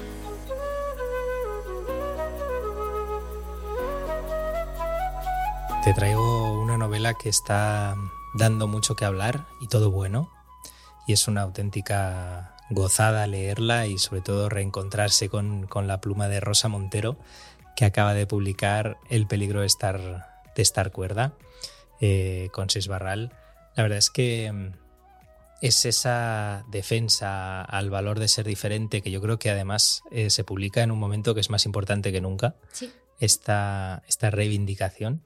Te 5.84 5.92
traigo 5.94 6.60
una 6.60 6.78
novela 6.78 7.14
que 7.14 7.28
está 7.28 7.96
dando 8.34 8.68
mucho 8.68 8.94
que 8.94 9.04
hablar 9.04 9.48
y 9.60 9.66
todo 9.66 9.90
bueno. 9.90 10.30
Y 11.06 11.12
es 11.12 11.28
una 11.28 11.42
auténtica 11.42 12.56
gozada 12.70 13.26
leerla 13.26 13.86
y 13.86 13.98
sobre 13.98 14.20
todo 14.20 14.48
reencontrarse 14.48 15.28
con, 15.28 15.66
con 15.66 15.86
la 15.86 16.00
pluma 16.00 16.28
de 16.28 16.40
Rosa 16.40 16.68
Montero, 16.68 17.18
que 17.76 17.84
acaba 17.84 18.14
de 18.14 18.26
publicar 18.26 18.98
El 19.08 19.26
peligro 19.26 19.60
de 19.60 19.66
estar, 19.66 20.42
de 20.54 20.62
estar 20.62 20.92
cuerda 20.92 21.34
eh, 22.00 22.48
con 22.52 22.70
Sis 22.70 22.88
Barral. 22.88 23.32
La 23.76 23.84
verdad 23.84 23.98
es 23.98 24.10
que 24.10 24.50
mm, 24.52 24.72
es 25.60 25.84
esa 25.84 26.64
defensa 26.68 27.62
al 27.62 27.90
valor 27.90 28.18
de 28.18 28.28
ser 28.28 28.46
diferente 28.46 29.00
que 29.02 29.10
yo 29.10 29.20
creo 29.20 29.38
que 29.38 29.50
además 29.50 30.02
eh, 30.10 30.30
se 30.30 30.44
publica 30.44 30.82
en 30.82 30.90
un 30.90 30.98
momento 30.98 31.34
que 31.34 31.40
es 31.40 31.50
más 31.50 31.64
importante 31.64 32.12
que 32.12 32.20
nunca. 32.20 32.56
Sí. 32.72 32.92
Esta, 33.20 34.02
esta 34.08 34.30
reivindicación. 34.30 35.22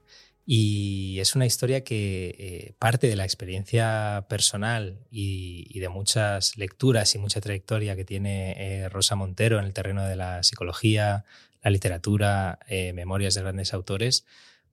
Y 0.49 1.19
es 1.19 1.35
una 1.35 1.45
historia 1.45 1.83
que 1.83 2.37
eh, 2.39 2.75
parte 2.79 3.09
de 3.09 3.17
la 3.17 3.25
experiencia 3.25 4.27
personal 4.29 5.01
y, 5.11 5.81
de 5.81 5.89
muchas 5.89 6.57
lecturas 6.57 7.13
y 7.17 7.19
mucha 7.19 7.41
trayectoria 7.41 7.97
que 7.97 8.05
tiene 8.05 8.53
eh, 8.57 8.89
Rosa 8.89 9.17
Montero 9.17 9.59
en 9.59 9.65
el 9.65 9.73
terreno 9.73 10.05
de 10.07 10.15
la 10.15 10.45
psicología, 10.45 11.25
la 11.63 11.71
literatura, 11.71 12.61
eh, 12.69 12.93
memorias 12.93 13.35
de 13.35 13.43
grandes 13.43 13.75
autores, 13.75 14.25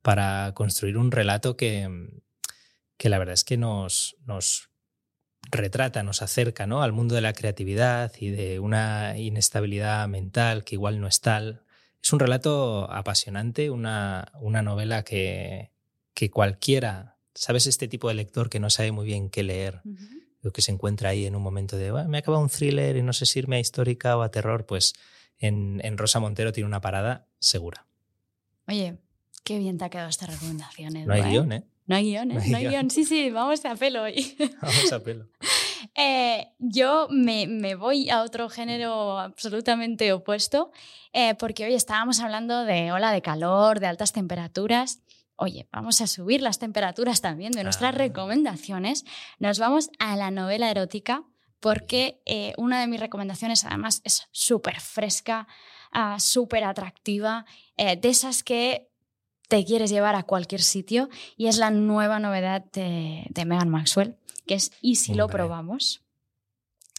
para 0.03 0.51
construir 0.53 0.95
un 0.95 1.11
relato 1.11 1.57
que, 1.57 2.11
que 2.97 3.09
la 3.09 3.17
verdad 3.17 3.33
es 3.33 3.43
que 3.43 3.57
nos, 3.57 4.15
nos 4.27 4.69
retrata, 5.51 6.03
nos 6.03 6.21
acerca 6.21 6.67
¿no? 6.67 6.83
al 6.83 6.91
mundo 6.91 7.15
de 7.15 7.21
la 7.21 7.33
creatividad 7.33 8.13
y 8.19 8.29
de 8.29 8.59
una 8.59 9.17
inestabilidad 9.17 10.07
mental 10.07 10.63
que 10.63 10.75
igual 10.75 11.01
no 11.01 11.07
es 11.07 11.19
tal, 11.19 11.62
es 12.03 12.11
un 12.11 12.19
relato 12.19 12.91
apasionante, 12.91 13.69
una, 13.69 14.31
una 14.41 14.61
novela 14.61 15.03
que, 15.03 15.71
que, 16.13 16.29
cualquiera, 16.29 17.17
¿sabes? 17.33 17.65
Este 17.65 17.87
tipo 17.87 18.09
de 18.09 18.15
lector 18.15 18.49
que 18.49 18.59
no 18.59 18.69
sabe 18.69 18.91
muy 18.91 19.05
bien 19.05 19.29
qué 19.29 19.41
leer, 19.41 19.81
uh 19.85 19.89
-huh. 19.89 20.51
que 20.51 20.61
se 20.61 20.71
encuentra 20.71 21.09
ahí 21.09 21.25
en 21.25 21.35
un 21.35 21.41
momento 21.41 21.77
de, 21.77 21.93
me 22.07 22.17
acaba 22.17 22.39
un 22.39 22.49
thriller 22.49 22.97
y 22.97 23.03
no 23.03 23.13
sé 23.13 23.25
si 23.25 23.39
irme 23.39 23.55
a 23.55 23.59
histórica 23.59 24.17
o 24.17 24.21
a 24.21 24.29
terror, 24.29 24.65
pues 24.65 24.93
en, 25.39 25.79
en, 25.83 25.97
Rosa 25.97 26.19
Montero 26.19 26.51
tiene 26.51 26.67
una 26.67 26.81
parada 26.81 27.25
segura. 27.39 27.87
Oye, 28.67 28.97
qué 29.45 29.57
bien 29.57 29.77
te 29.77 29.85
ha 29.85 29.89
quedado 29.89 30.09
esta 30.09 30.25
recomendación. 30.25 31.05
No 31.05 31.13
hay 31.13 31.21
¿eh? 31.21 31.29
guion, 31.29 31.51
¿eh? 31.53 31.63
No 31.85 31.95
hay 31.95 32.03
guion, 32.03 32.31
¿eh? 32.31 32.33
No 32.33 32.41
hay, 32.41 32.49
no 32.49 32.57
hay 32.57 32.63
guion. 32.63 32.71
guion. 32.73 32.89
Sí, 32.91 33.05
sí, 33.05 33.29
vamos 33.29 33.63
a 33.63 33.75
pelo 33.75 34.03
hoy. 34.03 34.35
Vamos 34.61 34.91
a 34.91 34.99
pelo. 35.01 35.27
Eh, 35.95 36.51
yo 36.59 37.07
me, 37.09 37.47
me, 37.47 37.75
voy 37.75 38.09
a 38.09 38.21
otro 38.21 38.49
género 38.49 39.19
absolutamente 39.19 40.11
opuesto, 40.13 40.71
eh, 41.13 41.35
porque 41.35 41.65
hoy 41.65 41.73
estábamos 41.73 42.19
hablando 42.19 42.65
de 42.65 42.91
ola 42.91 43.11
de 43.11 43.21
calor, 43.21 43.79
de 43.79 43.87
altas 43.87 44.13
temperaturas. 44.13 45.01
Oye, 45.35 45.67
vamos 45.71 46.01
a 46.01 46.07
subir 46.07 46.41
las 46.41 46.59
temperaturas 46.59 47.21
también 47.21 47.51
de 47.51 47.63
nuestras 47.63 47.93
ah. 47.93 47.97
recomendaciones. 47.97 49.05
Nos 49.39 49.59
vamos 49.59 49.89
a 49.99 50.15
la 50.15 50.31
novela 50.31 50.69
erótica, 50.69 51.23
porque 51.59 52.21
eh, 52.25 52.53
una 52.57 52.79
de 52.81 52.87
mis 52.87 52.99
recomendaciones 52.99 53.65
además 53.65 54.01
es 54.03 54.27
súper 54.31 54.79
fresca, 54.79 55.47
uh, 55.95 56.19
súper 56.19 56.63
atractiva, 56.63 57.45
de 57.77 57.99
esas 58.03 58.43
que 58.43 58.89
te 59.47 59.65
quieres 59.65 59.89
llevar 59.89 60.15
a 60.15 60.23
cualquier 60.23 60.61
sitio, 60.61 61.09
y 61.37 61.47
es 61.47 61.57
la 61.57 61.71
nueva 61.71 62.19
novedad 62.19 62.63
de, 62.71 63.25
de 63.29 63.45
Megan 63.45 63.69
Maxwell 63.69 64.17
que 64.45 64.55
es 64.55 64.71
¿Y 64.81 64.95
si 64.95 65.11
Hombre. 65.11 65.23
lo 65.23 65.27
probamos? 65.29 66.03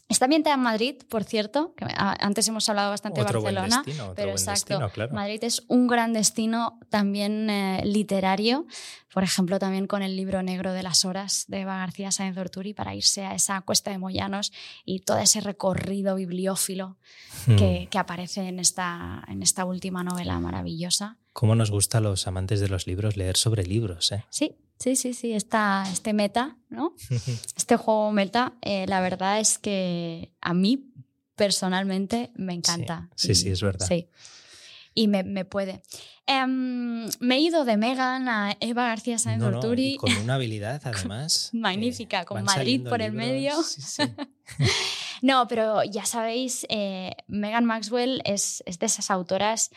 Está 0.06 0.26
ambientada 0.26 0.54
en 0.54 0.62
Madrid, 0.62 0.96
por 1.08 1.24
cierto, 1.24 1.74
que 1.74 1.86
antes 1.96 2.46
hemos 2.46 2.68
hablado 2.68 2.90
bastante 2.90 3.22
otro 3.22 3.40
de 3.40 3.44
Barcelona, 3.44 3.76
buen 3.76 3.86
destino, 3.86 4.12
pero 4.14 4.30
exacto, 4.32 4.74
destino, 4.74 4.90
claro. 4.90 5.14
Madrid 5.14 5.42
es 5.42 5.64
un 5.68 5.86
gran 5.86 6.12
destino 6.12 6.78
también 6.90 7.48
eh, 7.48 7.80
literario, 7.86 8.66
por 9.14 9.22
ejemplo, 9.22 9.58
también 9.58 9.86
con 9.86 10.02
el 10.02 10.14
libro 10.14 10.42
negro 10.42 10.74
de 10.74 10.82
las 10.82 11.06
horas 11.06 11.46
de 11.48 11.62
Eva 11.62 11.78
García 11.78 12.12
Sáenz 12.12 12.36
Orturi 12.36 12.74
para 12.74 12.94
irse 12.94 13.24
a 13.24 13.34
esa 13.34 13.62
cuesta 13.62 13.92
de 13.92 13.98
Moyanos 13.98 14.52
y 14.84 15.00
todo 15.00 15.18
ese 15.18 15.40
recorrido 15.40 16.16
bibliófilo 16.16 16.98
hmm. 17.46 17.56
que, 17.56 17.88
que, 17.90 17.98
aparece 17.98 18.46
en 18.46 18.60
esta, 18.60 19.24
en 19.26 19.42
esta 19.42 19.64
última 19.64 20.04
novela 20.04 20.38
maravillosa. 20.38 21.16
¿Cómo 21.32 21.54
nos 21.54 21.70
gusta 21.70 21.98
a 21.98 22.00
los 22.02 22.26
amantes 22.26 22.60
de 22.60 22.68
los 22.68 22.86
libros 22.86 23.16
leer 23.16 23.38
sobre 23.38 23.64
libros? 23.64 24.12
Eh? 24.12 24.24
Sí, 24.28 24.54
Sí, 24.78 24.96
sí, 24.96 25.14
sí, 25.14 25.32
esta, 25.32 25.84
este 25.90 26.12
meta, 26.12 26.56
¿no? 26.68 26.94
Este 27.56 27.76
juego 27.76 28.12
meta, 28.12 28.54
eh, 28.60 28.86
la 28.86 29.00
verdad 29.00 29.40
es 29.40 29.58
que 29.58 30.32
a 30.40 30.52
mí 30.52 30.92
personalmente 31.36 32.30
me 32.34 32.54
encanta. 32.54 33.08
Sí, 33.16 33.28
sí, 33.28 33.32
y, 33.32 33.34
sí 33.34 33.50
es 33.50 33.62
verdad. 33.62 33.86
Sí. 33.86 34.08
Y 34.94 35.08
me, 35.08 35.24
me 35.24 35.44
puede. 35.44 35.82
Um, 36.26 37.06
me 37.20 37.36
he 37.36 37.40
ido 37.40 37.64
de 37.64 37.76
Megan 37.76 38.28
a 38.28 38.56
Eva 38.60 38.86
García 38.86 39.18
Sáenz 39.18 39.42
no, 39.42 39.60
con 39.60 40.16
una 40.22 40.34
habilidad, 40.36 40.80
además. 40.84 41.50
Magnífica, 41.52 42.22
eh, 42.22 42.24
con 42.24 42.44
Madrid 42.44 42.86
por 42.88 43.02
el 43.02 43.12
medio. 43.12 43.62
Sí, 43.62 43.82
sí. 43.82 44.02
no, 45.22 45.46
pero 45.48 45.84
ya 45.84 46.06
sabéis, 46.06 46.66
eh, 46.70 47.12
Megan 47.26 47.64
Maxwell 47.64 48.22
es, 48.24 48.62
es 48.66 48.78
de 48.78 48.86
esas 48.86 49.10
autoras 49.10 49.70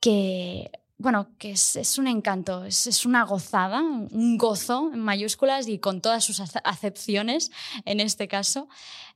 que 0.00 0.70
bueno, 0.96 1.28
que 1.38 1.52
es, 1.52 1.76
es 1.76 1.98
un 1.98 2.06
encanto, 2.06 2.64
es, 2.64 2.86
es, 2.86 3.04
una 3.04 3.24
gozada, 3.24 3.82
un 3.82 4.38
gozo 4.38 4.90
en 4.92 5.00
mayúsculas 5.00 5.68
y 5.68 5.78
con 5.78 6.00
todas 6.00 6.24
sus 6.24 6.40
acepciones, 6.40 7.50
en 7.84 8.00
este 8.00 8.28
caso, 8.28 8.68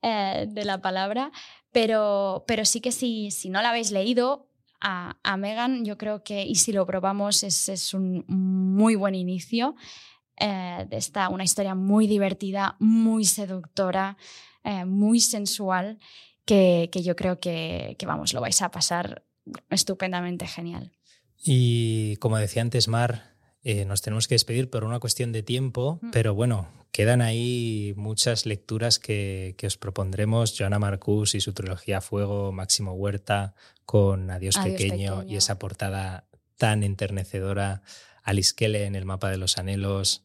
eh, 0.02 0.46
de 0.48 0.64
la 0.64 0.80
palabra. 0.80 1.30
Pero, 1.70 2.44
pero 2.46 2.64
sí 2.64 2.80
que 2.80 2.92
si, 2.92 3.30
si 3.30 3.50
no 3.50 3.62
la 3.62 3.70
habéis 3.70 3.90
leído, 3.90 4.48
a, 4.80 5.36
Megan, 5.36 5.84
yo 5.84 5.98
creo 5.98 6.22
que, 6.22 6.44
y 6.44 6.54
si 6.56 6.72
lo 6.72 6.86
probamos, 6.86 7.42
es, 7.42 7.68
es 7.68 7.94
un 7.94 8.24
muy 8.28 8.94
buen 8.94 9.14
inicio. 9.14 9.74
Eh, 10.36 10.86
está 10.92 11.28
una 11.28 11.44
historia 11.44 11.74
muy 11.74 12.06
divertida, 12.06 12.76
muy 12.78 13.24
seductora, 13.24 14.16
eh, 14.62 14.84
muy 14.84 15.20
sensual, 15.20 15.98
que, 16.44 16.88
que 16.92 17.02
yo 17.02 17.16
creo 17.16 17.40
que, 17.40 17.96
que, 17.98 18.06
vamos, 18.06 18.32
lo 18.32 18.40
vais 18.40 18.62
a 18.62 18.70
pasar 18.70 19.24
estupendamente 19.70 20.46
genial. 20.46 20.97
Y 21.42 22.16
como 22.16 22.38
decía 22.38 22.62
antes 22.62 22.88
Mar, 22.88 23.34
eh, 23.62 23.84
nos 23.84 24.02
tenemos 24.02 24.28
que 24.28 24.34
despedir 24.34 24.70
por 24.70 24.84
una 24.84 25.00
cuestión 25.00 25.32
de 25.32 25.42
tiempo, 25.42 25.98
mm. 26.02 26.10
pero 26.10 26.34
bueno, 26.34 26.68
quedan 26.92 27.22
ahí 27.22 27.92
muchas 27.96 28.46
lecturas 28.46 28.98
que, 28.98 29.54
que, 29.58 29.66
os 29.66 29.76
propondremos. 29.76 30.54
Joana 30.56 30.78
Marcus 30.78 31.34
y 31.34 31.40
su 31.40 31.52
trilogía 31.52 32.00
Fuego, 32.00 32.52
Máximo 32.52 32.92
Huerta 32.92 33.54
con 33.84 34.30
Adiós, 34.30 34.58
pequeño, 34.58 35.24
y 35.24 35.36
esa 35.36 35.58
portada 35.58 36.28
tan 36.56 36.82
enternecedora. 36.82 37.82
Alice 38.22 38.52
Kelle 38.54 38.84
en 38.84 38.94
El 38.94 39.06
mapa 39.06 39.30
de 39.30 39.38
los 39.38 39.58
anhelos, 39.58 40.24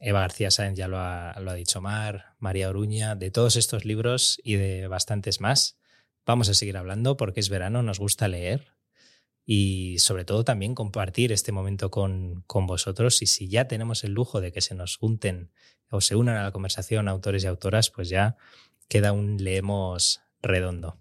Eva 0.00 0.20
García 0.20 0.50
Sáenz 0.50 0.76
ya 0.76 0.88
lo 0.88 0.98
ha, 0.98 1.38
lo 1.40 1.50
ha 1.50 1.54
dicho 1.54 1.80
Mar, 1.80 2.34
María 2.38 2.68
Oruña, 2.68 3.14
de 3.14 3.30
todos 3.30 3.56
estos 3.56 3.84
libros 3.84 4.40
y 4.42 4.56
de 4.56 4.88
bastantes 4.88 5.40
más. 5.40 5.78
Vamos 6.26 6.48
a 6.48 6.54
seguir 6.54 6.76
hablando 6.76 7.16
porque 7.16 7.40
es 7.40 7.48
verano, 7.48 7.82
nos 7.82 7.98
gusta 7.98 8.28
leer 8.28 8.73
y 9.46 9.98
sobre 9.98 10.24
todo 10.24 10.44
también 10.44 10.74
compartir 10.74 11.32
este 11.32 11.52
momento 11.52 11.90
con, 11.90 12.42
con, 12.46 12.66
vosotros. 12.66 13.20
Y 13.22 13.26
si 13.26 13.48
ya 13.48 13.68
tenemos 13.68 14.04
el 14.04 14.12
lujo 14.12 14.40
de 14.40 14.52
que 14.52 14.60
se 14.60 14.74
nos 14.74 14.96
junten 14.96 15.50
o 15.90 16.00
se 16.00 16.16
unan 16.16 16.36
a 16.36 16.44
la 16.44 16.52
conversación 16.52 17.08
autores 17.08 17.44
y 17.44 17.46
autoras, 17.46 17.90
pues 17.90 18.08
ya 18.08 18.36
queda 18.88 19.12
un 19.12 19.42
leemos 19.42 20.22
redondo. 20.42 20.98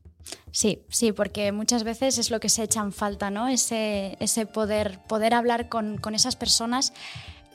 Sí, 0.51 0.85
sí, 0.89 1.11
porque 1.11 1.51
muchas 1.51 1.83
veces 1.83 2.17
es 2.17 2.31
lo 2.31 2.39
que 2.39 2.49
se 2.49 2.63
echan 2.63 2.93
falta, 2.93 3.29
¿no? 3.29 3.47
Ese, 3.47 4.17
ese 4.19 4.45
poder, 4.45 4.99
poder 5.07 5.33
hablar 5.33 5.69
con, 5.69 5.97
con 5.97 6.15
esas 6.15 6.35
personas 6.35 6.93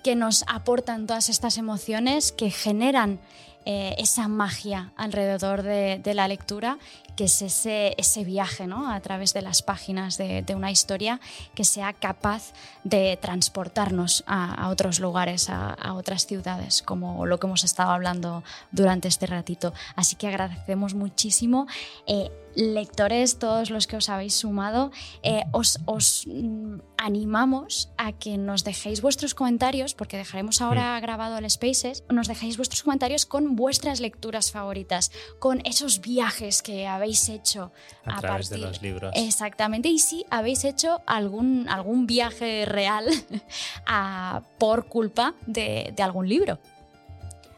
que 0.05 0.17
nos 0.17 0.45
aportan 0.47 1.07
todas 1.07 1.29
estas 1.29 1.59
emociones, 1.59 2.33
que 2.33 2.51
generan 2.51 3.21
eh, 3.65 3.95
esa 3.99 4.29
magia 4.29 4.93
alrededor 4.97 5.63
de, 5.63 6.01
la 6.15 6.27
lectura, 6.27 6.79
que 7.17 7.25
es 7.25 7.43
ese, 7.43 8.25
viaje 8.25 8.67
¿no? 8.67 8.91
a 8.91 9.01
través 9.01 9.35
de 9.35 9.43
las 9.43 9.63
páginas 9.63 10.17
de, 10.17 10.45
una 10.57 10.71
historia 10.71 11.21
que 11.55 11.65
sea 11.65 11.93
capaz 11.93 12.53
de 12.85 13.19
transportarnos 13.21 14.25
a, 14.27 14.69
otros 14.71 15.01
lugares, 15.01 15.51
a, 15.51 15.93
otras 15.95 16.27
ciudades, 16.27 16.83
como 16.83 17.27
lo 17.27 17.39
que 17.39 17.47
hemos 17.47 17.65
estado 17.65 17.91
hablando 17.91 18.43
durante 18.73 19.09
este 19.09 19.27
ratito. 19.27 19.75
Así 19.97 20.17
que 20.17 20.29
agradecemos 20.29 20.95
muchísimo. 20.95 21.67
Eh, 22.07 22.31
lectores, 22.59 23.39
todos 23.39 23.71
los 23.71 23.87
que 23.87 23.97
os 23.97 24.09
habéis 24.09 24.35
sumado, 24.35 24.91
eh, 25.23 25.45
os, 25.53 25.79
mm, 26.27 26.79
animamos 26.97 27.91
a 27.97 28.13
que 28.13 28.37
nos 28.37 28.65
dejéis 28.65 29.01
vuestros 29.01 29.35
comentarios, 29.35 29.95
porque 29.95 30.17
dejaremos 30.17 30.61
ahora 30.61 30.99
grabado 30.99 31.39
el 31.39 31.49
Spaces, 31.49 32.03
nos 32.11 32.27
dejéis 32.27 32.57
vuestros 32.57 32.83
comentarios 32.83 33.27
con 33.27 33.55
vuestras 33.55 34.01
lecturas 34.01 34.51
favoritas, 34.51 35.13
con 35.39 35.61
esos 35.65 36.01
viajes 36.01 36.63
que 36.63 36.89
habéis 36.89 37.29
hecho 37.29 37.71
a, 38.05 38.21
través 38.21 38.51
de 38.51 38.59
los 38.59 38.83
libros. 38.83 39.13
Exactamente, 39.15 39.89
y 39.89 40.01
si 40.01 40.27
habéis 40.29 40.65
hecho 40.65 41.01
algún, 41.07 41.69
algún 41.69 42.09
viaje 42.09 42.65
real 42.67 43.07
por 44.59 44.89
culpa 44.89 45.35
de 45.47 45.95
algún 46.03 46.29
libro. 46.29 46.59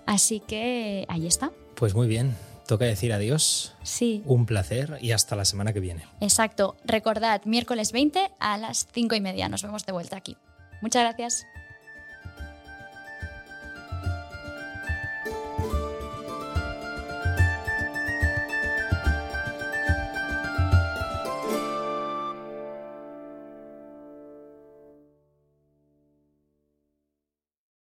Así 0.05 0.41
que 0.41 1.07
ahí 1.09 1.27
está. 1.27 1.53
Pues 1.77 1.95
muy 1.95 2.09
bien, 2.09 2.37
Toca 2.71 2.85
decir 2.85 3.13
adiós. 3.13 3.75
Sí. 3.83 4.23
Un 4.27 4.47
placer 4.47 4.99
y 5.01 5.11
hasta 5.11 5.35
la 5.35 5.45
semana 5.45 5.73
que 5.73 5.81
viene. 5.81 6.05
Exacto. 6.21 6.77
Recordad, 6.85 7.43
miércoles 7.45 7.91
20 7.91 8.31
a 8.39 8.59
las 8.59 8.87
5 8.93 9.17
y 9.17 9.21
media. 9.21 9.49
Nos 9.49 9.65
vemos 9.65 9.85
de 9.87 9.91
vuelta 9.91 10.17
aquí. 10.17 10.37
Muchas 10.81 11.03
gracias. 11.03 11.47